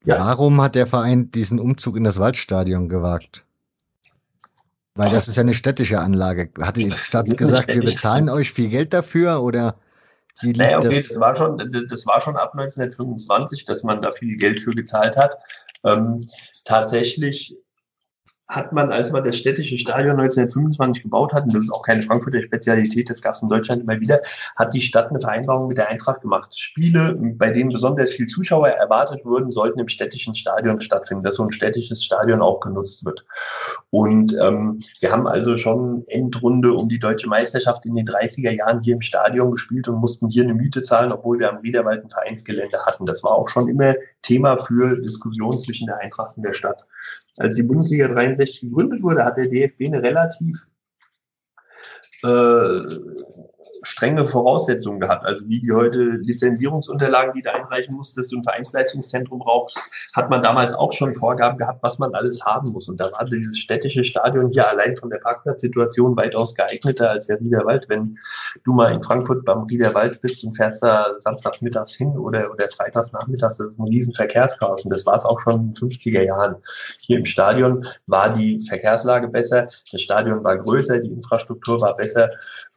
Ja. 0.06 0.20
Warum 0.20 0.62
hat 0.62 0.76
der 0.76 0.88
Verein 0.88 1.32
diesen 1.32 1.60
Umzug 1.60 1.98
in 1.98 2.04
das 2.04 2.20
Waldstadion 2.20 2.88
gewagt? 2.88 3.44
Weil 4.96 5.12
das 5.12 5.28
ist 5.28 5.36
ja 5.36 5.42
eine 5.42 5.54
städtische 5.54 6.00
Anlage. 6.00 6.50
Hat 6.60 6.78
die 6.78 6.92
Stadt 6.92 7.26
gesagt, 7.38 7.68
wir 7.74 7.82
bezahlen 7.82 8.30
euch 8.30 8.52
viel 8.52 8.70
Geld 8.70 8.94
dafür 8.94 9.42
oder 9.42 9.76
wie 10.42 10.48
lief 10.48 10.58
naja, 10.58 10.78
okay, 10.78 10.96
das? 10.96 11.10
Das 11.10 11.20
war, 11.20 11.36
schon, 11.36 11.58
das 11.90 12.06
war 12.06 12.22
schon 12.22 12.36
ab 12.36 12.54
1925, 12.54 13.66
dass 13.66 13.84
man 13.84 14.02
da 14.02 14.12
viel 14.12 14.38
Geld 14.38 14.62
für 14.62 14.72
gezahlt 14.72 15.16
hat. 15.16 15.38
Ähm, 15.84 16.28
tatsächlich 16.66 17.56
hat 18.50 18.74
man, 18.74 18.92
als 18.92 19.12
man 19.12 19.24
das 19.24 19.38
städtische 19.38 19.78
Stadion 19.78 20.20
1925 20.20 21.04
gebaut 21.04 21.34
hat, 21.34 21.44
und 21.44 21.54
das 21.54 21.64
ist 21.64 21.72
auch 21.72 21.84
keine 21.84 22.02
Frankfurter 22.02 22.42
Spezialität, 22.42 23.08
das 23.10 23.22
gab 23.22 23.36
es 23.36 23.44
in 23.44 23.50
Deutschland 23.50 23.84
immer 23.84 24.00
wieder, 24.00 24.20
hat 24.56 24.74
die 24.74 24.82
Stadt 24.82 25.12
eine 25.12 25.20
Vereinbarung 25.20 25.68
mit 25.68 25.78
der 25.78 25.88
Eintracht 25.88 26.22
gemacht. 26.22 26.60
Spiele, 26.60 27.16
bei 27.38 27.52
denen 27.52 27.70
besonders 27.70 28.10
viel 28.10 28.26
Zuschauer 28.26 28.70
erwartet 28.70 29.24
wurden, 29.24 29.52
sollten 29.52 29.80
im 29.80 29.88
städtischen 29.88 30.34
Stadion 30.34 30.82
stattfinden, 30.82 31.24
dass 31.24 31.36
so 31.36 31.44
ein 31.44 31.52
städtisches 31.52 32.04
Stadion 32.04 32.42
auch 32.42 32.60
genutzt 32.60 33.06
wird. 33.06 33.24
Und 33.92 34.36
ähm, 34.42 34.80
wir 35.00 35.12
haben 35.12 35.28
also 35.28 35.56
schon 35.58 36.04
Endrunde 36.08 36.74
um 36.74 36.90
die 36.90 37.00
deutsche 37.00 37.30
Meisterschaft 37.30 37.86
in 37.86 37.96
den 37.96 38.08
30er 38.08 38.52
Jahren 38.52 38.82
hier 38.82 38.96
im 38.96 39.02
Stadion 39.02 39.52
gespielt 39.52 39.88
und 39.88 39.98
mussten 39.98 40.28
hier 40.28 40.44
eine 40.44 40.56
Miete 40.56 40.82
zahlen, 40.82 41.12
obwohl 41.12 41.38
wir 41.38 41.52
am 41.52 41.58
Riederwald 41.58 42.04
ein 42.04 42.10
Vereinsgelände 42.10 42.80
hatten. 42.84 43.06
Das 43.06 43.24
war 43.24 43.34
auch 43.34 43.48
schon 43.48 43.70
immer 43.70 43.94
Thema 44.24 44.58
für 44.58 44.98
Diskussionen 44.98 45.60
zwischen 45.60 45.86
der 45.86 46.00
Eintracht 46.00 46.36
und 46.36 46.44
der 46.44 46.54
Stadt. 46.54 46.84
Als 47.40 47.56
die 47.56 47.64
Bundesliga 47.64 48.10
63 48.10 48.62
gegründet 48.62 49.02
wurde, 49.02 49.24
hat 49.24 49.38
der 49.38 49.48
DFB 49.48 49.86
eine 49.86 50.04
relativ 50.04 50.68
äh, 52.24 52.82
strenge 53.82 54.26
Voraussetzungen 54.26 55.00
gehabt. 55.00 55.26
Also 55.26 55.48
wie 55.48 55.60
die 55.60 55.72
heute 55.72 56.00
Lizenzierungsunterlagen, 56.00 57.34
die 57.34 57.42
du 57.42 57.54
einreichen 57.54 57.96
musst, 57.96 58.18
dass 58.18 58.28
du 58.28 58.38
ein 58.38 58.44
Vereinsleistungszentrum 58.44 59.40
brauchst, 59.40 59.80
hat 60.14 60.30
man 60.30 60.44
damals 60.44 60.74
auch 60.74 60.92
schon 60.92 61.16
Vorgaben 61.16 61.58
gehabt, 61.58 61.82
was 61.84 62.00
man 62.00 62.14
alles 62.14 62.44
haben 62.46 62.72
muss. 62.72 62.90
Und 62.90 63.00
da 63.00 63.12
war 63.12 63.26
dieses 63.26 63.58
städtische 63.58 64.04
Stadion 64.04 64.52
hier 64.52 64.70
allein 64.70 64.96
von 64.98 65.10
der 65.10 65.20
Parkplatzsituation 65.20 66.16
weitaus 66.18 66.56
geeigneter 66.56 67.10
als 67.10 67.28
der 67.28 67.40
Riederwald. 67.40 67.86
Wenn 67.90 68.18
du 68.64 68.74
mal 68.74 68.92
in 68.92 69.04
Frankfurt 69.04 69.46
beim 69.46 69.64
Riederwald 69.64 70.22
bist 70.22 70.44
und 70.44 70.56
fährst 70.56 70.84
da 70.84 71.06
samstags 71.20 71.62
mittags 71.62 71.96
hin 71.96 72.10
oder, 72.18 72.52
oder 72.52 72.68
freitags 72.70 73.12
nachmittags, 73.12 73.58
das 73.58 73.68
ist 73.68 73.80
ein 73.80 73.88
riesen 73.88 74.14
Verkehrschaos. 74.14 74.84
Und 74.84 74.94
das 74.94 75.06
war 75.06 75.16
es 75.16 75.26
auch 75.26 75.40
schon 75.42 75.62
in 75.62 75.74
den 75.74 75.90
50er 75.90 76.24
Jahren. 76.24 76.56
Hier 77.00 77.20
im 77.20 77.26
Stadion 77.26 77.86
war 78.08 78.34
die 78.34 78.64
Verkehrslage 78.68 79.28
besser, 79.28 79.68
das 79.92 80.02
Stadion 80.02 80.44
war 80.44 80.58
größer, 80.58 81.00
die 81.00 81.12
Infrastruktur 81.12 81.82
war 81.82 81.96
besser. 81.96 82.30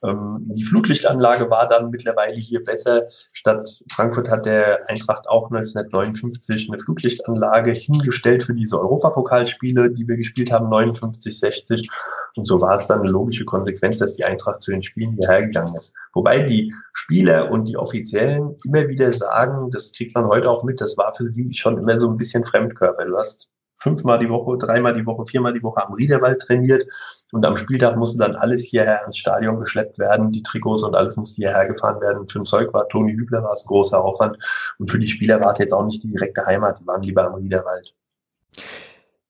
Ähm, 0.05 0.41
die 0.47 0.65
Flutlichtanlage 0.93 1.49
war 1.49 1.69
dann 1.69 1.91
mittlerweile 1.91 2.35
hier 2.35 2.63
besser. 2.63 3.09
Statt 3.33 3.83
Frankfurt 3.91 4.29
hat 4.29 4.45
der 4.45 4.89
Eintracht 4.91 5.27
auch 5.27 5.51
1959 5.51 6.69
eine 6.69 6.79
Flutlichtanlage 6.79 7.73
hingestellt 7.73 8.43
für 8.43 8.55
diese 8.55 8.79
Europapokalspiele, 8.79 9.91
die 9.91 10.07
wir 10.07 10.17
gespielt 10.17 10.53
haben, 10.53 10.69
59, 10.69 11.39
60. 11.39 11.89
Und 12.37 12.47
so 12.47 12.61
war 12.61 12.79
es 12.79 12.89
dann 12.89 13.01
eine 13.01 13.11
logische 13.11 13.47
Konsequenz, 13.47 13.99
dass 13.99 14.15
die 14.15 14.25
Eintracht 14.25 14.63
zu 14.63 14.71
den 14.71 14.83
Spielen 14.83 15.13
hierher 15.13 15.43
gegangen 15.43 15.75
ist. 15.75 15.95
Wobei 16.13 16.43
die 16.43 16.75
Spieler 16.93 17.51
und 17.51 17.67
die 17.67 17.77
Offiziellen 17.79 18.55
immer 18.67 18.87
wieder 18.89 19.13
sagen, 19.13 19.71
das 19.71 19.93
kriegt 19.93 20.15
man 20.15 20.27
heute 20.27 20.51
auch 20.51 20.63
mit, 20.63 20.81
das 20.81 20.97
war 20.99 21.15
für 21.15 21.33
sie 21.33 21.55
schon 21.55 21.79
immer 21.79 21.99
so 21.99 22.09
ein 22.09 22.19
bisschen 22.19 22.45
Fremdkörper. 22.45 23.07
Du 23.07 23.17
hast 23.17 23.51
fünfmal 23.79 24.19
die 24.19 24.29
Woche, 24.29 24.59
dreimal 24.59 24.95
die 24.95 25.07
Woche, 25.07 25.27
viermal 25.27 25.55
die 25.55 25.63
Woche 25.63 25.85
am 25.87 25.95
Riederwald 25.95 26.41
trainiert 26.41 26.85
und 27.33 27.47
am 27.47 27.57
Spieltag 27.57 27.97
musste 27.97 28.19
dann 28.19 28.37
alles 28.37 28.63
hierher 28.63 29.05
ins 29.07 29.17
Stadion 29.17 29.59
geschleppt 29.59 29.99
werden, 29.99 30.33
die 30.33 30.43
Trikots 30.43 30.83
und 30.83 30.95
alles 30.95 31.17
musste 31.17 31.37
hierher 31.37 31.67
gefahren 31.67 32.01
werden. 32.01 32.29
Für 32.29 32.41
ein 32.41 32.47
Zeug 32.47 32.73
war 32.75 32.89
Toni 32.89 33.15
Hübler 33.15 33.43
war 33.43 33.53
es 33.53 33.65
ein 33.65 33.69
großer 33.69 34.05
Aufwand 34.05 34.37
und 34.79 34.91
für 34.91 34.99
die 34.99 35.09
Spieler 35.09 35.41
war 35.41 35.53
es 35.53 35.59
jetzt 35.59 35.73
auch 35.73 35.85
nicht 35.85 36.03
die 36.03 36.11
direkte 36.11 36.45
Heimat, 36.45 36.79
die 36.79 36.87
waren 36.87 37.03
lieber 37.03 37.25
am 37.25 37.35
Riederwald. 37.35 37.95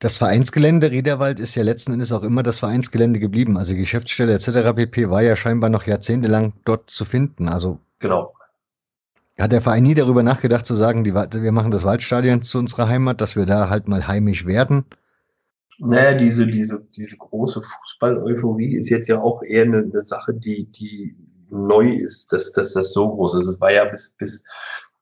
Das 0.00 0.16
Vereinsgelände 0.16 0.90
Riederwald 0.90 1.38
ist 1.38 1.54
ja 1.54 1.62
letzten 1.62 1.92
Endes 1.92 2.12
auch 2.12 2.24
immer 2.24 2.42
das 2.42 2.58
Vereinsgelände 2.58 3.20
geblieben. 3.20 3.56
Also 3.56 3.76
Geschäftsstelle 3.76 4.34
etc. 4.34 4.74
pp. 4.74 5.08
war 5.08 5.22
ja 5.22 5.36
scheinbar 5.36 5.70
noch 5.70 5.86
jahrzehntelang 5.86 6.54
dort 6.64 6.90
zu 6.90 7.04
finden. 7.04 7.48
Also 7.48 7.78
genau. 8.00 8.34
Hat 9.38 9.52
der 9.52 9.60
Verein 9.62 9.84
nie 9.84 9.94
darüber 9.94 10.24
nachgedacht 10.24 10.66
zu 10.66 10.74
sagen, 10.74 11.04
die, 11.04 11.14
wir 11.14 11.52
machen 11.52 11.70
das 11.70 11.84
Waldstadion 11.84 12.42
zu 12.42 12.58
unserer 12.58 12.88
Heimat, 12.88 13.20
dass 13.20 13.36
wir 13.36 13.46
da 13.46 13.70
halt 13.70 13.86
mal 13.86 14.08
heimisch 14.08 14.44
werden? 14.44 14.86
Naja, 15.84 16.16
diese, 16.16 16.46
diese, 16.46 16.86
diese 16.96 17.16
große 17.16 17.60
Fußball-Euphorie 17.60 18.76
ist 18.76 18.88
jetzt 18.88 19.08
ja 19.08 19.20
auch 19.20 19.42
eher 19.42 19.64
eine, 19.64 19.78
eine 19.78 20.04
Sache, 20.06 20.32
die, 20.32 20.66
die 20.70 21.16
neu 21.50 21.94
ist, 21.96 22.32
dass, 22.32 22.52
dass 22.52 22.72
das 22.72 22.92
so 22.92 23.08
groß 23.08 23.40
ist. 23.40 23.46
Es 23.48 23.60
war 23.60 23.72
ja 23.72 23.84
bis, 23.86 24.14
bis 24.16 24.44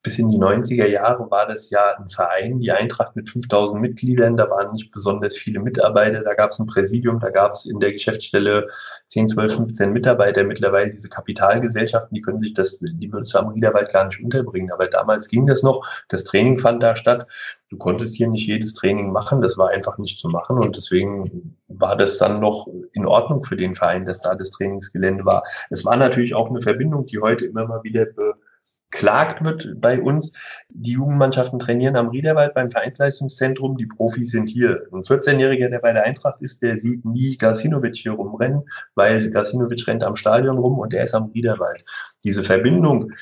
bis 0.03 0.19
in 0.19 0.31
die 0.31 0.39
90er 0.39 0.87
Jahre 0.87 1.31
war 1.31 1.47
das 1.47 1.69
ja 1.69 1.97
ein 1.99 2.09
Verein, 2.09 2.59
die 2.59 2.73
Eintracht 2.73 3.15
mit 3.17 3.29
5000 3.29 3.81
Mitgliedern, 3.81 4.37
da 4.37 4.49
waren 4.49 4.73
nicht 4.73 4.91
besonders 4.93 5.37
viele 5.37 5.61
Mitarbeiter, 5.61 6.23
da 6.23 6.35
gab 6.35 6.53
es 6.53 6.59
ein 6.59 6.67
Präsidium, 6.67 7.21
da 7.21 7.29
gab 7.29 7.53
es 7.53 7.67
in 7.67 7.81
der 7.81 7.93
Geschäftsstelle 7.93 8.69
10, 9.09 9.29
12, 9.29 9.57
15 9.57 9.93
Mitarbeiter. 9.93 10.43
Mittlerweile 10.45 10.91
diese 10.91 11.11
Kapitalgesellschaften, 11.11 12.15
die 12.15 12.23
können 12.23 12.41
sich 12.41 12.55
das, 12.55 12.79
die 12.79 13.13
würdest 13.13 13.35
du 13.35 13.39
am 13.39 13.49
Riederwald 13.49 13.93
gar 13.93 14.07
nicht 14.07 14.23
unterbringen. 14.23 14.73
Aber 14.73 14.87
damals 14.87 15.29
ging 15.29 15.47
das 15.47 15.63
noch, 15.63 15.87
das 16.09 16.25
Training 16.25 16.59
fand 16.59 16.83
da 16.83 16.97
statt. 16.97 17.27
Du 17.71 17.77
konntest 17.79 18.17
hier 18.17 18.29
nicht 18.29 18.47
jedes 18.47 18.75
Training 18.75 19.13
machen, 19.13 19.41
das 19.41 19.57
war 19.57 19.71
einfach 19.71 19.97
nicht 19.97 20.19
zu 20.19 20.29
machen 20.29 20.59
und 20.59 20.77
deswegen 20.77 21.57
war 21.69 21.97
das 21.97 22.19
dann 22.19 22.41
noch 22.41 22.67
in 22.93 23.07
Ordnung 23.07 23.45
für 23.45 23.57
den 23.57 23.77
Verein, 23.77 24.05
dass 24.05 24.21
da 24.21 24.35
das 24.35 24.51
Trainingsgelände 24.51 25.25
war. 25.25 25.45
Es 25.71 25.85
war 25.85 25.97
natürlich 25.97 26.35
auch 26.35 26.51
eine 26.51 26.61
Verbindung, 26.61 27.07
die 27.07 27.21
heute 27.21 27.47
immer 27.47 27.67
mal 27.67 27.83
wieder 27.85 28.07
be 28.07 28.35
beklagt 28.91 29.45
wird 29.45 29.81
bei 29.81 30.01
uns. 30.01 30.33
Die 30.69 30.93
Jugendmannschaften 30.93 31.59
trainieren 31.59 31.97
am 31.97 32.09
Riederwald 32.09 32.55
beim 32.55 32.71
Vereinsleistungszentrum. 32.71 33.77
Die 33.77 33.87
Profis 33.87 34.31
sind 34.31 34.49
hier. 34.49 34.87
Ein 34.93 35.03
14-Jähriger, 35.03 35.69
der 35.69 35.79
bei 35.79 35.93
der 35.93 36.05
Eintracht 36.05 36.43
ist, 36.43 36.63
der 36.63 36.77
sieht 36.77 37.05
nie 37.05 37.37
Gasinovic 37.37 37.97
hier 37.97 38.13
rumrennen, 38.13 38.63
weil 38.95 39.31
Gasinovic 39.31 39.87
rennt 39.87 40.03
am 40.03 40.17
Stadion 40.17 40.59
rum 40.59 40.79
und 40.79 40.93
er 40.93 41.05
ist 41.05 41.15
am 41.15 41.31
Riederwald. 41.35 41.85
Diese 42.25 42.43
Verbindung, 42.43 43.13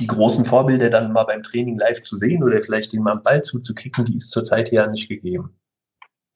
die 0.00 0.06
großen 0.06 0.44
Vorbilder 0.44 0.90
dann 0.90 1.12
mal 1.12 1.24
beim 1.24 1.42
Training 1.42 1.78
live 1.78 2.02
zu 2.02 2.18
sehen 2.18 2.42
oder 2.42 2.60
vielleicht 2.62 2.92
den 2.92 3.02
mal 3.02 3.12
am 3.12 3.22
Ball 3.22 3.42
zuzukicken, 3.42 4.04
die 4.04 4.16
ist 4.16 4.30
zurzeit 4.30 4.70
ja 4.70 4.86
nicht 4.86 5.08
gegeben. 5.08 5.56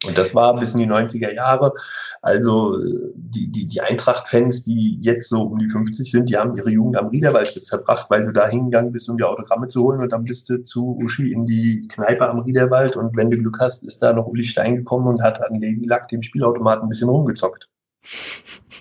Und 0.07 0.17
das 0.17 0.35
war 0.35 0.59
bis 0.59 0.73
in 0.73 0.79
die 0.79 0.89
90er 0.89 1.35
Jahre. 1.35 1.75
Also 2.23 2.79
die, 3.15 3.49
die, 3.49 3.67
die 3.67 3.81
Eintracht-Fans, 3.83 4.65
die 4.65 4.99
jetzt 5.03 5.29
so 5.29 5.43
um 5.43 5.59
die 5.59 5.69
50 5.69 6.11
sind, 6.11 6.31
die 6.31 6.39
haben 6.39 6.57
ihre 6.57 6.71
Jugend 6.71 6.97
am 6.97 7.09
Riederwald 7.09 7.63
verbracht, 7.69 8.07
weil 8.09 8.25
du 8.25 8.33
da 8.33 8.49
hingegangen 8.49 8.93
bist, 8.93 9.11
um 9.11 9.19
die 9.19 9.25
Autogramme 9.25 9.69
zu 9.69 9.83
holen 9.83 10.01
und 10.01 10.11
dann 10.11 10.25
bist 10.25 10.49
du 10.49 10.65
zu 10.65 10.97
Uschi 11.03 11.33
in 11.33 11.45
die 11.45 11.87
Kneipe 11.89 12.27
am 12.27 12.41
Riederwald 12.41 12.97
und 12.97 13.15
wenn 13.15 13.31
du 13.31 13.37
Glück 13.37 13.59
hast, 13.61 13.83
ist 13.83 14.03
da 14.03 14.15
noch 14.15 14.27
Uli 14.27 14.45
Stein 14.45 14.77
gekommen 14.77 15.07
und 15.07 15.23
hat 15.23 15.43
an 15.43 15.61
Lack 15.85 16.09
dem 16.09 16.23
Spielautomaten 16.23 16.85
ein 16.85 16.89
bisschen 16.89 17.11
rumgezockt. 17.11 17.69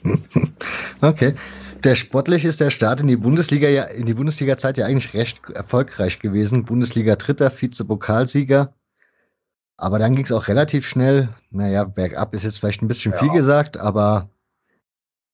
okay. 1.01 1.34
Der 1.84 1.95
sportlich 1.95 2.45
ist 2.45 2.59
der 2.59 2.69
Start 2.69 3.01
in 3.01 3.07
die 3.07 3.15
Bundesliga 3.15 3.69
ja 3.69 3.84
in 3.84 4.05
die 4.05 4.13
Bundesliga-Zeit 4.13 4.77
ja 4.77 4.86
eigentlich 4.86 5.13
recht 5.13 5.39
erfolgreich 5.53 6.19
gewesen. 6.19 6.65
Bundesliga 6.65 7.15
Dritter, 7.15 7.49
Vize-Pokalsieger 7.49 8.73
aber 9.80 9.97
dann 9.97 10.15
ging 10.15 10.25
es 10.25 10.32
auch 10.32 10.47
relativ 10.47 10.86
schnell. 10.86 11.30
Naja, 11.51 11.86
bergab 11.86 12.34
ist 12.34 12.43
jetzt 12.43 12.59
vielleicht 12.59 12.82
ein 12.82 12.88
bisschen 12.88 13.13
ja. 13.13 13.17
viel 13.17 13.32
gesagt, 13.32 13.77
aber 13.77 14.30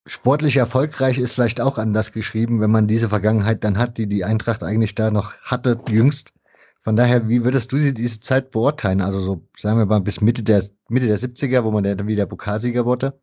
sportlich 0.05 0.57
erfolgreich 0.57 1.17
ist 1.17 1.33
vielleicht 1.33 1.59
auch 1.59 1.79
anders 1.79 2.11
geschrieben, 2.11 2.61
wenn 2.61 2.69
man 2.69 2.87
diese 2.87 3.09
Vergangenheit 3.09 3.63
dann 3.63 3.79
hat, 3.79 3.97
die 3.97 4.07
die 4.07 4.23
Eintracht 4.23 4.63
eigentlich 4.63 4.93
da 4.93 5.09
noch 5.09 5.35
hatte, 5.39 5.79
jüngst. 5.89 6.31
Von 6.79 6.95
daher, 6.95 7.27
wie 7.27 7.43
würdest 7.43 7.71
du 7.71 7.77
diese 7.77 8.19
Zeit 8.19 8.51
beurteilen? 8.51 9.01
Also 9.01 9.19
so, 9.19 9.47
sagen 9.57 9.79
wir 9.79 9.87
mal, 9.87 10.01
bis 10.01 10.21
Mitte 10.21 10.43
der, 10.43 10.63
Mitte 10.89 11.07
der 11.07 11.17
70er, 11.17 11.63
wo 11.63 11.71
man 11.71 11.83
dann 11.83 12.05
wieder 12.05 12.27
Pokalsieger 12.27 12.85
wurde? 12.85 13.19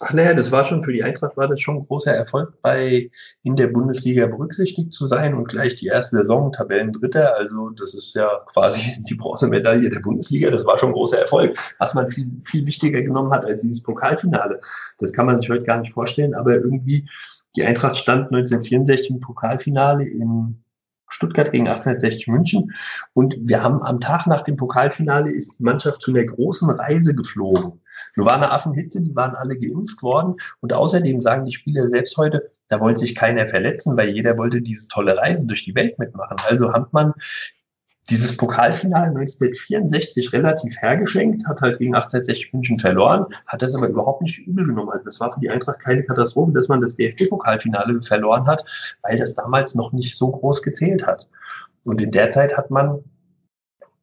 Ach 0.00 0.12
naja, 0.12 0.34
das 0.34 0.50
war 0.50 0.64
schon 0.64 0.82
für 0.82 0.92
die 0.92 1.02
Eintracht 1.02 1.36
war 1.36 1.46
das 1.48 1.60
schon 1.60 1.76
ein 1.76 1.84
großer 1.84 2.12
Erfolg, 2.12 2.60
bei 2.62 3.10
in 3.42 3.56
der 3.56 3.68
Bundesliga 3.68 4.26
berücksichtigt 4.26 4.92
zu 4.92 5.06
sein 5.06 5.34
und 5.34 5.48
gleich 5.48 5.76
die 5.76 5.86
erste 5.86 6.16
Saison 6.16 6.50
Tabellendritter. 6.50 7.36
Also 7.36 7.70
das 7.70 7.94
ist 7.94 8.14
ja 8.14 8.28
quasi 8.52 8.80
die 9.08 9.14
Bronzemedaille 9.14 9.90
der 9.90 10.00
Bundesliga. 10.00 10.50
Das 10.50 10.64
war 10.64 10.78
schon 10.78 10.90
ein 10.90 10.94
großer 10.94 11.18
Erfolg, 11.18 11.56
was 11.78 11.94
man 11.94 12.10
viel 12.10 12.26
viel 12.44 12.66
wichtiger 12.66 13.02
genommen 13.02 13.32
hat 13.32 13.44
als 13.44 13.60
dieses 13.62 13.82
Pokalfinale. 13.82 14.60
Das 14.98 15.12
kann 15.12 15.26
man 15.26 15.38
sich 15.38 15.48
heute 15.48 15.64
gar 15.64 15.78
nicht 15.78 15.92
vorstellen, 15.92 16.34
aber 16.34 16.54
irgendwie 16.54 17.08
die 17.54 17.64
Eintracht 17.64 17.98
stand 17.98 18.32
1964 18.32 19.10
im 19.10 19.20
Pokalfinale 19.20 20.04
in 20.04 20.64
Stuttgart 21.08 21.52
gegen 21.52 21.68
1860 21.68 22.26
München. 22.28 22.72
Und 23.12 23.36
wir 23.40 23.62
haben 23.62 23.82
am 23.82 24.00
Tag 24.00 24.26
nach 24.26 24.42
dem 24.42 24.56
Pokalfinale 24.56 25.30
ist 25.30 25.58
die 25.58 25.62
Mannschaft 25.62 26.00
zu 26.00 26.10
einer 26.10 26.24
großen 26.24 26.70
Reise 26.70 27.14
geflogen. 27.14 27.81
Nur 28.16 28.26
war 28.26 28.36
eine 28.36 28.50
Affenhitze, 28.50 29.02
die 29.02 29.14
waren 29.14 29.34
alle 29.34 29.58
geimpft 29.58 30.02
worden. 30.02 30.36
Und 30.60 30.72
außerdem 30.72 31.20
sagen 31.20 31.44
die 31.44 31.52
Spieler 31.52 31.88
selbst 31.88 32.16
heute, 32.16 32.50
da 32.68 32.80
wollte 32.80 33.00
sich 33.00 33.14
keiner 33.14 33.48
verletzen, 33.48 33.96
weil 33.96 34.10
jeder 34.10 34.36
wollte 34.38 34.62
diese 34.62 34.88
tolle 34.88 35.16
Reise 35.16 35.46
durch 35.46 35.64
die 35.64 35.74
Welt 35.74 35.98
mitmachen. 35.98 36.36
Also 36.48 36.72
hat 36.72 36.92
man 36.92 37.14
dieses 38.10 38.36
Pokalfinale 38.36 39.06
1964 39.06 40.32
relativ 40.32 40.76
hergeschenkt, 40.78 41.46
hat 41.46 41.60
halt 41.60 41.78
gegen 41.78 41.94
1860 41.94 42.52
München 42.52 42.78
verloren, 42.78 43.26
hat 43.46 43.62
das 43.62 43.74
aber 43.74 43.88
überhaupt 43.88 44.22
nicht 44.22 44.38
übel 44.38 44.66
genommen. 44.66 44.90
Also 44.90 45.04
das 45.04 45.20
war 45.20 45.32
für 45.32 45.40
die 45.40 45.50
Eintracht 45.50 45.80
keine 45.80 46.02
Katastrophe, 46.02 46.52
dass 46.52 46.68
man 46.68 46.80
das 46.80 46.96
DFB-Pokalfinale 46.96 48.02
verloren 48.02 48.46
hat, 48.46 48.64
weil 49.02 49.18
das 49.18 49.34
damals 49.34 49.74
noch 49.74 49.92
nicht 49.92 50.16
so 50.16 50.30
groß 50.30 50.62
gezählt 50.62 51.06
hat. 51.06 51.26
Und 51.84 52.00
in 52.00 52.10
der 52.10 52.30
Zeit 52.30 52.56
hat 52.56 52.70
man 52.70 53.02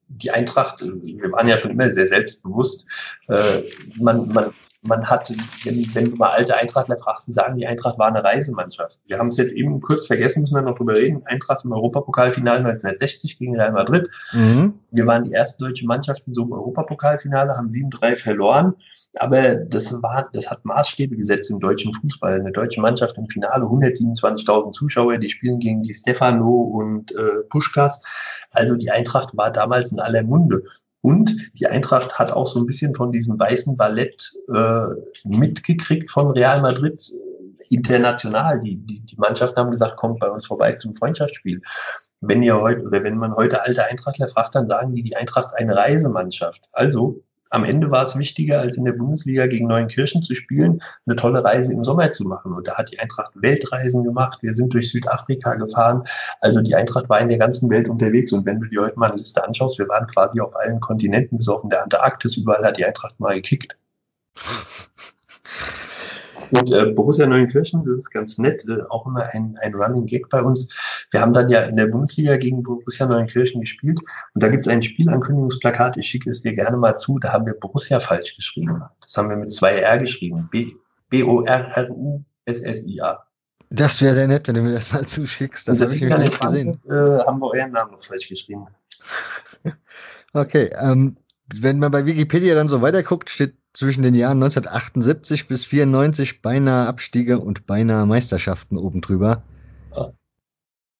die 0.10 0.32
Eintracht, 0.32 0.82
wir 0.82 1.32
waren 1.32 1.48
ja 1.48 1.60
schon 1.60 1.72
immer 1.72 1.90
sehr 1.92 2.08
selbstbewusst, 2.08 2.86
äh, 3.28 3.62
man, 3.96 4.28
man 4.30 4.54
man 4.82 5.10
hat, 5.10 5.30
wenn, 5.64 5.96
wenn 5.96 6.12
du 6.12 6.16
mal 6.16 6.30
alte 6.30 6.56
Eintrachtler 6.56 6.98
fragst, 6.98 7.32
sagen, 7.34 7.58
die 7.58 7.68
Eintracht 7.68 8.00
war 8.00 8.08
eine 8.08 8.24
Reisemannschaft. 8.24 8.98
Wir 9.08 9.20
haben 9.20 9.30
es 9.30 9.38
jetzt 9.38 9.52
eben 9.52 9.82
kurz 9.82 10.08
vergessen, 10.08 10.42
müssen 10.42 10.56
wir 10.56 10.62
noch 10.62 10.78
drüber 10.78 10.96
reden. 10.96 11.22
Eintracht 11.26 11.66
im 11.66 11.74
Europapokalfinale 11.74 12.60
1960 12.60 13.38
gegen 13.38 13.56
Real 13.56 13.74
Madrid. 13.74 14.10
Mhm. 14.32 14.80
Wir 14.92 15.06
waren 15.06 15.24
die 15.24 15.32
erste 15.32 15.66
deutsche 15.66 15.86
Mannschaft 15.86 16.24
in 16.28 16.34
so 16.34 16.44
einem 16.44 16.54
Europapokalfinale, 16.54 17.58
haben 17.58 17.72
7-3 17.72 18.16
verloren. 18.16 18.74
Aber 19.16 19.56
das 19.56 19.92
war, 20.02 20.30
das 20.32 20.50
hat 20.50 20.64
Maßstäbe 20.64 21.18
gesetzt 21.18 21.50
im 21.50 21.60
deutschen 21.60 21.94
Fußball. 21.94 22.40
Eine 22.40 22.52
deutsche 22.52 22.80
Mannschaft 22.80 23.18
im 23.18 23.28
Finale, 23.28 23.66
127.000 23.66 24.72
Zuschauer, 24.72 25.18
die 25.18 25.30
spielen 25.30 25.60
gegen 25.60 25.84
die 25.84 25.94
Stefano 25.94 26.50
und 26.50 27.12
äh, 27.12 27.44
Puschkas. 27.50 28.02
Also 28.52 28.76
die 28.76 28.92
Eintracht 28.92 29.36
war 29.36 29.52
damals 29.52 29.92
in 29.92 30.00
aller 30.00 30.24
Munde. 30.24 30.64
Und 31.02 31.36
die 31.54 31.68
Eintracht 31.68 32.20
hat 32.20 32.32
auch 32.32 32.48
so 32.48 32.60
ein 32.60 32.66
bisschen 32.66 32.94
von 32.94 33.12
diesem 33.12 33.40
weißen 33.40 33.78
Ballett 33.78 34.34
äh, 34.54 34.88
mitgekriegt 35.24 36.12
von 36.12 36.32
Real 36.32 36.62
Madrid 36.62 37.02
äh, 37.10 37.74
international. 37.74 38.60
Die, 38.60 38.76
die, 38.76 39.00
die 39.02 39.16
Mannschaften 39.16 39.58
haben 39.58 39.72
gesagt, 39.72 39.98
kommt 39.98 40.20
bei 40.20 40.30
uns 40.30 40.48
vorbei 40.48 40.74
zum 40.74 40.96
Freundschaftsspiel. 40.96 41.62
Wenn 42.22 42.44
ihr 42.44 42.60
heute 42.60 42.84
oder 42.84 43.02
wenn 43.04 43.18
man 43.18 43.34
heute 43.34 43.64
alte 43.64 43.86
Eintrachtler 43.86 44.28
fragt, 44.28 44.56
dann 44.56 44.68
sagen 44.68 44.94
die, 44.94 45.04
die 45.04 45.16
Eintracht 45.16 45.48
ist 45.48 45.54
eine 45.54 45.76
Reisemannschaft. 45.76 46.62
Also 46.74 47.24
am 47.50 47.64
Ende 47.64 47.90
war 47.90 48.06
es 48.06 48.18
wichtiger, 48.18 48.60
als 48.60 48.78
in 48.78 48.86
der 48.86 48.92
Bundesliga 48.94 49.48
gegen 49.48 49.68
Neuenkirchen 49.68 50.24
zu 50.24 50.36
spielen, 50.36 50.82
eine 51.06 51.16
tolle 51.16 51.44
Reise 51.44 51.74
im 51.74 51.84
Sommer 51.84 52.12
zu 52.12 52.24
machen. 52.24 52.54
Und 52.54 52.68
da 52.68 52.78
hat 52.78 52.92
die 52.92 53.00
Eintracht 53.00 53.32
Weltreisen 53.36 54.04
gemacht. 54.04 54.40
Wir 54.42 54.54
sind 54.54 54.74
durch 54.74 54.90
Südafrika 54.92 55.56
gefahren. 55.56 56.04
Also 56.42 56.62
die 56.62 56.76
Eintracht 56.76 57.10
war 57.10 57.20
in 57.20 57.30
der 57.30 57.40
ganzen 57.40 57.70
Welt 57.70 57.90
unterwegs. 57.90 58.32
Und 58.34 58.46
wenn 58.46 58.60
du 58.60 58.68
dir 58.68 58.82
heute 58.84 59.00
mal 59.00 59.10
eine 59.10 59.18
Liste 59.18 59.44
anschaust, 59.44 59.80
wir 59.80 59.90
waren 59.90 60.08
quasi 60.08 60.40
auf 60.40 60.56
allen 60.56 60.80
Kontinenten, 60.80 61.38
bis 61.38 61.48
auf 61.48 61.64
in 61.64 61.70
der 61.70 61.84
Antarktis. 61.84 62.38
Überall 62.38 62.64
hat 62.64 62.78
die 62.78 62.86
Eintracht 62.86 63.20
mal 63.20 63.36
gekickt. 63.36 63.76
Und 66.52 66.72
äh, 66.72 66.88
Borussia 66.88 67.28
Neuenkirchen, 67.28 67.86
das 67.86 68.00
ist 68.00 68.12
ganz 68.12 68.38
nett, 68.38 68.66
äh, 68.68 68.82
auch 68.90 69.06
immer 69.06 69.28
ein, 69.34 69.58
ein 69.62 69.76
Running 69.76 70.06
Gag 70.06 70.30
bei 70.30 70.42
uns. 70.42 70.74
Wir 71.12 71.22
haben 71.22 71.34
dann 71.34 71.50
ja 71.50 71.62
in 71.62 71.76
der 71.76 71.88
Bundesliga 71.88 72.38
gegen 72.38 72.62
Borussia 72.64 73.08
Neuenkirchen 73.08 73.62
gespielt 73.62 74.00
und 74.34 74.44
da 74.44 74.50
gibt 74.50 74.68
es 74.68 74.72
ein 74.72 74.84
Spielankündigungsplakat, 74.84 75.98
ich 75.98 76.08
schicke 76.08 76.30
es 76.30 76.42
dir 76.42 76.54
gerne 76.54 76.78
mal 76.78 76.98
zu, 76.98 77.18
da 77.20 77.34
haben 77.34 77.46
wir 77.46 77.54
Borussia 77.54 78.00
falsch 78.00 78.36
geschrieben. 78.36 78.84
Das 79.02 79.18
haben 79.18 79.30
wir 79.30 79.38
mit 79.38 79.52
zwei 79.52 79.80
R 79.80 79.98
geschrieben. 79.98 80.50
B-O-R-R-U-S-S-I-A. 81.10 82.26
Das 83.72 84.02
wäre 84.02 84.16
sehr 84.16 84.28
nett, 84.28 84.48
wenn 84.48 84.56
du 84.56 84.62
mir 84.62 84.72
das 84.72 84.92
mal 84.92 85.06
zuschickst. 85.06 85.68
Das, 85.68 85.78
das 85.78 85.86
habe 85.86 85.96
ich 85.96 86.02
nämlich 86.02 86.20
nicht 86.20 86.42
gesehen. 86.42 86.80
Äh, 86.90 86.94
haben 86.94 87.40
wir 87.40 87.52
euren 87.54 87.72
Namen 87.72 87.92
noch 87.92 88.04
falsch 88.04 88.28
geschrieben. 88.28 88.66
okay, 90.34 90.72
ähm, 90.80 91.18
wenn 91.56 91.80
man 91.80 91.92
bei 91.92 92.06
Wikipedia 92.06 92.56
dann 92.56 92.68
so 92.68 92.82
weiterguckt, 92.82 93.30
steht 93.30 93.56
zwischen 93.74 94.02
den 94.04 94.16
Jahren 94.16 94.42
1978 94.42 95.48
bis 95.48 95.66
94 95.66 96.42
beinahe 96.42 96.88
Abstiege 96.88 97.40
und 97.40 97.68
beinahe 97.68 98.06
Meisterschaften 98.06 98.78
oben 98.78 99.02
drüber. 99.02 99.44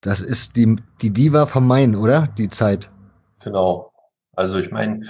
Das 0.02 0.22
ist 0.22 0.56
die, 0.56 0.78
die 1.02 1.12
Diva 1.12 1.46
vom 1.46 1.68
Main, 1.68 1.96
oder? 1.96 2.28
Die 2.38 2.50
Zeit. 2.50 2.90
Genau. 3.44 3.92
Also 4.36 4.58
ich 4.58 4.72
meine, 4.72 5.04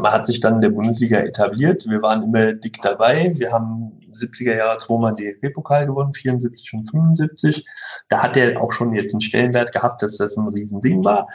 man 0.00 0.12
hat 0.12 0.26
sich 0.26 0.40
dann 0.40 0.56
in 0.56 0.60
der 0.60 0.68
Bundesliga 0.68 1.20
etabliert. 1.20 1.86
Wir 1.88 2.02
waren 2.02 2.22
immer 2.24 2.52
dick 2.52 2.78
dabei. 2.82 3.32
Wir 3.34 3.50
haben 3.50 3.98
70er 4.14 4.54
Jahre 4.54 4.76
zweimal 4.76 5.16
DFB-Pokal 5.16 5.86
gewonnen, 5.86 6.12
74 6.12 6.74
und 6.74 6.90
75. 6.90 7.64
Da 8.10 8.22
hat 8.22 8.36
er 8.36 8.60
auch 8.60 8.72
schon 8.72 8.94
jetzt 8.94 9.14
einen 9.14 9.22
Stellenwert 9.22 9.72
gehabt, 9.72 10.02
dass 10.02 10.18
das 10.18 10.36
ein 10.36 10.48
Riesending 10.48 11.02
war. 11.02 11.26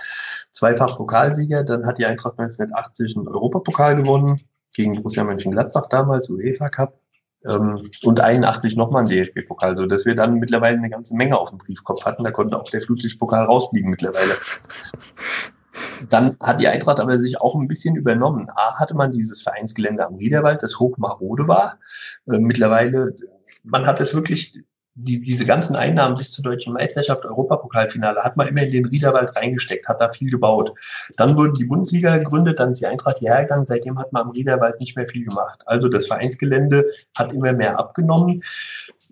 Zweifach 0.51 0.97
Pokalsieger. 0.97 1.63
Dann 1.63 1.87
hat 1.87 1.97
die 1.97 2.05
Eintracht 2.05 2.37
1980 2.37 3.17
einen 3.17 3.27
Europapokal 3.27 3.95
gewonnen 3.95 4.41
gegen 4.73 4.95
Borussia 4.95 5.23
Mönchengladbach 5.23 5.87
damals, 5.89 6.29
UEFA 6.29 6.69
Cup. 6.69 6.99
Ähm, 7.47 7.89
und 8.03 8.19
81 8.19 8.75
nochmal 8.75 9.03
ein 9.03 9.09
DFB-Pokal, 9.09 9.77
so 9.77 9.85
dass 9.85 10.05
wir 10.05 10.15
dann 10.15 10.35
mittlerweile 10.35 10.77
eine 10.77 10.89
ganze 10.89 11.15
Menge 11.15 11.37
auf 11.37 11.49
dem 11.49 11.59
Briefkopf 11.59 12.05
hatten. 12.05 12.23
Da 12.23 12.31
konnte 12.31 12.59
auch 12.59 12.69
der 12.69 12.81
Flutlichtpokal 12.81 13.45
rausfliegen 13.45 13.89
mittlerweile. 13.89 14.33
Dann 16.09 16.37
hat 16.41 16.59
die 16.59 16.67
Eintracht 16.67 16.99
aber 16.99 17.17
sich 17.19 17.39
auch 17.39 17.55
ein 17.55 17.67
bisschen 17.67 17.95
übernommen. 17.95 18.49
A 18.49 18.79
hatte 18.79 18.95
man 18.95 19.13
dieses 19.13 19.41
Vereinsgelände 19.41 20.05
am 20.05 20.15
Riederwald, 20.15 20.63
das 20.63 20.79
hochmarode 20.79 21.47
war. 21.47 21.79
Äh, 22.27 22.39
mittlerweile, 22.39 23.15
man 23.63 23.85
hat 23.85 23.99
es 24.01 24.13
wirklich 24.13 24.63
die, 24.95 25.21
diese 25.21 25.45
ganzen 25.45 25.75
Einnahmen 25.75 26.17
bis 26.17 26.31
zur 26.31 26.43
deutschen 26.43 26.73
Meisterschaft, 26.73 27.25
Europapokalfinale, 27.25 28.21
hat 28.21 28.37
man 28.37 28.47
immer 28.47 28.63
in 28.63 28.71
den 28.71 28.85
Riederwald 28.85 29.35
reingesteckt, 29.35 29.87
hat 29.87 29.99
da 29.99 30.09
viel 30.09 30.31
gebaut. 30.31 30.71
Dann 31.17 31.35
wurde 31.35 31.53
die 31.53 31.65
Bundesliga 31.65 32.17
gegründet, 32.17 32.59
dann 32.59 32.71
ist 32.71 32.81
die 32.81 32.85
Eintracht 32.85 33.19
hierher 33.19 33.43
gegangen, 33.43 33.65
seitdem 33.67 33.99
hat 33.99 34.13
man 34.13 34.23
am 34.23 34.29
Riederwald 34.29 34.79
nicht 34.79 34.95
mehr 34.95 35.07
viel 35.07 35.25
gemacht. 35.25 35.61
Also 35.65 35.89
das 35.89 36.07
Vereinsgelände 36.07 36.85
hat 37.13 37.33
immer 37.33 37.51
mehr 37.51 37.77
abgenommen. 37.77 38.41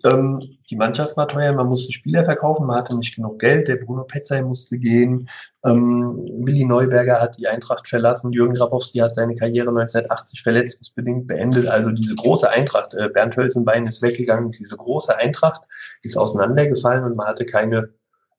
Ähm, 0.04 0.58
die 0.70 0.76
Mannschaft 0.76 1.16
war 1.16 1.28
teuer, 1.28 1.52
man 1.52 1.68
musste 1.68 1.92
Spieler 1.92 2.24
verkaufen, 2.24 2.66
man 2.66 2.76
hatte 2.76 2.96
nicht 2.96 3.14
genug 3.14 3.38
Geld, 3.38 3.68
der 3.68 3.76
Bruno 3.76 4.04
Petzai 4.04 4.42
musste 4.42 4.78
gehen, 4.78 5.28
ähm, 5.64 6.16
Willi 6.44 6.64
Neuberger 6.64 7.20
hat 7.20 7.38
die 7.38 7.48
Eintracht 7.48 7.88
verlassen, 7.88 8.32
Jürgen 8.32 8.54
Grabowski 8.54 8.98
hat 8.98 9.14
seine 9.14 9.34
Karriere 9.34 9.70
1980 9.70 10.42
verletzungsbedingt 10.42 11.26
beendet. 11.26 11.66
Also 11.66 11.90
diese 11.90 12.16
große 12.16 12.50
Eintracht, 12.50 12.94
äh, 12.94 13.08
Bernd 13.08 13.36
Hölzenbein 13.36 13.86
ist 13.86 14.02
weggegangen, 14.02 14.52
diese 14.52 14.76
große 14.76 15.16
Eintracht 15.16 15.62
ist 16.02 16.16
auseinandergefallen 16.16 17.04
und 17.04 17.16
man 17.16 17.26
hatte 17.26 17.46
keine 17.46 17.90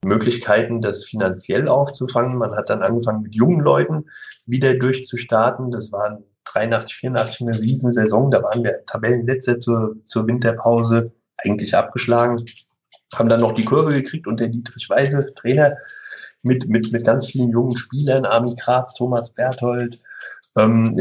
Möglichkeiten, 0.04 0.82
das 0.82 1.04
finanziell 1.04 1.68
aufzufangen. 1.68 2.38
Man 2.38 2.56
hat 2.56 2.70
dann 2.70 2.84
angefangen 2.84 3.24
mit 3.24 3.36
jungen 3.36 3.60
Leuten 3.60 4.06
wieder 4.46 4.76
durchzustarten. 4.76 5.72
Das 5.72 5.92
waren 5.92 6.24
83, 6.46 6.96
84 6.98 7.42
eine 7.42 7.60
Riesensaison. 7.60 8.32
Da 8.32 8.44
waren 8.44 8.64
wir 8.64 8.86
Tabellenletzte 8.86 9.60
zur, 9.60 9.96
zur 10.06 10.28
Winterpause 10.28 11.12
eigentlich 11.46 11.76
abgeschlagen. 11.76 12.46
Haben 13.14 13.30
dann 13.30 13.42
noch 13.42 13.54
die 13.54 13.66
Kurve 13.66 13.94
gekriegt 13.94 14.28
und 14.28 14.40
der 14.40 14.48
Dietrich 14.48 14.90
Weise, 14.90 15.34
Trainer, 15.36 15.78
mit, 16.42 16.68
mit, 16.68 16.92
mit 16.92 17.06
ganz 17.06 17.28
vielen 17.28 17.50
jungen 17.50 17.76
Spielern, 17.76 18.26
Armin 18.26 18.56
Kratz, 18.56 18.94
Thomas 18.94 19.30
Berthold, 19.32 20.02
ähm, 20.58 20.98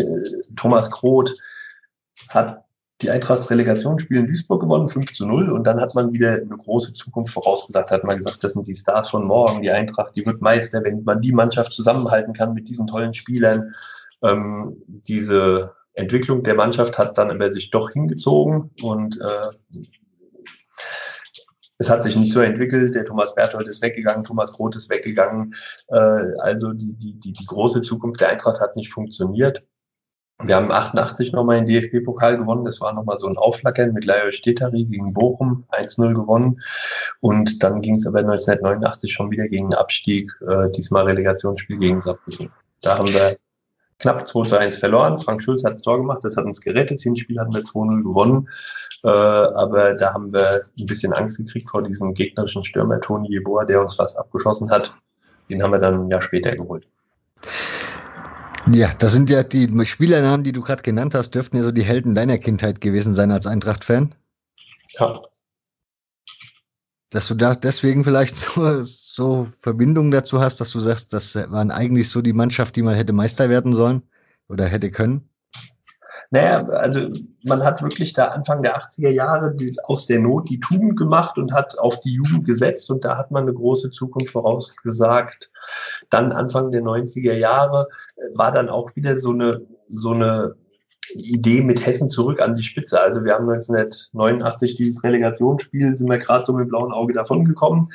Thomas 0.56 0.90
Kroth, 0.90 1.34
hat 2.30 2.64
die 3.02 3.10
Eintrachts 3.10 3.50
Relegationsspiel 3.50 4.18
in 4.18 4.26
Duisburg 4.26 4.62
gewonnen, 4.62 4.88
5 4.88 5.12
zu 5.12 5.26
0. 5.26 5.50
Und 5.50 5.64
dann 5.64 5.80
hat 5.80 5.94
man 5.94 6.12
wieder 6.12 6.34
eine 6.34 6.56
große 6.56 6.94
Zukunft 6.94 7.34
vorausgesagt, 7.34 7.90
hat 7.90 8.04
man 8.04 8.18
gesagt, 8.18 8.42
das 8.42 8.52
sind 8.52 8.66
die 8.66 8.74
Stars 8.74 9.10
von 9.10 9.24
morgen, 9.26 9.62
die 9.62 9.70
Eintracht, 9.70 10.16
die 10.16 10.24
wird 10.24 10.40
Meister, 10.40 10.82
wenn 10.84 11.04
man 11.04 11.20
die 11.20 11.32
Mannschaft 11.32 11.72
zusammenhalten 11.72 12.32
kann 12.32 12.54
mit 12.54 12.68
diesen 12.68 12.86
tollen 12.86 13.12
Spielern. 13.12 13.74
Ähm, 14.22 14.76
diese 14.86 15.72
Entwicklung 15.94 16.42
der 16.42 16.54
Mannschaft 16.54 16.96
hat 16.96 17.18
dann 17.18 17.30
aber 17.30 17.52
sich 17.52 17.70
doch 17.70 17.90
hingezogen 17.90 18.70
und 18.82 19.20
äh, 19.20 19.86
es 21.84 21.90
hat 21.90 22.02
sich 22.02 22.16
nicht 22.16 22.32
so 22.32 22.40
entwickelt. 22.40 22.94
Der 22.94 23.04
Thomas 23.04 23.34
Berthold 23.34 23.68
ist 23.68 23.82
weggegangen, 23.82 24.24
Thomas 24.24 24.52
Groth 24.52 24.76
ist 24.76 24.88
weggegangen. 24.88 25.54
Äh, 25.88 25.96
also 26.38 26.72
die, 26.72 26.94
die, 26.94 27.12
die, 27.20 27.32
die 27.32 27.46
große 27.46 27.82
Zukunft 27.82 28.20
der 28.20 28.30
Eintracht 28.30 28.60
hat 28.60 28.74
nicht 28.74 28.90
funktioniert. 28.90 29.62
Wir 30.42 30.56
haben 30.56 30.72
88 30.72 31.32
nochmal 31.32 31.62
den 31.62 31.68
DFB-Pokal 31.68 32.38
gewonnen. 32.38 32.64
Das 32.64 32.80
war 32.80 32.92
nochmal 32.92 33.18
so 33.18 33.28
ein 33.28 33.36
Aufflackern 33.36 33.92
mit 33.92 34.04
Lajos 34.04 34.36
Stetari 34.36 34.84
gegen 34.84 35.12
Bochum, 35.12 35.64
1-0 35.70 36.14
gewonnen. 36.14 36.60
Und 37.20 37.62
dann 37.62 37.82
ging 37.82 37.96
es 37.96 38.06
aber 38.06 38.20
1989 38.20 39.12
schon 39.12 39.30
wieder 39.30 39.46
gegen 39.46 39.72
Abstieg, 39.74 40.32
äh, 40.48 40.70
diesmal 40.72 41.04
Relegationsspiel 41.04 41.78
gegen 41.78 42.00
Saarbrücken. 42.00 42.50
Da 42.80 42.98
haben 42.98 43.08
wir 43.08 43.36
knapp 43.98 44.26
2-1 44.26 44.78
verloren. 44.78 45.18
Frank 45.18 45.42
Schulz 45.42 45.64
hat 45.64 45.74
das 45.74 45.82
Tor 45.82 45.98
gemacht, 45.98 46.20
das 46.22 46.36
hat 46.36 46.44
uns 46.44 46.60
gerettet. 46.60 47.04
Den 47.04 47.16
Spiel 47.16 47.38
hatten 47.38 47.54
wir 47.54 47.62
2-0 47.62 48.02
gewonnen. 48.02 48.48
Äh, 49.02 49.08
aber 49.08 49.94
da 49.94 50.14
haben 50.14 50.32
wir 50.32 50.62
ein 50.78 50.86
bisschen 50.86 51.12
Angst 51.12 51.36
gekriegt 51.36 51.70
vor 51.70 51.82
diesem 51.82 52.14
gegnerischen 52.14 52.64
Stürmer 52.64 53.00
Toni 53.00 53.28
Jeboa, 53.28 53.64
der 53.64 53.80
uns 53.82 53.94
fast 53.94 54.18
abgeschossen 54.18 54.70
hat. 54.70 54.94
Den 55.50 55.62
haben 55.62 55.72
wir 55.72 55.78
dann 55.78 56.06
ein 56.06 56.10
Jahr 56.10 56.22
später 56.22 56.56
geholt. 56.56 56.86
Ja, 58.72 58.94
das 58.98 59.12
sind 59.12 59.28
ja 59.28 59.42
die 59.42 59.68
Spielernamen, 59.84 60.42
die 60.42 60.52
du 60.52 60.62
gerade 60.62 60.82
genannt 60.82 61.14
hast, 61.14 61.34
dürften 61.34 61.58
ja 61.58 61.62
so 61.62 61.70
die 61.70 61.82
Helden 61.82 62.14
deiner 62.14 62.38
Kindheit 62.38 62.80
gewesen 62.80 63.14
sein 63.14 63.30
als 63.30 63.46
Eintracht-Fan. 63.46 64.14
Ja. 64.98 65.20
Dass 67.10 67.28
du 67.28 67.34
da 67.34 67.54
deswegen 67.54 68.04
vielleicht 68.04 68.36
so, 68.36 68.82
so 69.14 69.46
Verbindungen 69.60 70.10
dazu 70.10 70.40
hast, 70.40 70.60
dass 70.60 70.72
du 70.72 70.80
sagst, 70.80 71.12
das 71.12 71.36
waren 71.36 71.70
eigentlich 71.70 72.10
so 72.10 72.20
die 72.20 72.32
Mannschaft, 72.32 72.74
die 72.74 72.82
mal 72.82 72.96
hätte 72.96 73.12
Meister 73.12 73.48
werden 73.48 73.72
sollen 73.72 74.02
oder 74.48 74.64
hätte 74.64 74.90
können? 74.90 75.28
Naja, 76.30 76.64
also 76.66 77.10
man 77.44 77.62
hat 77.62 77.80
wirklich 77.80 78.12
da 78.12 78.24
Anfang 78.26 78.64
der 78.64 78.76
80er 78.76 79.10
Jahre 79.10 79.54
die, 79.54 79.76
aus 79.84 80.06
der 80.06 80.18
Not 80.18 80.48
die 80.48 80.58
Tugend 80.58 80.96
gemacht 80.96 81.38
und 81.38 81.52
hat 81.52 81.78
auf 81.78 82.00
die 82.00 82.14
Jugend 82.14 82.44
gesetzt 82.44 82.90
und 82.90 83.04
da 83.04 83.16
hat 83.16 83.30
man 83.30 83.44
eine 83.44 83.54
große 83.54 83.92
Zukunft 83.92 84.32
vorausgesagt. 84.32 85.52
Dann 86.10 86.32
Anfang 86.32 86.72
der 86.72 86.82
90er 86.82 87.34
Jahre 87.34 87.86
äh, 88.16 88.36
war 88.36 88.50
dann 88.50 88.68
auch 88.68 88.96
wieder 88.96 89.16
so 89.16 89.30
eine, 89.30 89.64
so 89.86 90.10
eine 90.10 90.56
Idee 91.12 91.62
mit 91.62 91.84
Hessen 91.84 92.10
zurück 92.10 92.40
an 92.40 92.56
die 92.56 92.62
Spitze. 92.62 93.00
Also 93.00 93.24
wir 93.24 93.34
haben 93.34 93.48
1989 93.48 94.74
dieses 94.74 95.04
Relegationsspiel, 95.04 95.94
sind 95.94 96.10
wir 96.10 96.18
gerade 96.18 96.44
so 96.44 96.52
mit 96.52 96.68
blauen 96.68 96.92
Auge 96.92 97.12
davon 97.12 97.44
gekommen. 97.44 97.90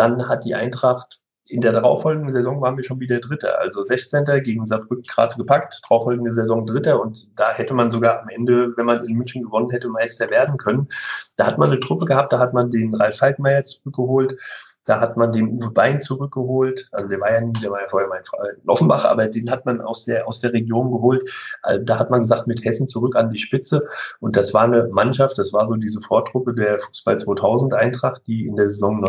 Dann 0.00 0.30
hat 0.30 0.44
die 0.46 0.54
Eintracht 0.54 1.20
in 1.46 1.60
der 1.60 1.72
darauffolgenden 1.72 2.32
Saison 2.32 2.60
waren 2.62 2.76
wir 2.78 2.84
schon 2.84 3.00
wieder 3.00 3.18
Dritter, 3.18 3.60
also 3.60 3.82
16. 3.82 4.24
gegen 4.42 4.64
Saarbrücken 4.64 5.04
gerade 5.04 5.36
gepackt, 5.36 5.78
darauffolgende 5.82 6.32
Saison 6.32 6.64
Dritter 6.64 7.02
und 7.02 7.28
da 7.36 7.50
hätte 7.52 7.74
man 7.74 7.92
sogar 7.92 8.22
am 8.22 8.28
Ende, 8.30 8.72
wenn 8.78 8.86
man 8.86 9.04
in 9.04 9.14
München 9.14 9.42
gewonnen 9.42 9.68
hätte, 9.68 9.88
Meister 9.88 10.30
werden 10.30 10.56
können. 10.56 10.88
Da 11.36 11.46
hat 11.46 11.58
man 11.58 11.70
eine 11.70 11.80
Truppe 11.80 12.06
gehabt, 12.06 12.32
da 12.32 12.38
hat 12.38 12.54
man 12.54 12.70
den 12.70 12.94
Ralf 12.94 13.18
Falkmeier 13.18 13.66
zurückgeholt, 13.66 14.38
da 14.86 15.00
hat 15.00 15.18
man 15.18 15.32
den 15.32 15.50
Uwe 15.50 15.70
Bein 15.70 16.00
zurückgeholt, 16.00 16.88
also 16.92 17.08
der 17.08 17.20
war 17.20 17.32
ja 17.32 17.40
nie, 17.42 17.60
der 17.60 17.70
war 17.70 17.82
ja 17.82 17.88
vorher 17.88 18.08
mein 18.08 18.24
Freund 18.24 18.58
in 18.62 18.68
Offenbach, 18.70 19.04
aber 19.04 19.28
den 19.28 19.50
hat 19.50 19.66
man 19.66 19.82
aus 19.82 20.06
der, 20.06 20.26
aus 20.26 20.40
der 20.40 20.54
Region 20.54 20.90
geholt. 20.90 21.28
Also 21.62 21.84
da 21.84 21.98
hat 21.98 22.10
man 22.10 22.20
gesagt, 22.20 22.46
mit 22.46 22.64
Hessen 22.64 22.88
zurück 22.88 23.16
an 23.16 23.30
die 23.30 23.38
Spitze 23.38 23.86
und 24.20 24.36
das 24.36 24.54
war 24.54 24.62
eine 24.62 24.88
Mannschaft, 24.88 25.36
das 25.36 25.52
war 25.52 25.68
so 25.68 25.74
diese 25.74 26.00
Vortruppe 26.00 26.54
der 26.54 26.78
Fußball 26.78 27.18
2000 27.18 27.74
Eintracht, 27.74 28.22
die 28.26 28.46
in 28.46 28.56
der 28.56 28.66
Saison 28.66 29.00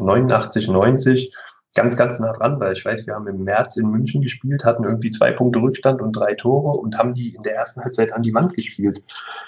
89, 0.00 0.68
90 0.68 1.32
ganz, 1.74 1.96
ganz 1.96 2.18
nah 2.18 2.32
dran, 2.32 2.58
weil 2.58 2.72
ich 2.72 2.84
weiß, 2.84 3.06
wir 3.06 3.14
haben 3.14 3.28
im 3.28 3.44
März 3.44 3.76
in 3.76 3.88
München 3.88 4.22
gespielt, 4.22 4.64
hatten 4.64 4.84
irgendwie 4.84 5.10
zwei 5.10 5.30
Punkte 5.32 5.60
Rückstand 5.60 6.00
und 6.00 6.12
drei 6.12 6.34
Tore 6.34 6.78
und 6.78 6.96
haben 6.98 7.14
die 7.14 7.34
in 7.34 7.42
der 7.42 7.54
ersten 7.54 7.82
Halbzeit 7.82 8.12
an 8.12 8.22
die 8.22 8.34
Wand 8.34 8.54
gespielt. 8.54 9.02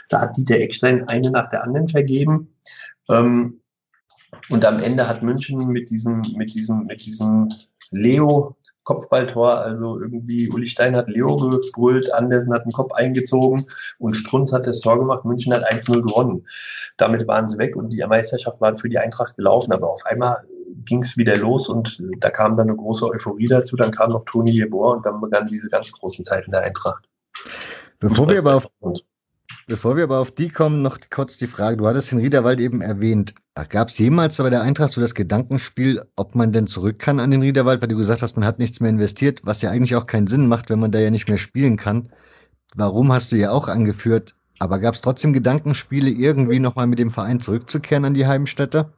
Da 0.08 0.20
hat 0.20 0.36
Dieter 0.36 0.56
Eckstein 0.56 1.08
eine 1.08 1.30
nach 1.30 1.50
der 1.50 1.64
anderen 1.64 1.88
vergeben. 1.88 2.54
Ähm, 3.10 3.60
und 4.48 4.64
am 4.64 4.78
Ende 4.78 5.08
hat 5.08 5.22
München 5.22 5.68
mit 5.68 5.90
diesem, 5.90 6.20
mit 6.36 6.54
diesem, 6.54 6.86
mit 6.86 7.04
diesem 7.04 7.52
Leo 7.90 8.56
Kopfballtor. 8.90 9.60
Also 9.60 10.00
irgendwie 10.00 10.50
Uli 10.50 10.66
Stein 10.66 10.96
hat 10.96 11.08
Leo 11.08 11.36
gebrüllt, 11.36 12.12
Andersen 12.12 12.52
hat 12.52 12.64
den 12.64 12.72
Kopf 12.72 12.92
eingezogen 12.92 13.64
und 13.98 14.14
Strunz 14.14 14.52
hat 14.52 14.66
das 14.66 14.80
Tor 14.80 14.98
gemacht. 14.98 15.24
München 15.24 15.54
hat 15.54 15.64
1-0 15.64 16.02
gewonnen. 16.02 16.44
Damit 16.96 17.28
waren 17.28 17.48
sie 17.48 17.56
weg 17.58 17.76
und 17.76 17.90
die 17.90 18.04
Meisterschaft 18.04 18.60
war 18.60 18.76
für 18.76 18.88
die 18.88 18.98
Eintracht 18.98 19.36
gelaufen. 19.36 19.72
Aber 19.72 19.90
auf 19.90 20.04
einmal 20.06 20.38
ging 20.86 21.02
es 21.02 21.16
wieder 21.16 21.36
los 21.36 21.68
und 21.68 22.02
da 22.18 22.30
kam 22.30 22.56
dann 22.56 22.68
eine 22.68 22.76
große 22.76 23.06
Euphorie 23.06 23.46
dazu. 23.46 23.76
Dann 23.76 23.92
kam 23.92 24.10
noch 24.10 24.24
Toni 24.24 24.50
Jeboer 24.50 24.96
und 24.96 25.06
dann 25.06 25.20
begannen 25.20 25.48
diese 25.48 25.68
ganz 25.68 25.92
großen 25.92 26.24
Zeiten 26.24 26.50
der 26.50 26.62
Eintracht. 26.62 27.08
Bevor 28.00 28.28
wir 28.28 28.38
aber 28.38 28.56
auf, 28.56 28.66
bevor 29.68 29.96
wir 29.96 30.02
aber 30.02 30.18
auf 30.18 30.32
die 30.32 30.48
kommen, 30.48 30.82
noch 30.82 30.98
kurz 31.10 31.38
die 31.38 31.46
Frage. 31.46 31.76
Du 31.76 31.86
hattest 31.86 32.10
den 32.10 32.18
Riederwald 32.18 32.58
eben 32.58 32.80
erwähnt. 32.80 33.34
Gab 33.68 33.88
es 33.88 33.98
jemals 33.98 34.36
bei 34.36 34.50
der 34.50 34.62
Eintracht 34.62 34.92
so 34.92 35.00
das 35.00 35.14
Gedankenspiel, 35.14 36.02
ob 36.16 36.34
man 36.34 36.52
denn 36.52 36.66
zurück 36.66 36.98
kann 36.98 37.20
an 37.20 37.30
den 37.30 37.42
Riederwald, 37.42 37.80
weil 37.80 37.88
du 37.88 37.96
gesagt 37.96 38.22
hast, 38.22 38.36
man 38.36 38.44
hat 38.44 38.58
nichts 38.58 38.80
mehr 38.80 38.90
investiert, 38.90 39.40
was 39.44 39.62
ja 39.62 39.70
eigentlich 39.70 39.96
auch 39.96 40.06
keinen 40.06 40.26
Sinn 40.26 40.46
macht, 40.46 40.70
wenn 40.70 40.80
man 40.80 40.92
da 40.92 40.98
ja 40.98 41.10
nicht 41.10 41.28
mehr 41.28 41.38
spielen 41.38 41.76
kann. 41.76 42.10
Warum 42.74 43.12
hast 43.12 43.32
du 43.32 43.36
ja 43.36 43.50
auch 43.50 43.68
angeführt, 43.68 44.36
aber 44.58 44.78
gab 44.78 44.94
es 44.94 45.00
trotzdem 45.00 45.32
Gedankenspiele, 45.32 46.10
irgendwie 46.10 46.60
nochmal 46.60 46.86
mit 46.86 46.98
dem 46.98 47.10
Verein 47.10 47.40
zurückzukehren 47.40 48.04
an 48.04 48.14
die 48.14 48.26
Heimstätte? 48.26 48.92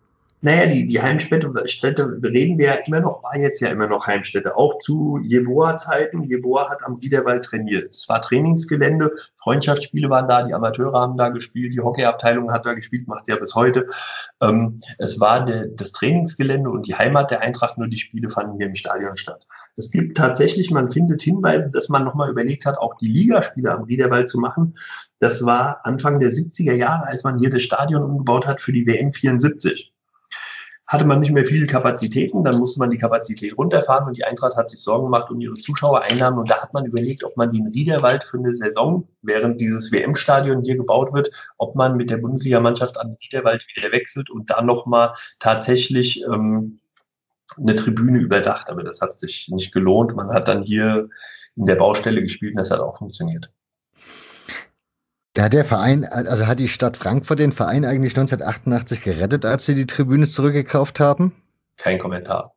Naja, 0.44 0.66
die, 0.66 0.88
die 0.88 1.00
Heimstätte, 1.00 1.52
Städte, 1.68 2.18
reden 2.20 2.58
wir 2.58 2.66
ja 2.66 2.74
immer 2.84 2.98
noch, 2.98 3.22
war 3.22 3.38
jetzt 3.38 3.60
ja 3.60 3.68
immer 3.68 3.86
noch 3.86 4.08
Heimstätte. 4.08 4.56
Auch 4.56 4.78
zu 4.78 5.20
Jeboa-Zeiten. 5.22 6.24
Jeboa 6.24 6.68
hat 6.68 6.82
am 6.82 6.96
Riederwald 6.96 7.44
trainiert. 7.44 7.94
Es 7.94 8.08
war 8.08 8.20
Trainingsgelände, 8.20 9.12
Freundschaftsspiele 9.40 10.10
waren 10.10 10.28
da, 10.28 10.42
die 10.42 10.52
Amateure 10.52 10.98
haben 10.98 11.16
da 11.16 11.28
gespielt, 11.28 11.74
die 11.74 11.80
Hockeyabteilung 11.80 12.52
hat 12.52 12.66
da 12.66 12.74
gespielt, 12.74 13.06
macht 13.06 13.28
ja 13.28 13.36
bis 13.36 13.54
heute. 13.54 13.86
Ähm, 14.40 14.80
es 14.98 15.20
war 15.20 15.44
de, 15.44 15.70
das 15.76 15.92
Trainingsgelände 15.92 16.68
und 16.68 16.88
die 16.88 16.96
Heimat 16.96 17.30
der 17.30 17.40
Eintracht, 17.40 17.78
nur 17.78 17.86
die 17.86 17.98
Spiele 17.98 18.28
fanden 18.28 18.56
hier 18.56 18.66
im 18.66 18.74
Stadion 18.74 19.16
statt. 19.16 19.46
Es 19.76 19.92
gibt 19.92 20.16
tatsächlich, 20.16 20.72
man 20.72 20.90
findet 20.90 21.22
Hinweise, 21.22 21.70
dass 21.70 21.88
man 21.88 22.02
nochmal 22.02 22.30
überlegt 22.30 22.66
hat, 22.66 22.78
auch 22.78 22.96
die 22.96 23.06
Ligaspiele 23.06 23.70
am 23.70 23.84
Riederwald 23.84 24.28
zu 24.28 24.40
machen. 24.40 24.76
Das 25.20 25.46
war 25.46 25.86
Anfang 25.86 26.18
der 26.18 26.30
70er 26.30 26.74
Jahre, 26.74 27.06
als 27.06 27.22
man 27.22 27.38
hier 27.38 27.50
das 27.50 27.62
Stadion 27.62 28.02
umgebaut 28.02 28.44
hat 28.44 28.60
für 28.60 28.72
die 28.72 28.88
WM 28.88 29.12
74 29.12 29.91
hatte 30.92 31.06
man 31.06 31.20
nicht 31.20 31.32
mehr 31.32 31.46
viele 31.46 31.66
Kapazitäten, 31.66 32.44
dann 32.44 32.58
musste 32.58 32.78
man 32.78 32.90
die 32.90 32.98
Kapazität 32.98 33.56
runterfahren 33.56 34.08
und 34.08 34.16
die 34.18 34.24
Eintracht 34.24 34.56
hat 34.56 34.68
sich 34.68 34.80
Sorgen 34.80 35.06
gemacht 35.06 35.30
um 35.30 35.40
ihre 35.40 35.54
Zuschauereinnahmen 35.54 36.38
und 36.38 36.50
da 36.50 36.60
hat 36.60 36.74
man 36.74 36.84
überlegt, 36.84 37.24
ob 37.24 37.34
man 37.38 37.50
den 37.50 37.66
Riederwald 37.68 38.24
für 38.24 38.36
eine 38.36 38.54
Saison, 38.54 39.08
während 39.22 39.58
dieses 39.58 39.90
WM-Stadion 39.90 40.62
hier 40.62 40.76
gebaut 40.76 41.14
wird, 41.14 41.30
ob 41.56 41.74
man 41.76 41.96
mit 41.96 42.10
der 42.10 42.18
Bundesligamannschaft 42.18 42.98
an 42.98 43.08
den 43.08 43.16
Riederwald 43.24 43.64
wieder 43.74 43.90
wechselt 43.90 44.28
und 44.28 44.50
da 44.50 44.60
nochmal 44.60 45.14
tatsächlich 45.38 46.22
ähm, 46.24 46.78
eine 47.56 47.74
Tribüne 47.74 48.18
überdacht. 48.18 48.68
Aber 48.68 48.82
das 48.82 49.00
hat 49.00 49.18
sich 49.18 49.48
nicht 49.48 49.72
gelohnt. 49.72 50.14
Man 50.14 50.28
hat 50.28 50.46
dann 50.46 50.62
hier 50.62 51.08
in 51.56 51.64
der 51.64 51.76
Baustelle 51.76 52.22
gespielt 52.22 52.52
und 52.52 52.60
das 52.60 52.70
hat 52.70 52.80
auch 52.80 52.98
funktioniert. 52.98 53.50
Da 55.34 55.44
hat 55.44 55.54
der 55.54 55.64
Verein, 55.64 56.04
also 56.04 56.46
hat 56.46 56.60
die 56.60 56.68
Stadt 56.68 56.96
Frankfurt 56.96 57.38
den 57.38 57.52
Verein 57.52 57.84
eigentlich 57.84 58.12
1988 58.12 59.02
gerettet, 59.02 59.46
als 59.46 59.64
sie 59.64 59.74
die 59.74 59.86
Tribüne 59.86 60.28
zurückgekauft 60.28 61.00
haben? 61.00 61.32
Kein 61.78 61.98
Kommentar. 61.98 62.54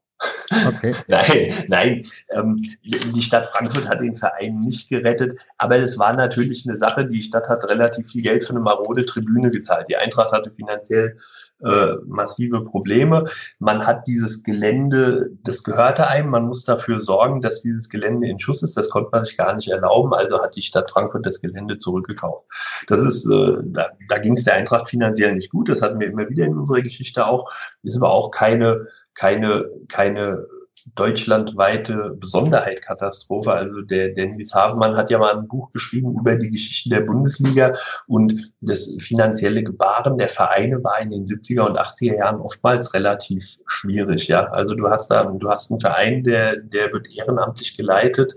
Okay. 0.68 0.94
nein, 1.08 1.54
nein. 1.68 2.08
Ähm, 2.32 2.62
die 2.84 3.22
Stadt 3.22 3.50
Frankfurt 3.54 3.88
hat 3.88 4.02
den 4.02 4.18
Verein 4.18 4.60
nicht 4.60 4.90
gerettet, 4.90 5.38
aber 5.58 5.78
es 5.78 5.98
war 5.98 6.14
natürlich 6.14 6.68
eine 6.68 6.78
Sache. 6.78 7.06
Die 7.06 7.24
Stadt 7.24 7.48
hat 7.48 7.70
relativ 7.70 8.12
viel 8.12 8.22
Geld 8.22 8.44
für 8.44 8.52
eine 8.52 8.60
marode 8.60 9.06
Tribüne 9.06 9.52
gezahlt. 9.52 9.88
Die 9.90 9.96
Eintracht 9.96 10.32
hatte 10.32 10.52
finanziell 10.52 11.18
äh, 11.66 11.96
massive 12.06 12.64
Probleme. 12.64 13.26
Man 13.60 13.86
hat 13.86 14.08
dieses 14.08 14.44
Gelände, 14.44 15.32
das 15.44 15.64
gehörte 15.64 16.08
einem, 16.08 16.30
man 16.30 16.48
muss 16.48 16.64
dafür 16.64 17.00
sorgen, 17.00 17.42
dass 17.42 17.62
dieses 17.62 17.90
Gelände 17.90 18.28
in 18.28 18.40
Schuss 18.40 18.64
ist. 18.64 18.78
Das 18.78 18.90
konnte 18.90 19.10
man 19.12 19.24
sich 19.24 19.38
gar 19.38 19.54
nicht 19.56 19.68
erlauben, 19.68 20.14
also 20.14 20.42
hat 20.42 20.56
die 20.56 20.62
Stadt 20.62 20.92
Frankfurt 20.92 21.26
das 21.26 21.42
Gelände 21.42 21.78
zurückgekauft. 21.78 22.46
Das 22.88 23.00
ist, 23.02 23.26
äh, 23.30 23.58
da, 23.64 23.90
da 24.10 24.18
ging 24.20 24.34
es 24.34 24.44
der 24.44 24.56
Eintracht 24.56 24.90
finanziell 24.90 25.36
nicht 25.36 25.50
gut. 25.50 25.70
Das 25.70 25.82
hatten 25.82 26.00
wir 26.00 26.08
immer 26.08 26.30
wieder 26.30 26.46
in 26.46 26.58
unserer 26.58 26.82
Geschichte 26.82 27.26
auch. 27.26 27.52
Ist 27.84 27.98
aber 27.98 28.12
auch 28.12 28.32
keine, 28.32 28.88
keine, 29.14 29.70
keine 29.88 30.46
deutschlandweite 30.94 32.16
Besonderheit 32.20 32.84
Katastrophe. 32.84 33.52
Also 33.52 33.82
der, 33.82 34.14
Nils 34.14 34.54
Havemann 34.54 34.96
hat 34.96 35.10
ja 35.10 35.18
mal 35.18 35.36
ein 35.36 35.48
Buch 35.48 35.72
geschrieben 35.72 36.16
über 36.20 36.36
die 36.36 36.52
Geschichte 36.52 36.90
der 36.90 37.02
Bundesliga 37.02 37.76
und 38.08 38.54
das 38.62 38.96
finanzielle 39.00 39.64
Gebaren 39.64 40.18
der 40.18 40.30
Vereine 40.30 40.84
war 40.84 41.02
in 41.02 41.10
den 41.10 41.26
70er 41.26 41.62
und 41.62 41.80
80er 41.80 42.18
Jahren 42.18 42.40
oftmals 42.40 42.94
relativ 42.94 43.58
schwierig. 43.66 44.28
Ja, 44.28 44.46
also 44.52 44.76
du 44.76 44.88
hast 44.88 45.10
da, 45.10 45.24
du 45.24 45.50
hast 45.50 45.72
einen 45.72 45.80
Verein, 45.80 46.24
der, 46.24 46.58
der 46.58 46.94
wird 46.94 47.10
ehrenamtlich 47.12 47.76
geleitet. 47.76 48.36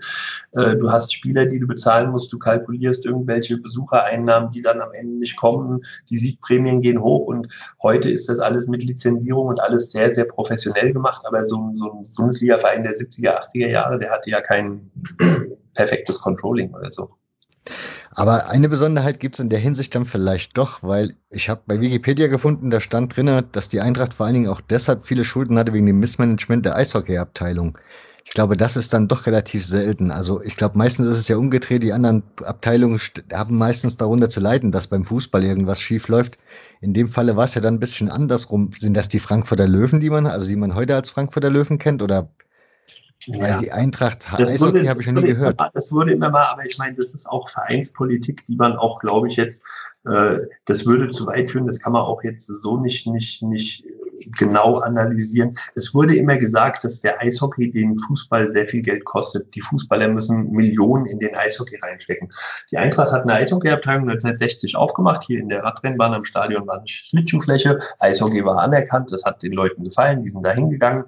Äh, 0.52 0.76
du 0.76 0.90
hast 0.90 1.12
Spieler, 1.12 1.44
die 1.44 1.58
du 1.58 1.66
bezahlen 1.66 2.10
musst. 2.10 2.32
Du 2.32 2.38
kalkulierst 2.38 3.04
irgendwelche 3.04 3.58
Besuchereinnahmen, 3.58 4.50
die 4.50 4.62
dann 4.62 4.80
am 4.80 4.92
Ende 4.92 5.18
nicht 5.18 5.36
kommen. 5.36 5.84
Die 6.08 6.18
Siegprämien 6.18 6.80
gehen 6.80 7.02
hoch 7.02 7.26
und 7.26 7.48
heute 7.82 8.08
ist 8.08 8.28
das 8.28 8.38
alles 8.38 8.66
mit 8.66 8.82
Lizenzierung 8.82 9.48
und 9.48 9.60
alles 9.60 9.90
sehr, 9.92 10.14
sehr 10.14 10.24
professionell 10.24 10.94
gemacht. 10.94 11.22
Aber 11.26 11.44
so, 11.44 11.72
so 11.74 11.92
ein 11.92 12.04
Bundes 12.16 12.37
Bundesliga-Verein 12.38 12.82
der 12.82 12.92
70er, 12.92 13.48
80er 13.48 13.68
Jahre, 13.68 13.98
der 13.98 14.10
hatte 14.10 14.30
ja 14.30 14.40
kein 14.40 14.90
perfektes 15.74 16.20
Controlling 16.20 16.72
oder 16.74 16.90
so. 16.90 17.10
Aber 18.12 18.48
eine 18.48 18.68
Besonderheit 18.68 19.20
gibt 19.20 19.36
es 19.36 19.40
in 19.40 19.50
der 19.50 19.58
Hinsicht 19.58 19.94
dann 19.94 20.04
vielleicht 20.04 20.56
doch, 20.56 20.82
weil 20.82 21.14
ich 21.30 21.48
habe 21.48 21.62
bei 21.66 21.80
Wikipedia 21.80 22.26
gefunden, 22.26 22.70
da 22.70 22.80
stand 22.80 23.16
drin, 23.16 23.44
dass 23.52 23.68
die 23.68 23.80
Eintracht 23.80 24.14
vor 24.14 24.26
allen 24.26 24.34
Dingen 24.34 24.48
auch 24.48 24.60
deshalb 24.60 25.06
viele 25.06 25.24
Schulden 25.24 25.58
hatte 25.58 25.72
wegen 25.72 25.86
dem 25.86 26.00
Missmanagement 26.00 26.64
der 26.64 26.76
Eishockeyabteilung. 26.76 27.78
Ich 28.24 28.32
glaube, 28.32 28.56
das 28.56 28.76
ist 28.76 28.92
dann 28.92 29.08
doch 29.08 29.26
relativ 29.26 29.64
selten. 29.64 30.10
Also 30.10 30.42
ich 30.42 30.56
glaube, 30.56 30.76
meistens 30.76 31.06
ist 31.06 31.18
es 31.18 31.28
ja 31.28 31.36
umgedreht. 31.36 31.82
Die 31.82 31.92
anderen 31.92 32.22
Abteilungen 32.44 33.00
haben 33.32 33.56
meistens 33.56 33.96
darunter 33.96 34.28
zu 34.28 34.40
leiden, 34.40 34.70
dass 34.70 34.86
beim 34.86 35.04
Fußball 35.04 35.44
irgendwas 35.44 35.80
schief 35.80 36.08
läuft. 36.08 36.38
In 36.80 36.94
dem 36.94 37.08
Falle 37.08 37.36
war 37.36 37.44
es 37.44 37.54
ja 37.54 37.60
dann 37.60 37.74
ein 37.74 37.80
bisschen 37.80 38.10
andersrum. 38.10 38.70
Sind 38.76 38.96
das 38.96 39.08
die 39.08 39.18
Frankfurter 39.18 39.66
Löwen, 39.66 40.00
die 40.00 40.10
man, 40.10 40.26
also 40.26 40.46
die 40.46 40.56
man 40.56 40.74
heute 40.74 40.94
als 40.94 41.10
Frankfurter 41.10 41.50
Löwen 41.50 41.78
kennt, 41.78 42.02
oder 42.02 42.30
ja. 43.26 43.40
Weil 43.40 43.58
die 43.60 43.72
Eintracht 43.72 44.26
das 44.38 44.48
Eishockey 44.48 44.86
habe 44.86 45.00
ich 45.00 45.06
noch 45.08 45.20
nie 45.20 45.28
gehört. 45.28 45.60
Immer, 45.60 45.70
das 45.74 45.92
wurde 45.92 46.12
immer 46.12 46.30
mal, 46.30 46.46
aber 46.46 46.64
ich 46.64 46.78
meine, 46.78 46.96
das 46.96 47.10
ist 47.10 47.28
auch 47.28 47.48
Vereinspolitik, 47.48 48.46
die 48.46 48.56
man 48.56 48.76
auch, 48.76 49.00
glaube 49.00 49.28
ich, 49.28 49.36
jetzt, 49.36 49.62
äh, 50.06 50.38
das 50.64 50.86
würde 50.86 51.10
zu 51.10 51.26
weit 51.26 51.50
führen, 51.50 51.66
das 51.66 51.80
kann 51.80 51.92
man 51.92 52.02
auch 52.02 52.22
jetzt 52.22 52.46
so 52.46 52.78
nicht, 52.78 53.06
nicht, 53.06 53.42
nicht 53.42 53.84
genau 54.36 54.76
analysieren. 54.78 55.58
Es 55.74 55.94
wurde 55.94 56.16
immer 56.16 56.36
gesagt, 56.36 56.84
dass 56.84 57.00
der 57.00 57.20
Eishockey 57.20 57.70
den 57.70 57.98
Fußball 57.98 58.52
sehr 58.52 58.66
viel 58.68 58.82
Geld 58.82 59.04
kostet. 59.04 59.54
Die 59.54 59.60
Fußballer 59.60 60.08
müssen 60.08 60.50
Millionen 60.50 61.06
in 61.06 61.18
den 61.18 61.36
Eishockey 61.36 61.78
reinstecken. 61.82 62.28
Die 62.70 62.76
Eintracht 62.76 63.12
hat 63.12 63.22
eine 63.22 63.34
Eishockeyabteilung 63.34 64.08
1960 64.08 64.76
aufgemacht. 64.76 65.24
Hier 65.24 65.40
in 65.40 65.48
der 65.48 65.62
Radrennbahn 65.62 66.14
am 66.14 66.24
Stadion 66.24 66.66
war 66.66 66.78
eine 66.78 66.88
Schlittschuhfläche. 66.88 67.78
Eishockey 67.98 68.44
war 68.44 68.58
anerkannt. 68.58 69.12
Das 69.12 69.24
hat 69.24 69.42
den 69.42 69.52
Leuten 69.52 69.84
gefallen. 69.84 70.22
Die 70.22 70.30
sind 70.30 70.44
da 70.44 70.52
hingegangen. 70.52 71.04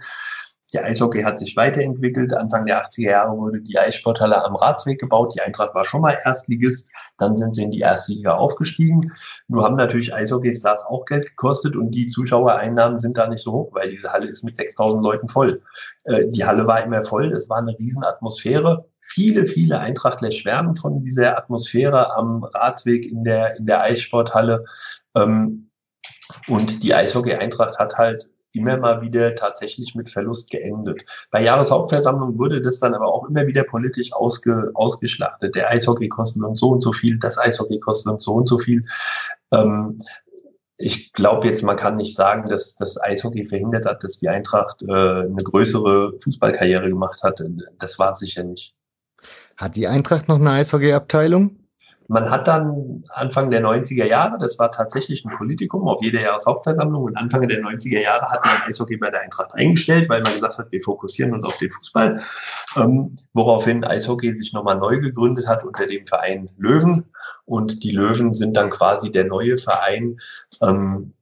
Der 0.72 0.84
Eishockey 0.84 1.22
hat 1.22 1.40
sich 1.40 1.56
weiterentwickelt. 1.56 2.32
Anfang 2.32 2.66
der 2.66 2.84
80er 2.84 3.10
Jahre 3.10 3.36
wurde 3.36 3.60
die 3.60 3.78
Eissporthalle 3.78 4.44
am 4.44 4.54
Ratsweg 4.54 5.00
gebaut. 5.00 5.34
Die 5.34 5.40
Eintracht 5.40 5.74
war 5.74 5.84
schon 5.84 6.00
mal 6.00 6.16
Erstligist. 6.24 6.90
Dann 7.18 7.36
sind 7.36 7.54
sie 7.54 7.64
in 7.64 7.70
die 7.70 7.80
erste 7.80 8.12
Liga 8.12 8.34
aufgestiegen. 8.34 9.00
Nur 9.48 9.64
haben 9.64 9.76
natürlich 9.76 10.14
Eishockey-Stars 10.14 10.84
auch 10.86 11.04
Geld 11.06 11.26
gekostet 11.26 11.76
und 11.76 11.90
die 11.90 12.06
Zuschauereinnahmen 12.06 12.98
sind 12.98 13.16
da 13.16 13.26
nicht 13.26 13.42
so 13.42 13.52
hoch, 13.52 13.70
weil 13.72 13.90
diese 13.90 14.12
Halle 14.12 14.28
ist 14.28 14.44
mit 14.44 14.56
6000 14.56 15.02
Leuten 15.02 15.28
voll. 15.28 15.62
Äh, 16.04 16.26
die 16.28 16.44
Halle 16.44 16.66
war 16.66 16.82
immer 16.82 17.04
voll. 17.04 17.32
Es 17.32 17.48
war 17.50 17.58
eine 17.58 17.76
Riesenatmosphäre. 17.78 18.86
Viele, 19.00 19.46
viele 19.46 19.80
Eintrachtler 19.80 20.30
schwärmen 20.30 20.76
von 20.76 21.04
dieser 21.04 21.36
Atmosphäre 21.36 22.14
am 22.14 22.44
Ratsweg 22.44 23.10
in 23.10 23.24
der, 23.24 23.56
in 23.56 23.66
der 23.66 23.82
Eissporthalle. 23.82 24.64
Ähm, 25.16 25.70
und 26.46 26.82
die 26.82 26.94
Eishockey-Eintracht 26.94 27.78
hat 27.78 27.98
halt 27.98 28.30
immer 28.54 28.76
mal 28.76 29.00
wieder 29.00 29.34
tatsächlich 29.34 29.94
mit 29.94 30.10
Verlust 30.10 30.50
geendet. 30.50 31.02
Bei 31.30 31.42
Jahreshauptversammlung 31.42 32.38
wurde 32.38 32.60
das 32.60 32.78
dann 32.78 32.94
aber 32.94 33.06
auch 33.06 33.28
immer 33.28 33.46
wieder 33.46 33.64
politisch 33.64 34.12
ausge, 34.12 34.70
ausgeschlachtet. 34.74 35.54
Der 35.54 35.70
Eishockey 35.70 36.08
kostet 36.08 36.42
uns 36.42 36.60
so 36.60 36.70
und 36.70 36.82
so 36.82 36.92
viel, 36.92 37.18
das 37.18 37.38
Eishockey 37.38 37.78
kostet 37.80 38.12
uns 38.12 38.24
so 38.24 38.34
und 38.34 38.48
so 38.48 38.58
viel. 38.58 38.84
Ähm, 39.52 40.00
ich 40.76 41.12
glaube 41.12 41.46
jetzt, 41.46 41.62
man 41.62 41.76
kann 41.76 41.96
nicht 41.96 42.16
sagen, 42.16 42.48
dass 42.48 42.74
das 42.74 43.00
Eishockey 43.00 43.46
verhindert 43.46 43.84
hat, 43.84 44.02
dass 44.02 44.18
die 44.18 44.28
Eintracht 44.28 44.82
äh, 44.82 44.90
eine 44.90 45.42
größere 45.42 46.14
Fußballkarriere 46.22 46.88
gemacht 46.88 47.22
hat. 47.22 47.42
Das 47.78 47.98
war 47.98 48.14
sicher 48.14 48.44
nicht. 48.44 48.74
Hat 49.56 49.76
die 49.76 49.86
Eintracht 49.86 50.28
noch 50.28 50.36
eine 50.40 50.52
Eishockey-Abteilung? 50.52 51.59
Man 52.10 52.28
hat 52.28 52.48
dann 52.48 53.04
Anfang 53.10 53.52
der 53.52 53.62
90er 53.62 54.04
Jahre, 54.04 54.36
das 54.40 54.58
war 54.58 54.72
tatsächlich 54.72 55.24
ein 55.24 55.30
Politikum 55.36 55.86
auf 55.86 56.02
jeder 56.02 56.20
Jahreshauptversammlung 56.20 57.04
und 57.04 57.16
Anfang 57.16 57.46
der 57.46 57.62
90er 57.62 58.00
Jahre 58.00 58.28
hat 58.28 58.44
man 58.44 58.62
Eishockey 58.66 58.96
bei 58.96 59.10
der 59.10 59.20
Eintracht 59.20 59.54
eingestellt, 59.54 60.08
weil 60.08 60.20
man 60.22 60.32
gesagt 60.32 60.58
hat, 60.58 60.72
wir 60.72 60.82
fokussieren 60.82 61.32
uns 61.32 61.44
auf 61.44 61.56
den 61.58 61.70
Fußball, 61.70 62.20
ähm, 62.76 63.16
woraufhin 63.32 63.84
Eishockey 63.84 64.32
sich 64.32 64.52
nochmal 64.52 64.76
neu 64.78 64.98
gegründet 64.98 65.46
hat 65.46 65.62
unter 65.62 65.86
dem 65.86 66.04
Verein 66.04 66.48
Löwen. 66.58 67.04
Und 67.44 67.84
die 67.84 67.92
Löwen 67.92 68.34
sind 68.34 68.56
dann 68.56 68.70
quasi 68.70 69.12
der 69.12 69.26
neue 69.26 69.58
Verein, 69.58 70.18
ähm, 70.62 71.12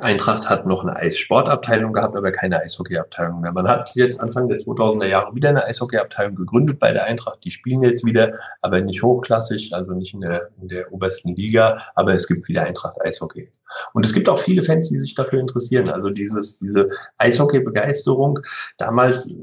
Eintracht 0.00 0.48
hat 0.48 0.66
noch 0.66 0.82
eine 0.82 0.96
Eissportabteilung 0.96 1.92
gehabt, 1.92 2.16
aber 2.16 2.32
keine 2.32 2.60
Eishockeyabteilung 2.60 3.40
mehr. 3.40 3.52
Man 3.52 3.68
hat 3.68 3.90
jetzt 3.94 4.20
Anfang 4.20 4.48
der 4.48 4.58
2000er 4.58 5.06
Jahre 5.06 5.34
wieder 5.34 5.50
eine 5.50 5.64
Eishockeyabteilung 5.64 6.34
gegründet 6.34 6.78
bei 6.78 6.92
der 6.92 7.04
Eintracht. 7.04 7.44
Die 7.44 7.50
spielen 7.50 7.82
jetzt 7.82 8.04
wieder, 8.04 8.34
aber 8.60 8.80
nicht 8.80 9.02
hochklassig, 9.02 9.74
also 9.74 9.92
nicht 9.92 10.14
in 10.14 10.22
der, 10.22 10.50
in 10.60 10.68
der 10.68 10.92
obersten 10.92 11.34
Liga, 11.34 11.82
aber 11.94 12.14
es 12.14 12.26
gibt 12.26 12.48
wieder 12.48 12.64
Eintracht 12.64 13.00
Eishockey. 13.04 13.50
Und 13.92 14.06
es 14.06 14.12
gibt 14.12 14.28
auch 14.28 14.38
viele 14.38 14.62
Fans, 14.62 14.88
die 14.88 15.00
sich 15.00 15.14
dafür 15.14 15.40
interessieren. 15.40 15.88
Also 15.88 16.10
dieses, 16.10 16.58
diese 16.58 16.88
Eishockey-Begeisterung, 17.18 18.40
damals 18.78 19.34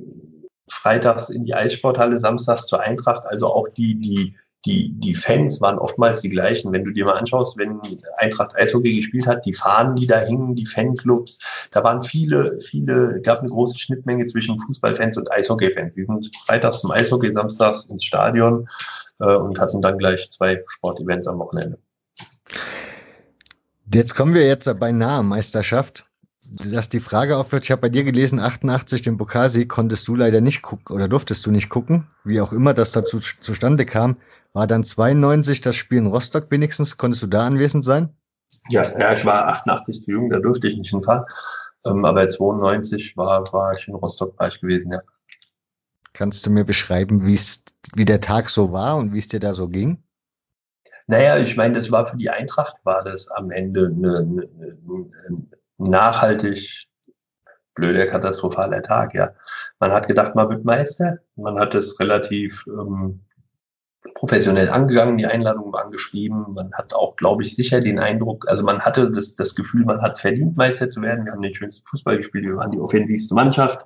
freitags 0.70 1.30
in 1.30 1.46
die 1.46 1.54
Eissporthalle, 1.54 2.20
samstags 2.20 2.68
zur 2.68 2.82
Eintracht, 2.82 3.26
also 3.26 3.48
auch 3.48 3.68
die, 3.70 4.00
die 4.00 4.36
die, 4.66 4.94
die 5.00 5.16
Fans 5.16 5.62
waren 5.62 5.80
oftmals 5.80 6.22
die 6.22 6.30
gleichen. 6.30 6.72
Wenn 6.72 6.84
du 6.84 6.92
dir 6.92 7.06
mal 7.06 7.18
anschaust, 7.18 7.58
wenn 7.58 7.80
Eintracht 8.18 8.56
Eishockey 8.56 8.98
gespielt 8.98 9.26
hat, 9.26 9.46
die 9.46 9.54
Fahnen, 9.54 9.96
die 9.96 10.08
da 10.08 10.20
hingen, 10.20 10.56
die 10.56 10.66
Fanclubs, 10.66 11.40
da 11.72 11.84
waren 11.84 12.04
viele, 12.04 12.60
viele, 12.60 13.22
gab 13.22 13.40
eine 13.40 13.50
große 13.50 13.78
Schnittmenge 13.78 14.26
zwischen 14.26 14.60
Fußballfans 14.60 15.18
und 15.18 15.32
Eishockeyfans. 15.32 15.94
Die 15.94 16.04
sind 16.04 16.36
freitags 16.46 16.80
zum 16.80 16.92
Eishockey, 16.92 17.32
samstags 17.34 17.86
ins 17.86 18.04
Stadion 18.04 18.68
äh, 19.20 19.34
und 19.34 19.58
hatten 19.60 19.82
dann 19.82 19.98
gleich 19.98 20.30
zwei 20.32 20.62
Sportevents 20.68 21.28
am 21.28 21.40
Wochenende. 21.40 21.78
Jetzt 23.94 24.14
kommen 24.14 24.34
wir 24.34 24.46
jetzt 24.46 24.70
bei 24.80 24.92
Meisterschaft 24.92 26.06
dass 26.52 26.90
die 26.90 27.00
Frage 27.00 27.38
aufhört, 27.38 27.66
ich 27.66 27.72
habe 27.72 27.82
bei 27.82 27.90
dir 27.90 28.04
gelesen, 28.04 28.40
88 28.40 29.02
den 29.02 29.18
Pokalsieg 29.18 29.70
konntest 29.70 30.08
du 30.08 30.16
leider 30.16 30.42
nicht 30.42 30.62
gucken 30.62 30.96
oder 30.96 31.08
durftest 31.08 31.46
du 31.46 31.52
nicht 31.52 31.70
gucken, 31.70 32.08
wie 32.24 32.42
auch 32.42 32.54
immer 32.54 32.74
das 32.74 32.92
dazu 32.92 33.20
zustande 33.20 33.86
kam. 33.86 34.18
War 34.54 34.68
dann 34.68 34.84
92 34.84 35.62
das 35.62 35.76
Spiel 35.76 36.00
in 36.00 36.08
Rostock 36.08 36.50
wenigstens? 36.52 36.98
Konntest 36.98 37.24
du 37.24 37.28
da 37.28 37.46
anwesend 37.46 37.86
sein? 37.86 38.16
Ja, 38.70 38.98
ja 38.98 39.14
ich 39.14 39.26
war 39.26 39.48
88 39.48 40.04
zu 40.04 40.12
jung, 40.12 40.30
da 40.30 40.40
durfte 40.40 40.68
ich 40.68 40.78
nicht 40.78 40.90
hinfahren. 40.90 41.26
Ähm, 41.86 42.04
aber 42.04 42.28
92 42.28 43.16
war, 43.16 43.44
war 43.54 43.72
ich 43.78 43.88
in 43.88 43.96
Rostock 43.96 44.38
war 44.40 44.48
ich 44.48 44.60
gewesen, 44.60 44.92
ja. 44.92 45.02
Kannst 46.14 46.46
du 46.46 46.50
mir 46.50 46.66
beschreiben, 46.66 47.26
wie 47.26 48.06
der 48.06 48.20
Tag 48.20 48.50
so 48.50 48.72
war 48.72 48.98
und 48.98 49.14
wie 49.14 49.20
es 49.20 49.28
dir 49.28 49.40
da 49.40 49.54
so 49.54 49.70
ging? 49.70 50.04
Naja, 51.08 51.38
ich 51.38 51.56
meine, 51.56 51.76
das 51.76 51.92
war 51.92 52.06
für 52.08 52.18
die 52.18 52.30
Eintracht, 52.30 52.76
war 52.84 53.04
das 53.04 53.30
am 53.30 53.52
Ende 53.52 53.86
eine, 53.86 54.14
eine, 54.18 54.50
eine, 55.28 55.48
nachhaltig 55.78 56.88
blöder, 57.74 58.08
katastrophaler 58.08 58.84
Tag, 58.84 59.14
ja. 59.14 59.34
Man 59.80 59.92
hat 59.92 60.08
gedacht, 60.08 60.36
man 60.36 60.50
wird 60.50 60.66
Meister. 60.66 61.20
Man 61.36 61.58
hat 61.58 61.74
es 61.74 62.00
relativ 62.00 62.66
ähm, 62.68 63.22
professionell 64.14 64.70
angegangen, 64.70 65.18
die 65.18 65.26
Einladung 65.26 65.72
war 65.74 65.86
angeschrieben. 65.86 66.54
Man 66.54 66.72
hat 66.74 66.94
auch, 66.94 67.16
glaube 67.16 67.44
ich, 67.44 67.56
sicher 67.56 67.80
den 67.80 68.00
Eindruck, 68.00 68.50
also 68.50 68.64
man 68.64 68.80
hatte 68.82 69.12
das, 69.12 69.36
das 69.36 69.56
Gefühl, 69.56 69.86
man 69.86 70.02
hat 70.02 70.16
es 70.16 70.22
verdient, 70.22 70.58
Meister 70.58 70.90
zu 70.90 71.02
werden. 71.02 71.26
Wir 71.26 71.34
haben 71.34 71.42
den 71.42 71.56
schönsten 71.56 71.86
Fußball 71.86 72.18
gespielt, 72.18 72.46
wir 72.46 72.58
waren 72.58 72.72
die 72.72 72.80
offensivste 72.80 73.34
Mannschaft. 73.34 73.86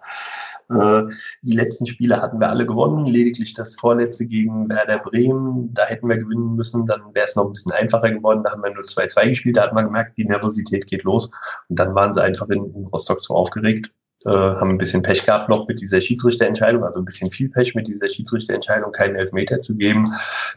Äh, 0.69 1.03
die 1.41 1.55
letzten 1.55 1.87
Spiele 1.87 2.21
hatten 2.21 2.39
wir 2.39 2.49
alle 2.49 2.65
gewonnen, 2.65 3.05
lediglich 3.05 3.53
das 3.53 3.75
vorletzte 3.75 4.25
gegen 4.25 4.69
Werder 4.69 4.99
Bremen, 4.99 5.73
da 5.73 5.85
hätten 5.85 6.07
wir 6.07 6.17
gewinnen 6.17 6.55
müssen, 6.55 6.85
dann 6.85 7.01
wäre 7.13 7.25
es 7.27 7.35
noch 7.35 7.45
ein 7.45 7.53
bisschen 7.53 7.71
einfacher 7.71 8.11
geworden. 8.11 8.43
Da 8.43 8.51
haben 8.51 8.63
wir 8.63 8.73
nur 8.73 8.83
2-2 8.83 9.29
gespielt, 9.29 9.57
da 9.57 9.63
hat 9.63 9.73
man 9.73 9.85
gemerkt, 9.85 10.17
die 10.17 10.25
Nervosität 10.25 10.87
geht 10.87 11.03
los. 11.03 11.29
Und 11.69 11.79
dann 11.79 11.95
waren 11.95 12.13
sie 12.13 12.23
einfach 12.23 12.49
in, 12.49 12.73
in 12.73 12.87
Rostock 12.87 13.23
so 13.23 13.33
aufgeregt, 13.33 13.91
äh, 14.25 14.29
haben 14.29 14.71
ein 14.71 14.77
bisschen 14.77 15.03
Pech 15.03 15.25
gehabt 15.25 15.49
noch 15.49 15.67
mit 15.67 15.81
dieser 15.81 16.01
Schiedsrichterentscheidung, 16.01 16.83
also 16.83 16.99
ein 16.99 17.05
bisschen 17.05 17.31
viel 17.31 17.49
Pech 17.49 17.75
mit 17.75 17.87
dieser 17.87 18.07
Schiedsrichterentscheidung, 18.07 18.91
keinen 18.91 19.15
Elfmeter 19.15 19.61
zu 19.61 19.75
geben. 19.75 20.05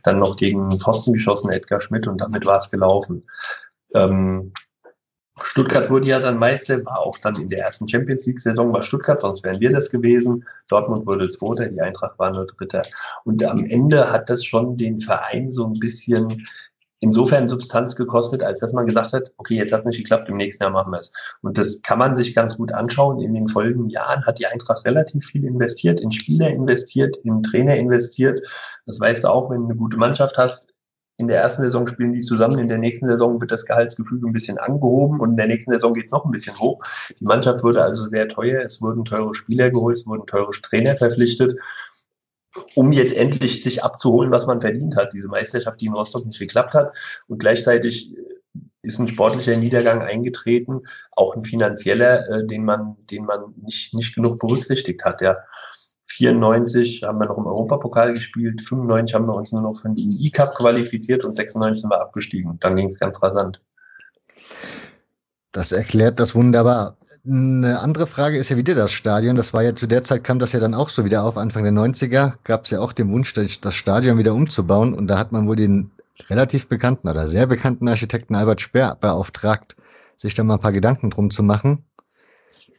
Dann 0.05 0.19
noch 0.19 0.37
gegen 0.37 0.79
Pfosten 0.79 1.15
geschossen, 1.15 1.51
Edgar 1.51 1.81
Schmidt, 1.81 2.07
und 2.07 2.21
damit 2.21 2.47
war 2.47 2.59
es 2.59 2.71
gelaufen. 2.71 3.25
Ähm, 3.95 4.53
Stuttgart 5.43 5.91
wurde 5.91 6.07
ja 6.07 6.19
dann 6.19 6.39
Meister, 6.39 6.85
war 6.87 7.01
auch 7.01 7.19
dann 7.19 7.37
in 7.37 7.51
der 7.51 7.65
ersten 7.65 7.89
Champions 7.89 8.25
League-Saison 8.25 8.73
war 8.73 8.83
Stuttgart, 8.83 9.21
sonst 9.21 9.45
wären 9.45 9.61
wir 9.61 9.71
das 9.71 9.91
gewesen. 9.91 10.45
Dortmund 10.69 11.07
wurde 11.07 11.29
Zweiter, 11.29 11.69
die 11.69 11.81
Eintracht 11.81 12.19
war 12.19 12.33
nur 12.33 12.47
Dritter. 12.47 12.83
Und 13.25 13.45
am 13.45 13.65
Ende 13.67 14.11
hat 14.11 14.31
das 14.31 14.45
schon 14.45 14.79
den 14.79 14.99
Verein 14.99 15.53
so 15.53 15.67
ein 15.67 15.79
bisschen 15.79 16.47
insofern 17.01 17.49
Substanz 17.49 17.97
gekostet, 17.97 18.43
als 18.43 18.61
dass 18.61 18.73
man 18.73 18.87
gesagt 18.87 19.13
hat, 19.13 19.33
okay, 19.37 19.57
jetzt 19.57 19.73
hat 19.73 19.81
es 19.81 19.87
nicht 19.87 19.99
geklappt, 19.99 20.29
im 20.29 20.37
nächsten 20.37 20.63
Jahr 20.63 20.73
machen 20.73 20.93
wir 20.93 20.99
es. 20.99 21.13
Und 21.43 21.59
das 21.59 21.83
kann 21.83 21.99
man 21.99 22.17
sich 22.17 22.35
ganz 22.35 22.57
gut 22.57 22.73
anschauen. 22.73 23.21
In 23.21 23.35
den 23.35 23.49
folgenden 23.49 23.91
Jahren 23.91 24.25
hat 24.25 24.39
die 24.39 24.47
Eintracht 24.47 24.85
relativ 24.85 25.27
viel 25.27 25.45
investiert, 25.45 26.01
in 26.01 26.13
Spieler 26.13 26.51
investiert, 26.51 27.17
in 27.19 27.43
Trainer 27.43 27.77
investiert. 27.77 28.41
Das 28.87 28.99
weißt 28.99 29.25
du 29.25 29.29
auch, 29.29 29.51
wenn 29.51 29.61
du 29.61 29.65
eine 29.67 29.77
gute 29.77 29.97
Mannschaft 29.97 30.39
hast, 30.39 30.69
in 31.19 31.29
der 31.29 31.41
ersten 31.41 31.63
Saison 31.63 31.87
spielen 31.87 32.13
die 32.13 32.21
zusammen, 32.21 32.59
in 32.59 32.69
der 32.69 32.79
nächsten 32.79 33.09
Saison 33.09 33.41
wird 33.41 33.51
das 33.51 33.65
Gehaltsgefüge 33.65 34.27
ein 34.27 34.35
bisschen 34.35 34.59
angehoben 34.59 35.21
und 35.21 35.31
in 35.31 35.37
der 35.37 35.47
nächsten 35.47 35.73
Saison 35.73 35.95
geht 35.95 36.07
es 36.07 36.13
noch 36.13 36.27
ein 36.27 36.31
bisschen 36.31 36.59
hoch. 36.59 36.83
Die 37.19 37.25
Mannschaft 37.25 37.65
wurde 37.65 37.83
also 37.83 38.05
sehr 38.11 38.29
teuer, 38.29 38.63
es 38.63 38.83
wurden 38.83 39.05
teure 39.05 39.33
Spieler 39.35 39.71
geholt, 39.71 39.97
es 39.97 40.07
wurden 40.07 40.27
teure 40.27 40.51
Trainer 40.51 40.95
verpflichtet, 40.95 41.55
um 42.75 42.93
jetzt 42.93 43.17
endlich 43.17 43.63
sich 43.63 43.83
abzuholen, 43.83 44.31
was 44.31 44.47
man 44.47 44.61
verdient 44.61 44.97
hat. 44.97 45.13
Diese 45.13 45.29
Meisterschaft, 45.29 45.81
die 45.81 45.87
in 45.87 45.95
Rostock 45.95 46.27
nicht 46.27 46.39
geklappt 46.39 46.75
hat 46.75 46.93
und 47.29 47.39
gleichzeitig 47.39 48.15
ist 48.83 48.99
ein 48.99 49.09
sportlicher 49.09 49.57
Niedergang 49.57 50.03
eingetreten, 50.03 50.83
auch 51.17 51.37
ein 51.37 51.45
finanzieller, 51.45 52.29
äh, 52.29 52.47
den 52.47 52.65
man, 52.65 52.97
den 53.11 53.25
man 53.25 53.55
nicht, 53.63 53.93
nicht 53.95 54.15
genug 54.15 54.39
berücksichtigt 54.39 55.05
hat. 55.05 55.21
Ja. 55.21 55.37
94 56.07 57.03
haben 57.03 57.19
wir 57.19 57.27
noch 57.27 57.37
im 57.37 57.47
Europapokal 57.47 58.15
gespielt, 58.15 58.63
95 58.63 59.15
haben 59.15 59.27
wir 59.27 59.35
uns 59.35 59.53
nur 59.53 59.63
noch 59.63 59.77
für 59.77 59.89
den 59.89 60.17
E-Cup 60.19 60.55
qualifiziert 60.55 61.25
und 61.25 61.35
96 61.35 61.83
sind 61.83 61.91
wir 61.91 62.01
abgestiegen. 62.01 62.59
Dann 62.61 62.77
ging 62.77 62.89
es 62.89 62.99
ganz 62.99 63.23
rasant. 63.23 63.61
Das 65.57 65.73
erklärt 65.73 66.21
das 66.21 66.35
wunderbar. 66.35 66.99
Eine 67.27 67.81
andere 67.81 68.07
Frage 68.07 68.37
ist 68.37 68.51
ja 68.51 68.59
wieder 68.59 68.75
das 68.75 68.93
Stadion. 68.93 69.37
Das 69.37 69.55
war 69.55 69.63
ja 69.63 69.75
zu 69.75 69.87
der 69.87 70.05
Zeit, 70.05 70.23
kam 70.23 70.39
das 70.39 70.53
ja 70.53 70.61
dann 70.61 70.75
auch 70.75 70.91
so 70.91 71.07
wieder 71.07 71.25
auf. 71.25 71.39
Anfang 71.39 71.63
der 71.63 71.73
90er 71.73 72.35
gab 72.45 72.67
es 72.67 72.73
ja 72.73 72.81
auch 72.81 72.93
den 72.93 73.11
Wunsch, 73.11 73.33
das 73.33 73.75
Stadion 73.75 74.19
wieder 74.19 74.35
umzubauen. 74.35 74.93
Und 74.93 75.07
da 75.07 75.19
hat 75.19 75.33
man 75.33 75.49
wohl 75.49 75.57
den 75.57 75.91
relativ 76.29 76.69
bekannten 76.69 77.09
oder 77.09 77.27
sehr 77.27 77.47
bekannten 77.47 77.89
Architekten 77.89 78.35
Albert 78.35 78.61
Speer 78.61 78.99
beauftragt, 79.01 79.77
sich 80.19 80.35
da 80.35 80.45
mal 80.45 80.57
ein 80.57 80.61
paar 80.61 80.73
Gedanken 80.73 81.09
drum 81.09 81.31
zu 81.31 81.43
machen. 81.43 81.87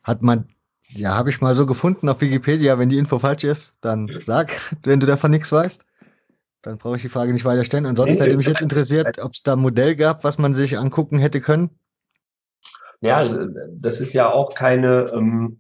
Hat 0.04 0.22
man 0.22 0.48
ja, 0.90 1.16
habe 1.16 1.32
ich 1.32 1.42
mal 1.42 1.56
so 1.56 1.66
gefunden 1.66 2.08
auf 2.10 2.22
Wikipedia. 2.22 2.78
Wenn 2.78 2.90
die 2.90 3.00
Info 3.00 3.18
falsch 3.18 3.44
ist, 3.44 3.74
dann 3.82 4.08
sag, 4.24 4.52
wenn 4.84 5.00
du 5.00 5.08
davon 5.08 5.32
nichts 5.32 5.52
weißt. 5.52 5.84
Dann 6.62 6.78
brauche 6.78 6.98
ich 6.98 7.02
die 7.02 7.10
Frage 7.10 7.34
nicht 7.34 7.44
weiter 7.44 7.66
stellen. 7.66 7.88
Ansonsten 7.88 8.22
hätte 8.22 8.38
mich 8.38 8.46
jetzt 8.46 8.62
interessiert, 8.62 9.18
ob 9.18 9.34
es 9.34 9.42
da 9.42 9.54
ein 9.54 9.60
Modell 9.62 9.96
gab, 9.96 10.24
was 10.24 10.38
man 10.38 10.54
sich 10.54 10.78
angucken 10.78 11.18
hätte 11.18 11.42
können. 11.42 11.72
Ja, 13.02 13.28
das 13.72 14.00
ist 14.00 14.14
ja 14.14 14.32
auch 14.32 14.56
keine, 14.56 15.12
ähm, 15.14 15.60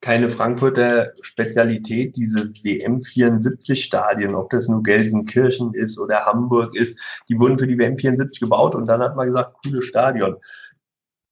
keine 0.00 0.30
Frankfurter 0.30 1.12
Spezialität, 1.20 2.16
diese 2.16 2.52
WM 2.62 3.02
74 3.02 3.84
Stadien, 3.84 4.34
ob 4.34 4.50
das 4.50 4.68
nur 4.68 4.82
Gelsenkirchen 4.82 5.74
ist 5.74 5.98
oder 5.98 6.24
Hamburg 6.24 6.74
ist, 6.76 7.02
die 7.28 7.38
wurden 7.38 7.58
für 7.58 7.66
die 7.66 7.78
WM 7.78 7.98
74 7.98 8.40
gebaut 8.40 8.74
und 8.74 8.86
dann 8.86 9.02
hat 9.02 9.16
man 9.16 9.26
gesagt, 9.26 9.56
cooles 9.64 9.84
Stadion 9.84 10.36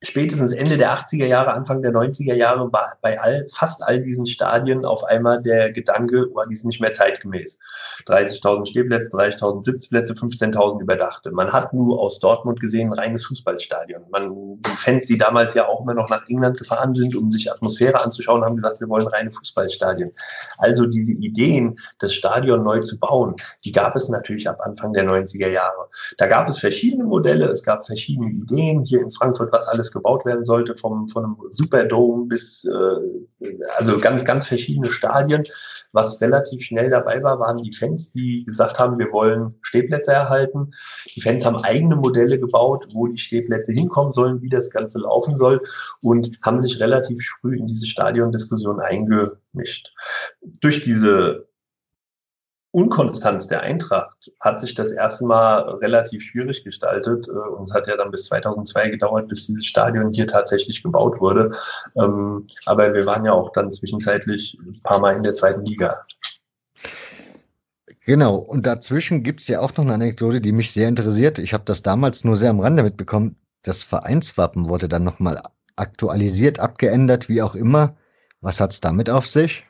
spätestens 0.07 0.53
Ende 0.53 0.77
der 0.77 0.93
80er 0.93 1.27
Jahre, 1.27 1.55
Anfang 1.55 1.83
der 1.83 1.93
90er 1.93 2.35
Jahre 2.35 2.73
war 2.73 2.97
bei 3.01 3.21
all, 3.21 3.47
fast 3.53 3.83
all 3.83 4.01
diesen 4.01 4.27
Stadien 4.27 4.85
auf 4.85 5.05
einmal 5.05 5.43
der 5.43 5.73
Gedanke, 5.73 6.27
oh, 6.35 6.43
die 6.49 6.57
sind 6.57 6.69
nicht 6.69 6.81
mehr 6.81 6.93
zeitgemäß. 6.93 7.59
30.000 8.07 8.67
Stehplätze, 8.67 9.11
30.000 9.11 9.65
Sitzplätze, 9.65 10.13
15.000 10.13 10.81
überdachte. 10.81 11.31
Man 11.31 11.53
hat 11.53 11.73
nur 11.73 12.01
aus 12.01 12.19
Dortmund 12.21 12.61
gesehen 12.61 12.93
ein 12.93 12.99
reines 12.99 13.27
Fußballstadion. 13.27 14.03
Man, 14.11 14.61
die 14.63 14.77
Fans, 14.77 15.07
die 15.07 15.19
damals 15.19 15.55
ja 15.55 15.67
auch 15.67 15.83
immer 15.83 15.95
noch 15.95 16.09
nach 16.11 16.29
England 16.29 16.59
gefahren 16.59 16.95
sind, 16.95 17.17
um 17.17 17.33
sich 17.33 17.51
Atmosphäre 17.51 18.03
anzuschauen, 18.03 18.45
haben 18.45 18.57
gesagt, 18.57 18.81
wir 18.81 18.89
wollen 18.89 19.07
reine 19.07 19.33
Fußballstadien. 19.33 20.13
Also 20.59 20.87
diese 20.87 21.13
Ideen, 21.13 21.79
das 21.99 22.13
Stadion 22.15 22.63
neu 22.63 22.81
zu 22.81 22.99
bauen, 22.99 23.35
die 23.65 23.73
gab 23.73 23.97
es 23.97 24.09
natürlich 24.09 24.49
ab 24.49 24.61
Anfang 24.63 24.93
der 24.93 25.05
90er 25.05 25.49
Jahre. 25.49 25.89
Da 26.19 26.27
gab 26.27 26.49
es 26.49 26.59
verschiedene 26.59 27.05
Modelle, 27.05 27.47
es 27.47 27.63
gab 27.63 27.87
verschiedene 27.87 28.31
Ideen 28.31 28.85
hier 28.85 29.01
in 29.01 29.11
Frankfurt, 29.11 29.53
was 29.53 29.67
alles 29.69 29.94
gebaut 29.95 30.27
werden 30.27 30.45
sollte, 30.45 30.77
vom, 30.77 31.09
von 31.09 31.25
einem 31.25 31.37
Superdome 31.53 32.27
bis, 32.27 32.65
äh, 32.65 33.49
also 33.79 33.99
ganz, 33.99 34.25
ganz 34.25 34.47
verschiedene 34.47 34.91
Stadien. 34.91 35.45
Was 35.93 36.21
relativ 36.21 36.63
schnell 36.63 36.91
dabei 36.91 37.23
war, 37.23 37.39
waren 37.39 37.63
die 37.63 37.73
Fans, 37.73 38.13
die 38.13 38.45
gesagt 38.45 38.79
haben, 38.79 38.99
wir 38.99 39.13
wollen 39.13 39.55
Stehplätze 39.63 40.13
erhalten. 40.13 40.73
Die 41.15 41.21
Fans 41.21 41.47
haben 41.47 41.57
eigene 41.57 41.97
Modelle 41.97 42.39
gebaut, 42.39 42.89
wo 42.93 43.07
die 43.07 43.17
Stehplätze 43.17 43.73
hinkommen 43.73 44.13
sollen, 44.13 44.43
wie 44.43 44.49
das 44.49 44.71
Ganze 44.71 44.99
laufen 44.99 45.39
soll 45.39 45.61
und 46.03 46.37
haben 46.43 46.61
sich 46.61 46.81
relativ 46.81 47.25
früh 47.41 47.57
in 47.57 47.69
diese 47.69 47.87
Stadiondiskussion 47.87 48.81
eingemischt. 48.81 49.95
Durch 50.61 50.83
diese 50.83 51.47
Unkonstanz 52.75 53.47
der 53.47 53.61
Eintracht 53.61 54.33
hat 54.41 54.61
sich 54.61 54.75
das 54.75 54.91
erste 54.91 55.25
Mal 55.25 55.61
relativ 55.77 56.25
schwierig 56.25 56.65
gestaltet 56.65 57.29
äh, 57.29 57.31
und 57.31 57.71
es 57.71 57.75
hat 57.75 57.87
ja 57.87 57.97
dann 57.97 58.11
bis 58.11 58.25
2002 58.25 58.91
gedauert, 58.91 59.29
bis 59.29 59.47
dieses 59.47 59.65
Stadion 59.65 60.13
hier 60.13 60.27
tatsächlich 60.27 60.83
gebaut 60.83 61.21
wurde. 61.21 61.53
Ähm, 61.97 62.49
aber 62.67 62.93
wir 62.93 63.07
waren 63.07 63.25
ja 63.25 63.33
auch 63.33 63.53
dann 63.53 63.73
zwischenzeitlich 63.73 64.59
ein 64.61 64.81
paar 64.83 64.99
Mal 64.99 65.15
in 65.15 65.23
der 65.23 65.35
zweiten 65.35 65.65
Liga. 65.65 66.05
Genau, 68.05 68.39
und 68.39 68.67
dazwischen 68.67 69.23
gibt 69.23 69.43
es 69.43 69.47
ja 69.47 69.61
auch 69.61 69.71
noch 69.77 69.85
eine 69.85 69.95
Anekdote, 69.95 70.41
die 70.41 70.51
mich 70.51 70.73
sehr 70.73 70.89
interessiert. 70.89 71.39
Ich 71.39 71.55
habe 71.55 71.65
das 71.65 71.83
damals 71.83 72.25
nur 72.25 72.37
sehr 72.37 72.51
am 72.51 72.59
Rande 72.59 72.83
mitbekommen. 72.83 73.37
das 73.63 73.85
Vereinswappen 73.85 74.69
wurde 74.69 74.89
dann 74.89 75.05
nochmal 75.05 75.41
aktualisiert, 75.77 76.59
abgeändert, 76.59 77.29
wie 77.29 77.41
auch 77.41 77.55
immer. 77.55 77.97
Was 78.41 78.61
hat's 78.61 78.81
damit 78.81 79.09
auf 79.09 79.29
sich? 79.29 79.65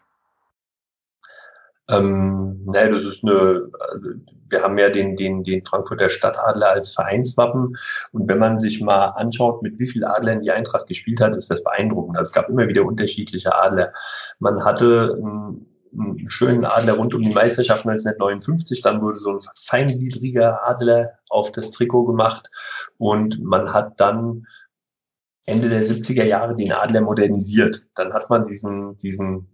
Ähm, 1.91 2.64
naja, 2.64 2.91
das 2.91 3.05
ist 3.05 3.24
eine, 3.24 3.70
also 3.91 4.11
wir 4.49 4.62
haben 4.62 4.78
ja 4.78 4.89
den, 4.89 5.16
den, 5.16 5.43
den 5.43 5.64
Frankfurter 5.64 6.09
Stadtadler 6.09 6.70
als 6.70 6.93
Vereinswappen. 6.93 7.76
Und 8.12 8.28
wenn 8.28 8.39
man 8.39 8.59
sich 8.59 8.80
mal 8.80 9.07
anschaut, 9.16 9.62
mit 9.62 9.78
wie 9.78 9.89
vielen 9.89 10.05
Adlern 10.05 10.43
die 10.43 10.51
Eintracht 10.51 10.87
gespielt 10.87 11.20
hat, 11.20 11.35
ist 11.35 11.51
das 11.51 11.62
beeindruckend. 11.62 12.16
Also 12.16 12.28
es 12.28 12.32
gab 12.32 12.49
immer 12.49 12.68
wieder 12.68 12.85
unterschiedliche 12.85 13.55
Adler. 13.55 13.93
Man 14.39 14.64
hatte 14.64 15.16
einen, 15.16 15.66
einen 15.93 16.30
schönen 16.30 16.64
Adler 16.64 16.95
rund 16.95 17.14
um 17.14 17.22
die 17.22 17.32
Meisterschaft 17.32 17.87
1959. 17.87 18.80
Dann 18.82 19.03
wurde 19.03 19.18
so 19.18 19.30
ein 19.30 19.41
feingliedriger 19.62 20.66
Adler 20.66 21.11
auf 21.28 21.53
das 21.53 21.70
Trikot 21.70 22.05
gemacht. 22.05 22.49
Und 22.97 23.43
man 23.43 23.72
hat 23.72 24.01
dann 24.01 24.47
Ende 25.47 25.68
der 25.68 25.82
70er 25.82 26.24
Jahre 26.24 26.57
den 26.57 26.72
Adler 26.72 27.03
modernisiert. 27.03 27.84
Dann 27.97 28.12
hat 28.12 28.30
man 28.30 28.47
diesen, 28.47 28.97
diesen, 28.99 29.47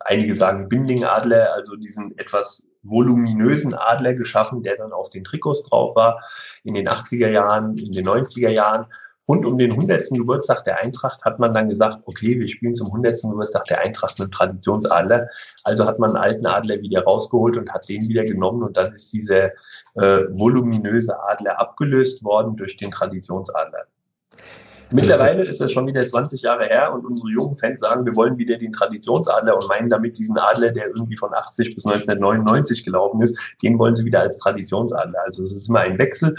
einige 0.00 0.34
sagen 0.34 0.68
Binding-Adler, 0.68 1.54
also 1.54 1.76
diesen 1.76 2.16
etwas 2.18 2.62
voluminösen 2.82 3.74
Adler 3.74 4.14
geschaffen, 4.14 4.62
der 4.62 4.76
dann 4.76 4.92
auf 4.92 5.10
den 5.10 5.24
Trikots 5.24 5.64
drauf 5.64 5.96
war. 5.96 6.22
In 6.64 6.74
den 6.74 6.88
80er 6.88 7.28
Jahren, 7.28 7.76
in 7.78 7.92
den 7.92 8.06
90er 8.06 8.50
Jahren. 8.50 8.86
Rund 9.28 9.46
um 9.46 9.58
den 9.58 9.70
100. 9.70 10.10
Geburtstag 10.10 10.64
der 10.64 10.80
Eintracht 10.80 11.24
hat 11.24 11.38
man 11.38 11.52
dann 11.52 11.68
gesagt, 11.68 12.02
okay, 12.04 12.40
wir 12.40 12.48
spielen 12.48 12.74
zum 12.74 12.88
100. 12.88 13.22
Geburtstag 13.22 13.64
der 13.66 13.80
Eintracht 13.80 14.18
mit 14.18 14.32
Traditionsadler. 14.32 15.28
Also 15.62 15.86
hat 15.86 16.00
man 16.00 16.10
einen 16.10 16.24
alten 16.24 16.46
Adler 16.46 16.80
wieder 16.80 17.04
rausgeholt 17.04 17.56
und 17.56 17.70
hat 17.70 17.88
den 17.88 18.08
wieder 18.08 18.24
genommen 18.24 18.64
und 18.64 18.76
dann 18.76 18.92
ist 18.92 19.12
dieser 19.12 19.52
äh, 19.94 20.26
voluminöse 20.30 21.16
Adler 21.28 21.60
abgelöst 21.60 22.24
worden 22.24 22.56
durch 22.56 22.76
den 22.76 22.90
Traditionsadler. 22.90 23.86
Mittlerweile 24.92 25.44
ist 25.44 25.60
das 25.60 25.70
schon 25.70 25.86
wieder 25.86 26.04
20 26.04 26.42
Jahre 26.42 26.64
her 26.64 26.92
und 26.92 27.06
unsere 27.06 27.30
jungen 27.30 27.56
Fans 27.58 27.80
sagen, 27.80 28.04
wir 28.04 28.16
wollen 28.16 28.36
wieder 28.38 28.56
den 28.56 28.72
Traditionsadler 28.72 29.56
und 29.56 29.68
meinen 29.68 29.88
damit 29.88 30.18
diesen 30.18 30.36
Adler, 30.36 30.72
der 30.72 30.88
irgendwie 30.88 31.16
von 31.16 31.32
80 31.32 31.76
bis 31.76 31.86
1999 31.86 32.84
gelaufen 32.84 33.22
ist, 33.22 33.38
den 33.62 33.78
wollen 33.78 33.94
sie 33.94 34.04
wieder 34.04 34.20
als 34.20 34.36
Traditionsadler. 34.38 35.20
Also 35.24 35.44
es 35.44 35.52
ist 35.52 35.68
immer 35.68 35.80
ein 35.80 35.98
Wechsel 35.98 36.34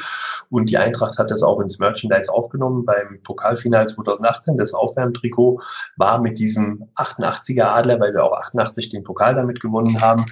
und 0.49 0.69
die 0.69 0.77
Eintracht 0.77 1.17
hat 1.17 1.31
das 1.31 1.43
auch 1.43 1.61
ins 1.61 1.79
Merchandise 1.79 2.31
aufgenommen 2.31 2.85
beim 2.85 3.21
Pokalfinal 3.23 3.87
2018. 3.87 4.57
Das 4.57 4.73
Aufwärmtrikot 4.73 5.61
war 5.95 6.19
mit 6.19 6.37
diesem 6.37 6.89
88er 6.95 7.63
Adler, 7.63 7.99
weil 8.01 8.13
wir 8.13 8.23
auch 8.23 8.33
88 8.33 8.89
den 8.89 9.03
Pokal 9.03 9.35
damit 9.35 9.61
gewonnen 9.61 10.01
haben 10.01 10.25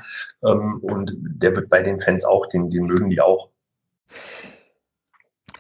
ähm, 0.44 0.80
und 0.82 1.16
der 1.18 1.56
wird 1.56 1.70
bei 1.70 1.82
den 1.82 2.02
Fans 2.02 2.26
auch, 2.26 2.48
den, 2.48 2.70
den 2.70 2.86
mögen 2.86 3.10
die 3.10 3.22
auch. 3.22 3.50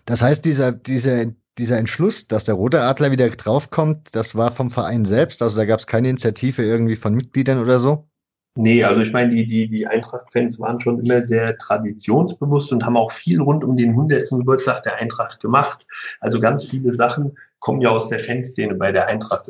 Das 0.05 0.21
heißt, 0.21 0.43
dieser, 0.43 0.71
diese, 0.71 1.35
dieser 1.59 1.77
Entschluss, 1.77 2.27
dass 2.27 2.45
der 2.45 2.55
Rote 2.55 2.81
Adler 2.81 3.11
wieder 3.11 3.29
draufkommt, 3.29 4.15
das 4.15 4.35
war 4.35 4.51
vom 4.51 4.69
Verein 4.69 5.05
selbst? 5.05 5.41
Also 5.41 5.57
da 5.57 5.65
gab 5.65 5.79
es 5.79 5.87
keine 5.87 6.09
Initiative 6.09 6.63
irgendwie 6.63 6.95
von 6.95 7.13
Mitgliedern 7.13 7.59
oder 7.59 7.79
so? 7.79 8.09
Nee, 8.55 8.83
also 8.83 9.01
ich 9.01 9.13
meine, 9.13 9.33
die, 9.35 9.47
die, 9.47 9.69
die 9.69 9.87
Eintracht-Fans 9.87 10.59
waren 10.59 10.81
schon 10.81 10.99
immer 10.99 11.21
sehr 11.21 11.57
traditionsbewusst 11.57 12.71
und 12.73 12.83
haben 12.83 12.97
auch 12.97 13.11
viel 13.11 13.39
rund 13.39 13.63
um 13.63 13.77
den 13.77 13.91
100. 13.91 14.27
Geburtstag 14.29 14.83
der 14.83 14.95
Eintracht 14.97 15.39
gemacht. 15.39 15.85
Also 16.19 16.39
ganz 16.39 16.65
viele 16.65 16.95
Sachen 16.95 17.37
kommen 17.59 17.81
ja 17.81 17.89
aus 17.89 18.09
der 18.09 18.19
Fanszene 18.19 18.75
bei 18.75 18.91
der 18.91 19.07
Eintracht. 19.07 19.49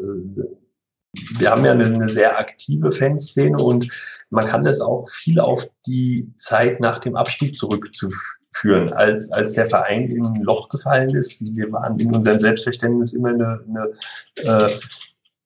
Wir 1.38 1.50
haben 1.50 1.66
ja 1.66 1.72
eine, 1.72 1.86
eine 1.86 2.10
sehr 2.10 2.38
aktive 2.38 2.92
Fanszene 2.92 3.58
und 3.58 3.90
man 4.30 4.46
kann 4.46 4.64
das 4.64 4.80
auch 4.80 5.10
viel 5.10 5.40
auf 5.40 5.68
die 5.88 6.32
Zeit 6.38 6.80
nach 6.80 7.00
dem 7.00 7.16
Abstieg 7.16 7.58
zurückzuführen 7.58 8.39
führen. 8.52 8.94
Als, 8.94 9.32
als 9.32 9.54
der 9.54 9.70
Verein 9.70 10.10
in 10.10 10.26
ein 10.26 10.42
Loch 10.42 10.70
gefallen 10.70 11.16
ist, 11.16 11.42
wir 11.42 11.72
waren 11.72 12.00
in 12.00 12.14
unserem 12.16 12.40
Selbstverständnis 12.40 13.14
immer 13.14 13.30
eine, 13.30 13.60
eine 13.68 14.66
äh, 14.66 14.70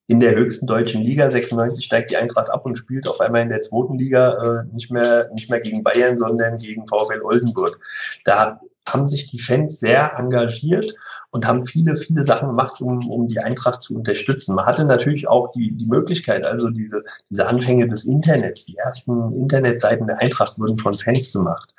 in 0.08 0.20
der 0.20 0.36
höchsten 0.36 0.68
deutschen 0.68 1.02
Liga, 1.02 1.32
96 1.32 1.86
steigt 1.86 2.12
die 2.12 2.18
Eintracht 2.18 2.50
ab 2.50 2.66
und 2.66 2.78
spielt 2.78 3.08
auf 3.08 3.22
einmal 3.22 3.42
in 3.42 3.50
der 3.50 3.62
zweiten 3.62 3.98
Liga 3.98 4.34
äh, 4.62 4.74
nicht, 4.74 4.92
mehr, 4.92 5.30
nicht 5.34 5.50
mehr 5.50 5.62
gegen 5.62 5.84
Bayern, 5.84 6.18
sondern 6.18 6.58
gegen 6.58 6.88
VfL 6.88 7.22
Oldenburg. 7.24 7.80
Da 8.26 8.60
haben 8.88 9.08
sich 9.08 9.28
die 9.28 9.40
Fans 9.40 9.80
sehr 9.80 10.14
engagiert 10.18 10.94
und 11.32 11.48
haben 11.48 11.66
viele, 11.66 11.96
viele 11.96 12.26
Sachen 12.26 12.50
gemacht, 12.50 12.82
um, 12.82 13.10
um 13.10 13.28
die 13.28 13.40
Eintracht 13.40 13.82
zu 13.82 13.96
unterstützen. 13.96 14.56
Man 14.56 14.66
hatte 14.66 14.86
natürlich 14.86 15.28
auch 15.28 15.52
die, 15.52 15.72
die 15.72 15.86
Möglichkeit, 15.86 16.44
also 16.44 16.70
diese, 16.70 17.04
diese 17.30 17.48
Anfänge 17.48 17.88
des 17.88 18.06
Internets, 18.06 18.66
die 18.66 18.78
ersten 18.78 19.34
Internetseiten 19.34 20.06
der 20.06 20.20
Eintracht 20.20 20.60
wurden 20.60 20.78
von 20.78 20.98
Fans 20.98 21.32
gemacht. 21.32 21.74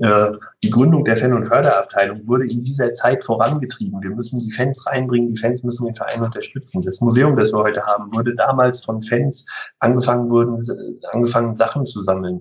Äh, 0.00 0.30
die 0.62 0.70
Gründung 0.70 1.04
der 1.04 1.16
Fan- 1.16 1.34
und 1.34 1.46
Förderabteilung 1.46 2.26
wurde 2.26 2.48
in 2.48 2.64
dieser 2.64 2.92
Zeit 2.94 3.22
vorangetrieben. 3.22 4.00
Wir 4.02 4.10
müssen 4.10 4.40
die 4.40 4.50
Fans 4.50 4.86
reinbringen, 4.86 5.32
die 5.32 5.38
Fans 5.38 5.62
müssen 5.62 5.84
den 5.84 5.94
Verein 5.94 6.22
unterstützen. 6.22 6.80
Das 6.82 7.00
Museum, 7.02 7.36
das 7.36 7.52
wir 7.52 7.58
heute 7.58 7.84
haben, 7.84 8.14
wurde 8.14 8.34
damals 8.34 8.82
von 8.82 9.02
Fans 9.02 9.44
angefangen, 9.78 10.30
wurden, 10.30 10.66
angefangen 11.12 11.58
Sachen 11.58 11.84
zu 11.84 12.02
sammeln. 12.02 12.40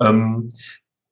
Ähm, 0.00 0.48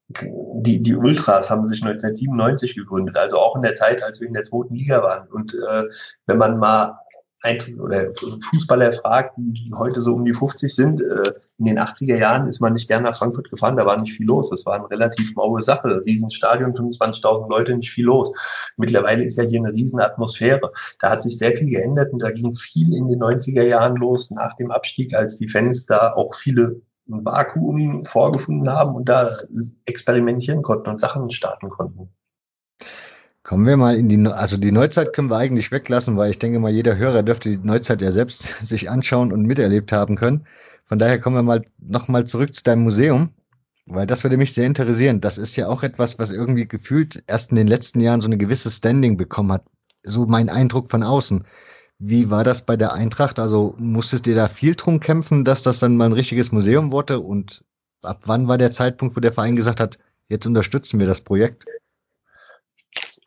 die, 0.08 0.82
die 0.82 0.94
Ultras 0.94 1.50
haben 1.50 1.68
sich 1.68 1.82
1997 1.82 2.76
gegründet, 2.76 3.16
also 3.16 3.38
auch 3.38 3.56
in 3.56 3.62
der 3.62 3.74
Zeit, 3.74 4.02
als 4.02 4.20
wir 4.20 4.28
in 4.28 4.34
der 4.34 4.44
zweiten 4.44 4.74
Liga 4.74 5.02
waren. 5.02 5.28
Und 5.28 5.54
äh, 5.54 5.84
wenn 6.26 6.38
man 6.38 6.58
mal 6.58 6.98
ein, 7.44 7.80
oder 7.80 8.12
Fußballer 8.50 8.92
fragt, 8.92 9.36
die 9.36 9.70
heute 9.76 10.00
so 10.00 10.14
um 10.14 10.24
die 10.24 10.34
50 10.34 10.74
sind, 10.74 11.00
äh, 11.00 11.32
in 11.58 11.66
den 11.66 11.78
80er 11.78 12.16
Jahren 12.16 12.48
ist 12.48 12.60
man 12.60 12.72
nicht 12.72 12.88
gern 12.88 13.04
nach 13.04 13.16
Frankfurt 13.16 13.50
gefahren, 13.50 13.76
da 13.76 13.86
war 13.86 13.96
nicht 13.96 14.16
viel 14.16 14.26
los. 14.26 14.50
Das 14.50 14.66
war 14.66 14.74
eine 14.74 14.90
relativ 14.90 15.36
maue 15.36 15.62
Sache. 15.62 16.02
Riesenstadion, 16.04 16.72
25.000 16.72 17.48
Leute, 17.48 17.76
nicht 17.76 17.90
viel 17.90 18.06
los. 18.06 18.32
Mittlerweile 18.76 19.24
ist 19.24 19.38
ja 19.38 19.44
hier 19.44 19.60
eine 19.60 19.72
Riesenatmosphäre. 19.72 20.72
Da 21.00 21.10
hat 21.10 21.22
sich 21.22 21.38
sehr 21.38 21.52
viel 21.52 21.70
geändert 21.70 22.12
und 22.12 22.20
da 22.20 22.30
ging 22.30 22.54
viel 22.56 22.94
in 22.94 23.08
den 23.08 23.20
90er 23.20 23.62
Jahren 23.62 23.96
los 23.96 24.30
nach 24.30 24.56
dem 24.56 24.70
Abstieg, 24.70 25.14
als 25.14 25.36
die 25.36 25.48
Fans 25.48 25.86
da 25.86 26.14
auch 26.14 26.34
viele 26.34 26.80
Vakuum 27.06 28.04
vorgefunden 28.04 28.70
haben 28.70 28.94
und 28.96 29.08
da 29.08 29.36
experimentieren 29.84 30.62
konnten 30.62 30.88
und 30.88 31.00
Sachen 31.00 31.30
starten 31.30 31.68
konnten. 31.68 32.08
Kommen 33.44 33.66
wir 33.66 33.76
mal 33.76 33.94
in 33.94 34.08
die, 34.08 34.16
also 34.26 34.56
die 34.56 34.72
Neuzeit 34.72 35.12
können 35.12 35.28
wir 35.28 35.36
eigentlich 35.36 35.70
weglassen, 35.70 36.16
weil 36.16 36.30
ich 36.30 36.38
denke 36.38 36.58
mal, 36.60 36.72
jeder 36.72 36.96
Hörer 36.96 37.22
dürfte 37.22 37.50
die 37.50 37.58
Neuzeit 37.58 38.00
ja 38.00 38.10
selbst 38.10 38.54
sich 38.62 38.88
anschauen 38.88 39.32
und 39.32 39.42
miterlebt 39.42 39.92
haben 39.92 40.16
können. 40.16 40.46
Von 40.86 40.98
daher 40.98 41.20
kommen 41.20 41.36
wir 41.36 41.42
mal 41.42 41.62
nochmal 41.78 42.26
zurück 42.26 42.54
zu 42.54 42.64
deinem 42.64 42.84
Museum, 42.84 43.30
weil 43.84 44.06
das 44.06 44.24
würde 44.24 44.38
mich 44.38 44.54
sehr 44.54 44.64
interessieren. 44.66 45.20
Das 45.20 45.36
ist 45.36 45.56
ja 45.56 45.68
auch 45.68 45.82
etwas, 45.82 46.18
was 46.18 46.30
irgendwie 46.30 46.66
gefühlt 46.66 47.22
erst 47.26 47.50
in 47.50 47.56
den 47.56 47.66
letzten 47.66 48.00
Jahren 48.00 48.22
so 48.22 48.28
eine 48.28 48.38
gewisse 48.38 48.70
Standing 48.70 49.18
bekommen 49.18 49.52
hat. 49.52 49.66
So 50.02 50.24
mein 50.24 50.48
Eindruck 50.48 50.90
von 50.90 51.02
außen. 51.02 51.44
Wie 51.98 52.30
war 52.30 52.44
das 52.44 52.62
bei 52.62 52.78
der 52.78 52.94
Eintracht? 52.94 53.38
Also 53.38 53.74
musstest 53.78 54.26
du 54.26 54.34
da 54.34 54.48
viel 54.48 54.74
drum 54.74 55.00
kämpfen, 55.00 55.44
dass 55.44 55.62
das 55.62 55.80
dann 55.80 55.98
mal 55.98 56.06
ein 56.06 56.12
richtiges 56.12 56.50
Museum 56.50 56.92
wurde? 56.92 57.20
Und 57.20 57.62
ab 58.02 58.22
wann 58.24 58.48
war 58.48 58.56
der 58.56 58.72
Zeitpunkt, 58.72 59.16
wo 59.16 59.20
der 59.20 59.32
Verein 59.32 59.54
gesagt 59.54 59.80
hat, 59.80 59.98
jetzt 60.30 60.46
unterstützen 60.46 60.98
wir 60.98 61.06
das 61.06 61.20
Projekt? 61.20 61.66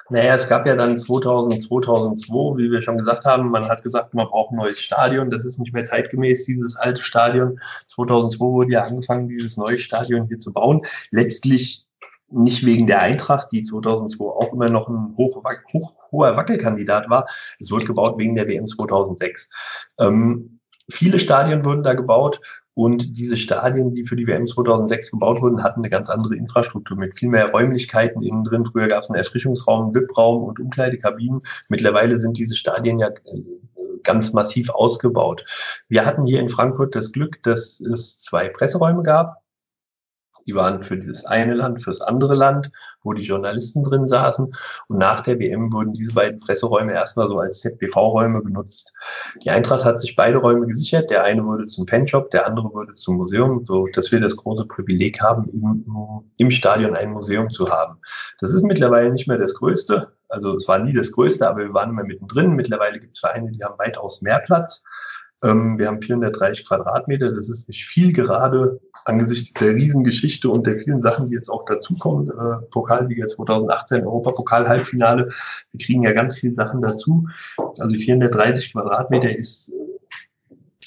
Naja, 0.10 0.36
es 0.36 0.48
gab 0.48 0.66
ja 0.66 0.76
dann 0.76 0.98
2000, 0.98 1.64
2002, 1.64 2.58
wie 2.58 2.72
wir 2.72 2.82
schon 2.82 2.98
gesagt 2.98 3.26
haben, 3.26 3.50
man 3.50 3.68
hat 3.68 3.84
gesagt, 3.84 4.14
man 4.14 4.28
braucht 4.28 4.52
ein 4.52 4.58
neues 4.58 4.80
Stadion. 4.80 5.30
Das 5.30 5.44
ist 5.44 5.60
nicht 5.60 5.74
mehr 5.74 5.84
zeitgemäß, 5.84 6.46
dieses 6.46 6.78
alte 6.78 7.04
Stadion. 7.04 7.60
2002 7.90 8.46
wurde 8.46 8.72
ja 8.72 8.84
angefangen, 8.84 9.28
dieses 9.28 9.58
neue 9.58 9.80
Stadion 9.80 10.28
hier 10.28 10.40
zu 10.40 10.54
bauen. 10.54 10.82
Letztlich 11.12 11.86
nicht 12.30 12.66
wegen 12.66 12.88
der 12.88 13.02
Eintracht, 13.02 13.50
die 13.52 13.64
2002 13.64 14.24
auch 14.26 14.54
immer 14.54 14.70
noch 14.70 14.88
ein 14.90 15.16
hoch, 15.18 15.44
hoch, 15.74 15.94
hoher 16.12 16.36
Wackelkandidat 16.36 17.10
war. 17.10 17.26
Es 17.60 17.72
wurde 17.72 17.86
gebaut 17.86 18.18
wegen 18.18 18.36
der 18.36 18.48
WM 18.48 18.68
2006. 18.68 19.50
Ähm, 20.00 20.60
viele 20.90 21.20
Stadien 21.20 21.66
wurden 21.66 21.84
da 21.84 21.94
gebaut 21.94 22.40
und 22.78 23.18
diese 23.18 23.38
Stadien, 23.38 23.96
die 23.96 24.06
für 24.06 24.16
die 24.16 24.28
WM 24.28 24.48
2006 24.48 25.10
gebaut 25.10 25.42
wurden, 25.42 25.64
hatten 25.64 25.80
eine 25.80 25.90
ganz 25.90 26.12
andere 26.12 26.36
Infrastruktur 26.36 26.96
mit 26.96 27.18
viel 27.18 27.28
mehr 27.28 27.50
Räumlichkeiten 27.50 28.22
innen 28.22 28.44
drin. 28.44 28.68
Früher 28.68 28.88
gab 28.88 29.02
es 29.02 29.10
einen 29.10 29.18
Erfrischungsraum, 29.18 29.86
einen 29.86 29.96
VIP-Raum 29.96 30.44
und 30.44 30.60
Umkleidekabinen. 30.60 31.42
Mittlerweile 31.70 32.20
sind 32.20 32.38
diese 32.38 32.56
Stadien 32.56 33.00
ja 33.00 33.08
äh, 33.08 33.42
ganz 34.04 34.32
massiv 34.32 34.70
ausgebaut. 34.70 35.44
Wir 35.90 36.06
hatten 36.06 36.28
hier 36.28 36.40
in 36.40 36.50
Frankfurt 36.50 36.94
das 36.94 37.12
Glück, 37.12 37.42
dass 37.42 37.80
es 37.80 38.22
zwei 38.22 38.48
Presseräume 38.48 39.02
gab 39.02 39.42
die 40.48 40.56
waren 40.56 40.82
für 40.82 40.98
dieses 40.98 41.26
eine 41.26 41.54
Land, 41.54 41.84
fürs 41.84 42.02
andere 42.02 42.34
Land, 42.34 42.72
wo 43.04 43.14
die 43.14 43.24
Journalisten 43.24 43.84
drin 43.84 44.08
saßen. 44.08 44.54
Und 44.88 44.98
nach 44.98 45.22
der 45.22 45.40
WM 45.40 45.72
wurden 45.72 45.94
diese 45.94 46.14
beiden 46.14 46.40
Presseräume 46.40 46.94
erstmal 46.94 47.28
so 47.28 47.38
als 47.38 47.60
ZBV-Räume 47.60 48.42
genutzt. 48.42 48.94
Die 49.44 49.52
Eintracht 49.52 49.84
hat 49.84 50.02
sich 50.02 50.16
beide 50.16 50.38
Räume 50.38 50.66
gesichert. 50.66 51.10
Der 51.10 51.24
eine 51.24 51.46
wurde 51.46 51.68
zum 51.68 51.86
Fanshop, 51.86 52.32
der 52.32 52.48
andere 52.48 52.74
wurde 52.74 52.96
zum 52.96 53.18
Museum, 53.18 53.66
so 53.66 53.88
dass 53.88 54.12
wir 54.12 54.22
das 54.22 54.38
große 54.38 54.66
Privileg 54.66 55.22
haben, 55.22 55.50
im, 55.50 56.24
im 56.38 56.52
Stadion 56.52 56.96
ein 56.96 57.12
Museum 57.12 57.50
zu 57.50 57.70
haben. 57.70 58.00
Das 58.40 58.54
ist 58.54 58.64
mittlerweile 58.64 59.12
nicht 59.12 59.28
mehr 59.28 59.38
das 59.38 59.54
Größte. 59.54 60.14
Also 60.30 60.56
es 60.56 60.68
war 60.68 60.80
nie 60.80 60.94
das 60.94 61.12
Größte, 61.12 61.48
aber 61.48 61.60
wir 61.60 61.74
waren 61.74 61.92
immer 61.92 62.04
mittendrin. 62.04 62.54
Mittlerweile 62.54 63.00
gibt 63.00 63.16
es 63.16 63.20
Vereine, 63.20 63.52
die 63.52 63.64
haben 63.64 63.80
weitaus 63.80 64.22
mehr 64.22 64.40
Platz. 64.40 64.84
Ähm, 65.44 65.78
wir 65.78 65.88
haben 65.88 66.02
430 66.02 66.66
Quadratmeter. 66.68 67.32
Das 67.32 67.50
ist 67.50 67.68
nicht 67.68 67.86
viel 67.86 68.14
gerade 68.14 68.80
angesichts 69.06 69.54
der 69.54 69.76
Riesengeschichte 69.76 70.50
und 70.50 70.66
der 70.66 70.80
vielen 70.80 71.02
Sachen, 71.02 71.30
die 71.30 71.36
jetzt 71.36 71.50
auch 71.50 71.66
dazukommen. 71.66 72.30
Äh, 72.30 72.66
Pokalliga 72.72 73.28
2018, 73.28 74.06
Europapokal-Halbfinale. 74.06 75.30
Wir 75.72 75.86
kriegen 75.86 76.04
ja 76.04 76.14
ganz 76.14 76.40
viele 76.40 76.56
Sachen 76.56 76.82
dazu. 76.82 77.28
Also 77.58 77.98
430 77.98 78.74
Quadratmeter 78.74 79.30
ist 79.30 79.72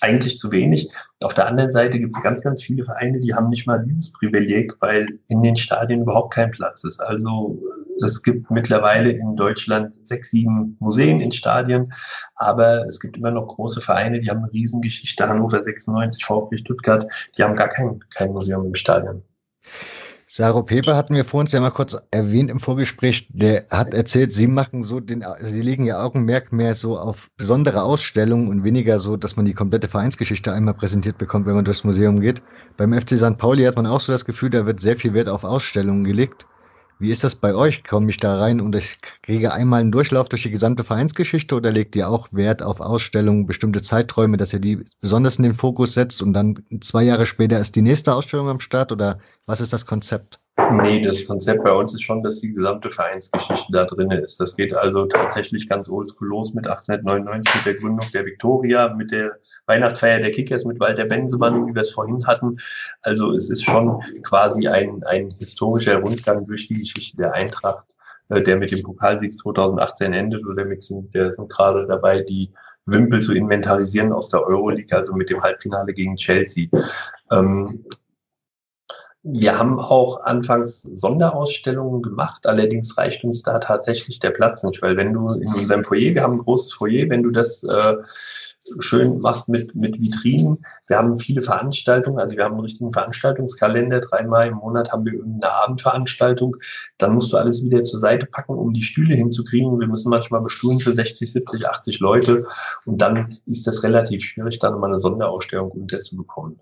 eigentlich 0.01 0.39
zu 0.39 0.51
wenig. 0.51 0.91
Auf 1.23 1.35
der 1.35 1.47
anderen 1.47 1.73
Seite 1.73 1.99
gibt 1.99 2.17
es 2.17 2.23
ganz, 2.23 2.43
ganz 2.43 2.63
viele 2.63 2.85
Vereine, 2.85 3.21
die 3.21 3.35
haben 3.35 3.51
nicht 3.51 3.67
mal 3.67 3.85
dieses 3.85 4.13
Privileg, 4.13 4.73
weil 4.81 5.21
in 5.29 5.43
den 5.43 5.57
Stadien 5.57 6.03
überhaupt 6.03 6.35
kein 6.35 6.51
Platz 6.51 6.85
ist. 6.85 7.01
Also 7.01 7.63
es 8.03 8.23
gibt 8.23 8.51
mittlerweile 8.51 9.11
in 9.11 9.37
Deutschland 9.37 9.93
sechs, 10.05 10.31
sieben 10.31 10.77
Museen 10.81 11.21
in 11.21 11.33
Stadien, 11.33 11.93
aber 12.37 12.87
es 12.87 13.01
gibt 13.01 13.17
immer 13.17 13.31
noch 13.31 13.49
große 13.49 13.81
Vereine, 13.81 14.21
die 14.21 14.31
haben 14.31 14.39
eine 14.39 14.53
Riesengeschichte. 14.53 15.29
Hannover 15.29 15.63
96, 15.63 16.25
VfB 16.25 16.59
Stuttgart, 16.59 17.11
die 17.37 17.43
haben 17.43 17.57
gar 17.57 17.69
kein, 17.69 18.03
kein 18.15 18.33
Museum 18.33 18.67
im 18.67 18.75
Stadion. 18.75 19.23
Saro 20.33 20.63
Peper 20.63 20.97
hatten 20.97 21.17
wir 21.17 21.25
vor 21.25 21.41
uns 21.41 21.51
ja 21.51 21.59
mal 21.61 21.71
kurz 21.71 21.97
erwähnt 22.13 22.51
im 22.51 22.61
Vorgespräch. 22.61 23.27
Der 23.31 23.67
hat 23.69 23.93
erzählt, 23.93 24.31
Sie 24.31 24.47
machen 24.47 24.85
so 24.85 25.01
den, 25.01 25.25
Sie 25.41 25.61
legen 25.61 25.87
Ihr 25.87 26.01
Augenmerk 26.01 26.53
mehr 26.53 26.77
so 26.77 27.01
auf 27.01 27.33
besondere 27.37 27.83
Ausstellungen 27.83 28.47
und 28.47 28.63
weniger 28.63 29.01
so, 29.01 29.17
dass 29.17 29.35
man 29.35 29.45
die 29.45 29.55
komplette 29.55 29.89
Vereinsgeschichte 29.89 30.53
einmal 30.53 30.75
präsentiert 30.75 31.19
bekommt, 31.19 31.47
wenn 31.47 31.57
man 31.57 31.65
durchs 31.65 31.83
Museum 31.83 32.21
geht. 32.21 32.45
Beim 32.77 32.93
FC 32.93 33.19
St. 33.19 33.39
Pauli 33.39 33.65
hat 33.65 33.75
man 33.75 33.89
auch 33.89 33.99
so 33.99 34.13
das 34.13 34.25
Gefühl, 34.25 34.51
da 34.51 34.67
wird 34.67 34.79
sehr 34.79 34.97
viel 34.97 35.15
Wert 35.15 35.29
auf 35.29 35.43
Ausstellungen 35.43 36.05
gelegt. 36.05 36.47
Wie 37.01 37.11
ist 37.11 37.25
das 37.25 37.35
bei 37.35 37.55
euch? 37.55 37.83
Komme 37.83 38.11
ich 38.11 38.19
da 38.19 38.39
rein 38.39 38.61
und 38.61 38.77
ich 38.77 38.99
kriege 39.23 39.53
einmal 39.55 39.81
einen 39.81 39.91
Durchlauf 39.91 40.29
durch 40.29 40.43
die 40.43 40.51
gesamte 40.51 40.85
Vereinsgeschichte 40.85 41.55
oder 41.55 41.73
legt 41.73 41.97
ihr 41.97 42.11
auch 42.11 42.29
Wert 42.33 42.63
auf 42.63 42.81
Ausstellungen, 42.81 43.47
bestimmte 43.47 43.81
Zeiträume, 43.81 44.37
dass 44.37 44.53
ihr 44.53 44.61
die 44.61 44.85
besonders 45.01 45.37
in 45.37 45.45
den 45.45 45.55
Fokus 45.55 45.95
setzt 45.95 46.21
und 46.21 46.35
dann 46.35 46.63
zwei 46.83 47.03
Jahre 47.03 47.25
später 47.25 47.59
ist 47.59 47.75
die 47.75 47.81
nächste 47.83 48.15
Ausstellung 48.15 48.51
am 48.51 48.61
Start 48.61 48.93
oder 48.93 49.19
was 49.47 49.63
ist 49.63 49.73
das 49.73 49.87
Konzept? 49.87 50.41
Nee, 50.83 51.03
das 51.03 51.27
Konzept 51.27 51.65
bei 51.65 51.73
uns 51.73 51.93
ist 51.95 52.03
schon, 52.03 52.23
dass 52.23 52.41
die 52.41 52.53
gesamte 52.53 52.91
Vereinsgeschichte 52.91 53.67
da 53.73 53.85
drin 53.85 54.11
ist. 54.11 54.39
Das 54.41 54.57
geht 54.57 54.75
also 54.75 55.07
tatsächlich 55.07 55.69
ganz 55.69 55.89
oldschool 55.89 56.29
los 56.29 56.55
mit 56.55 56.67
1899, 56.67 57.55
mit 57.55 57.67
der 57.67 57.75
Gründung 57.75 58.07
der 58.13 58.25
Viktoria, 58.25 58.95
mit 58.95 59.11
der 59.11 59.39
Weihnachtsfeier 59.67 60.21
der 60.21 60.33
Kickers, 60.33 60.65
mit 60.65 60.79
Walter 60.81 61.05
Bensemann, 61.05 61.67
wie 61.67 61.75
wir 61.75 61.83
es 61.83 61.91
vorhin 61.91 62.27
hatten. 62.27 62.59
Also 63.03 63.33
es 63.33 63.51
ist 63.51 63.65
schon 63.65 64.01
quasi 64.23 64.69
ein, 64.69 65.03
ein 65.05 65.31
historischer 65.39 65.99
Rundgang 65.99 66.47
durch 66.47 66.69
die 66.69 66.81
Geschichte 66.81 67.17
der 67.17 67.35
Eintracht, 67.35 67.85
äh, 68.29 68.43
der 68.43 68.57
mit 68.57 68.71
dem 68.71 68.83
Pokalsieg 68.83 69.39
2018 69.39 70.13
endet 70.13 70.47
oder 70.47 70.65
mit, 70.65 70.89
der 71.15 71.33
sind 71.35 71.51
gerade 71.51 71.87
dabei, 71.87 72.21
die 72.21 72.53
Wimpel 72.87 73.23
zu 73.23 73.35
inventarisieren 73.35 74.13
aus 74.13 74.31
der 74.31 74.47
Euroleague, 74.47 74.97
also 74.97 75.15
mit 75.15 75.31
dem 75.31 75.41
Halbfinale 75.41 75.93
gegen 75.93 76.17
Chelsea. 76.17 76.69
Ähm, 77.31 77.85
wir 79.23 79.59
haben 79.59 79.79
auch 79.79 80.23
anfangs 80.25 80.83
Sonderausstellungen 80.83 82.01
gemacht, 82.01 82.47
allerdings 82.47 82.97
reicht 82.97 83.23
uns 83.23 83.43
da 83.43 83.59
tatsächlich 83.59 84.19
der 84.19 84.31
Platz 84.31 84.63
nicht, 84.63 84.81
weil 84.81 84.97
wenn 84.97 85.13
du 85.13 85.29
in 85.29 85.53
unserem 85.53 85.85
Foyer, 85.85 86.15
wir 86.15 86.23
haben 86.23 86.35
ein 86.35 86.45
großes 86.45 86.73
Foyer, 86.73 87.11
wenn 87.11 87.23
du 87.23 87.31
das 87.31 87.63
äh, 87.65 87.97
schön 88.79 89.19
machst 89.19 89.47
mit, 89.49 89.75
mit 89.75 90.01
Vitrinen, 90.01 90.65
wir 90.87 90.97
haben 90.97 91.19
viele 91.19 91.43
Veranstaltungen, 91.43 92.19
also 92.19 92.35
wir 92.35 92.45
haben 92.45 92.55
einen 92.55 92.63
richtigen 92.63 92.95
Veranstaltungskalender, 92.95 94.01
dreimal 94.01 94.49
im 94.49 94.55
Monat 94.55 94.91
haben 94.91 95.05
wir 95.05 95.13
irgendeine 95.13 95.53
Abendveranstaltung, 95.53 96.57
dann 96.97 97.15
musst 97.15 97.31
du 97.33 97.37
alles 97.37 97.63
wieder 97.63 97.85
zur 97.85 98.01
Seite 98.01 98.25
packen, 98.25 98.55
um 98.55 98.73
die 98.73 98.83
Stühle 98.83 99.15
hinzukriegen. 99.15 99.79
Wir 99.79 99.87
müssen 99.87 100.09
manchmal 100.09 100.41
bestuhlen 100.41 100.79
für 100.79 100.95
60, 100.95 101.31
70, 101.31 101.67
80 101.67 102.01
Leute 102.01 102.47
und 102.87 102.99
dann 102.99 103.39
ist 103.45 103.67
das 103.67 103.83
relativ 103.83 104.25
schwierig, 104.25 104.59
da 104.61 104.71
nochmal 104.71 104.91
eine 104.91 104.99
Sonderausstellung 104.99 105.71
unterzubekommen. 105.71 106.59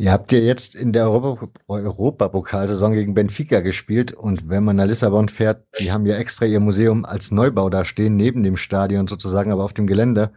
Ihr 0.00 0.12
habt 0.12 0.32
ja 0.32 0.38
jetzt 0.38 0.74
in 0.74 0.94
der 0.94 1.10
Europa 1.10 1.46
Europapokalsaison 1.66 2.94
gegen 2.94 3.12
Benfica 3.12 3.60
gespielt 3.60 4.12
und 4.12 4.48
wenn 4.48 4.64
man 4.64 4.76
nach 4.76 4.86
Lissabon 4.86 5.28
fährt, 5.28 5.62
die 5.78 5.92
haben 5.92 6.06
ja 6.06 6.16
extra 6.16 6.46
ihr 6.46 6.58
Museum 6.58 7.04
als 7.04 7.30
Neubau 7.30 7.68
da 7.68 7.84
stehen, 7.84 8.16
neben 8.16 8.42
dem 8.42 8.56
Stadion 8.56 9.08
sozusagen, 9.08 9.52
aber 9.52 9.62
auf 9.62 9.74
dem 9.74 9.86
Gelände. 9.86 10.30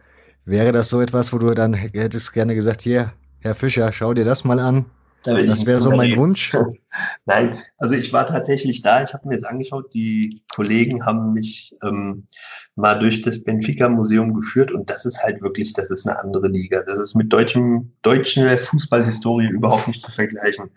Wäre 0.44 0.72
das 0.72 0.90
so 0.90 1.00
etwas, 1.00 1.32
wo 1.32 1.38
du 1.38 1.54
dann 1.54 1.72
hättest 1.72 2.34
gerne 2.34 2.54
gesagt, 2.54 2.82
hier, 2.82 3.14
Herr 3.40 3.54
Fischer, 3.54 3.90
schau 3.94 4.12
dir 4.12 4.26
das 4.26 4.44
mal 4.44 4.60
an. 4.60 4.84
Da 5.24 5.42
das 5.42 5.64
wäre 5.64 5.80
so 5.80 5.90
mein 5.90 6.10
reden. 6.10 6.20
Wunsch. 6.20 6.54
Nein, 7.24 7.58
also 7.78 7.94
ich 7.94 8.12
war 8.12 8.26
tatsächlich 8.26 8.82
da, 8.82 9.02
ich 9.02 9.14
habe 9.14 9.26
mir 9.26 9.36
das 9.36 9.44
angeschaut, 9.44 9.92
die 9.94 10.44
Kollegen 10.54 11.06
haben 11.06 11.32
mich 11.32 11.74
ähm, 11.82 12.28
mal 12.76 12.98
durch 12.98 13.22
das 13.22 13.42
Benfica-Museum 13.42 14.34
geführt 14.34 14.70
und 14.70 14.90
das 14.90 15.06
ist 15.06 15.22
halt 15.22 15.40
wirklich, 15.40 15.72
das 15.72 15.90
ist 15.90 16.06
eine 16.06 16.18
andere 16.20 16.48
Liga. 16.48 16.82
Das 16.86 16.98
ist 16.98 17.14
mit 17.14 17.32
deutschem, 17.32 17.92
deutscher 18.02 18.58
Fußballhistorie 18.58 19.48
überhaupt 19.48 19.88
nicht 19.88 20.02
zu 20.02 20.12
vergleichen. 20.12 20.70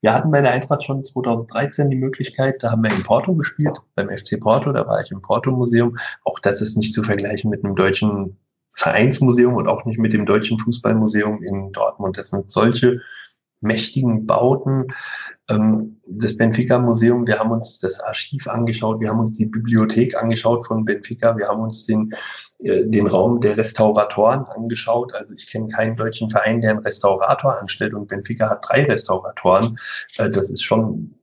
Wir 0.00 0.14
hatten 0.14 0.30
bei 0.30 0.40
der 0.40 0.52
Eintracht 0.52 0.84
schon 0.84 1.04
2013 1.04 1.90
die 1.90 1.96
Möglichkeit, 1.96 2.62
da 2.62 2.70
haben 2.70 2.82
wir 2.82 2.90
in 2.90 3.02
Porto 3.02 3.34
gespielt, 3.34 3.78
beim 3.94 4.08
FC 4.08 4.40
Porto, 4.40 4.72
da 4.72 4.86
war 4.86 5.02
ich 5.02 5.10
im 5.10 5.20
Porto-Museum. 5.20 5.96
Auch 6.24 6.38
das 6.40 6.60
ist 6.62 6.76
nicht 6.76 6.94
zu 6.94 7.02
vergleichen 7.02 7.50
mit 7.50 7.64
einem 7.64 7.74
deutschen 7.74 8.38
Vereinsmuseum 8.74 9.54
und 9.54 9.68
auch 9.68 9.84
nicht 9.84 9.98
mit 9.98 10.12
dem 10.12 10.26
Deutschen 10.26 10.58
Fußballmuseum 10.58 11.42
in 11.42 11.72
Dortmund. 11.72 12.18
Das 12.18 12.30
sind 12.30 12.50
solche 12.50 13.00
mächtigen 13.64 14.26
Bauten. 14.26 14.86
Ähm, 15.48 16.00
das 16.06 16.36
Benfica 16.36 16.78
Museum, 16.78 17.26
wir 17.26 17.38
haben 17.38 17.50
uns 17.50 17.78
das 17.80 17.98
Archiv 18.00 18.46
angeschaut, 18.46 19.00
wir 19.00 19.08
haben 19.08 19.20
uns 19.20 19.36
die 19.36 19.46
Bibliothek 19.46 20.16
angeschaut 20.16 20.66
von 20.66 20.84
Benfica, 20.84 21.36
wir 21.36 21.48
haben 21.48 21.62
uns 21.62 21.86
den, 21.86 22.14
äh, 22.60 22.84
den 22.84 23.06
Raum 23.06 23.40
der 23.40 23.56
Restauratoren 23.56 24.44
angeschaut. 24.44 25.12
Also 25.14 25.34
ich 25.34 25.50
kenne 25.50 25.68
keinen 25.68 25.96
deutschen 25.96 26.30
Verein, 26.30 26.60
der 26.60 26.70
einen 26.70 26.80
Restaurator 26.80 27.58
anstellt 27.58 27.94
und 27.94 28.08
Benfica 28.08 28.48
hat 28.50 28.64
drei 28.68 28.84
Restauratoren. 28.84 29.78
Äh, 30.16 30.30
das 30.30 30.50
ist 30.50 30.62
schon, 30.62 31.14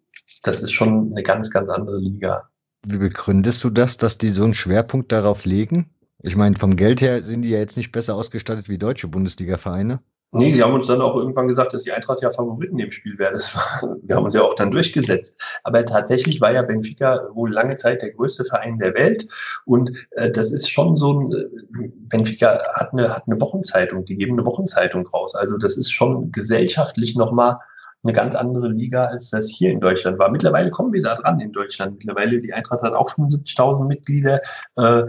das 0.43 0.61
ist 0.61 0.71
schon 0.71 1.11
eine 1.11 1.23
ganz, 1.23 1.49
ganz 1.49 1.69
andere 1.69 1.99
Liga. 1.99 2.49
Wie 2.85 2.97
begründest 2.97 3.63
du 3.63 3.69
das, 3.69 3.97
dass 3.97 4.17
die 4.17 4.29
so 4.29 4.43
einen 4.43 4.55
Schwerpunkt 4.55 5.11
darauf 5.11 5.45
legen? 5.45 5.91
Ich 6.23 6.35
meine, 6.35 6.55
vom 6.55 6.75
Geld 6.75 7.01
her 7.01 7.21
sind 7.23 7.43
die 7.43 7.49
ja 7.49 7.59
jetzt 7.59 7.77
nicht 7.77 7.91
besser 7.91 8.15
ausgestattet 8.15 8.69
wie 8.69 8.77
deutsche 8.77 9.07
Bundesliga-Vereine. 9.07 10.01
Nee, 10.33 10.53
sie 10.53 10.63
haben 10.63 10.73
uns 10.73 10.87
dann 10.87 11.01
auch 11.01 11.17
irgendwann 11.17 11.49
gesagt, 11.49 11.73
dass 11.73 11.83
die 11.83 11.91
Eintracht 11.91 12.21
ja 12.21 12.31
Favoriten 12.31 12.79
im 12.79 12.91
Spiel 12.91 13.19
wäre. 13.19 13.33
Das 13.33 13.53
war, 13.53 13.97
wir 14.01 14.15
haben 14.15 14.23
uns 14.23 14.33
ja 14.33 14.41
auch 14.41 14.55
dann 14.55 14.71
durchgesetzt. 14.71 15.37
Aber 15.63 15.85
tatsächlich 15.85 16.39
war 16.39 16.53
ja 16.53 16.61
Benfica 16.61 17.27
wohl 17.33 17.51
lange 17.51 17.75
Zeit 17.75 18.01
der 18.01 18.11
größte 18.11 18.45
Verein 18.45 18.77
der 18.79 18.93
Welt. 18.93 19.27
Und 19.65 19.91
äh, 20.11 20.31
das 20.31 20.53
ist 20.53 20.69
schon 20.69 20.95
so 20.95 21.19
ein, 21.19 21.33
äh, 21.33 21.89
Benfica 22.07 22.59
hat 22.75 22.93
eine, 22.93 23.13
hat 23.13 23.23
eine 23.27 23.41
Wochenzeitung, 23.41 24.05
die 24.05 24.15
geben 24.15 24.33
eine 24.33 24.45
Wochenzeitung 24.45 25.05
raus. 25.07 25.35
Also 25.35 25.57
das 25.57 25.75
ist 25.75 25.91
schon 25.91 26.31
gesellschaftlich 26.31 27.17
nochmal 27.17 27.57
eine 28.03 28.13
ganz 28.13 28.33
andere 28.33 28.69
Liga, 28.69 29.07
als 29.07 29.31
das 29.31 29.49
hier 29.49 29.71
in 29.71 29.81
Deutschland 29.81 30.17
war. 30.17 30.31
Mittlerweile 30.31 30.71
kommen 30.71 30.93
wir 30.93 31.03
da 31.03 31.15
dran 31.15 31.41
in 31.41 31.51
Deutschland. 31.51 31.97
Mittlerweile, 31.97 32.39
die 32.39 32.53
Eintracht 32.53 32.81
hat 32.81 32.93
auch 32.93 33.09
75.000 33.11 33.85
Mitglieder. 33.85 34.39
Äh, 34.77 35.03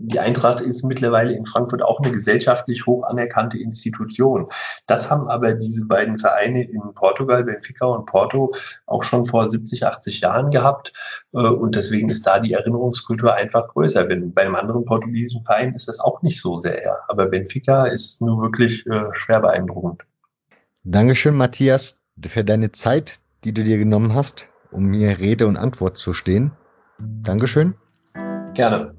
die 0.00 0.20
Eintracht 0.20 0.60
ist 0.60 0.84
mittlerweile 0.84 1.32
in 1.32 1.44
Frankfurt 1.44 1.82
auch 1.82 1.98
eine 2.00 2.12
gesellschaftlich 2.12 2.86
hoch 2.86 3.02
anerkannte 3.02 3.58
Institution. 3.58 4.48
Das 4.86 5.10
haben 5.10 5.28
aber 5.28 5.54
diese 5.54 5.86
beiden 5.86 6.18
Vereine 6.18 6.62
in 6.62 6.80
Portugal, 6.94 7.42
Benfica 7.42 7.84
und 7.86 8.06
Porto, 8.06 8.54
auch 8.86 9.02
schon 9.02 9.26
vor 9.26 9.48
70, 9.48 9.84
80 9.84 10.20
Jahren 10.20 10.50
gehabt. 10.50 10.92
Äh, 11.34 11.38
und 11.38 11.74
deswegen 11.74 12.08
ist 12.10 12.26
da 12.26 12.38
die 12.38 12.52
Erinnerungskultur 12.52 13.34
einfach 13.34 13.66
größer. 13.68 14.04
Bei 14.04 14.42
einem 14.42 14.54
anderen 14.54 14.84
portugiesischen 14.84 15.44
Verein 15.44 15.74
ist 15.74 15.88
das 15.88 15.98
auch 15.98 16.22
nicht 16.22 16.40
so 16.40 16.60
sehr. 16.60 16.98
Aber 17.08 17.26
Benfica 17.26 17.86
ist 17.86 18.20
nur 18.22 18.40
wirklich 18.40 18.86
äh, 18.86 19.06
schwer 19.12 19.40
beeindruckend. 19.40 20.04
Dankeschön, 20.84 21.34
Matthias, 21.34 21.98
für 22.24 22.44
deine 22.44 22.70
Zeit, 22.70 23.18
die 23.44 23.52
du 23.52 23.64
dir 23.64 23.78
genommen 23.78 24.14
hast, 24.14 24.46
um 24.70 24.84
mir 24.84 25.18
Rede 25.18 25.48
und 25.48 25.56
Antwort 25.56 25.96
zu 25.96 26.12
stehen. 26.12 26.52
Dankeschön. 26.98 27.74
Gerne. 28.54 28.97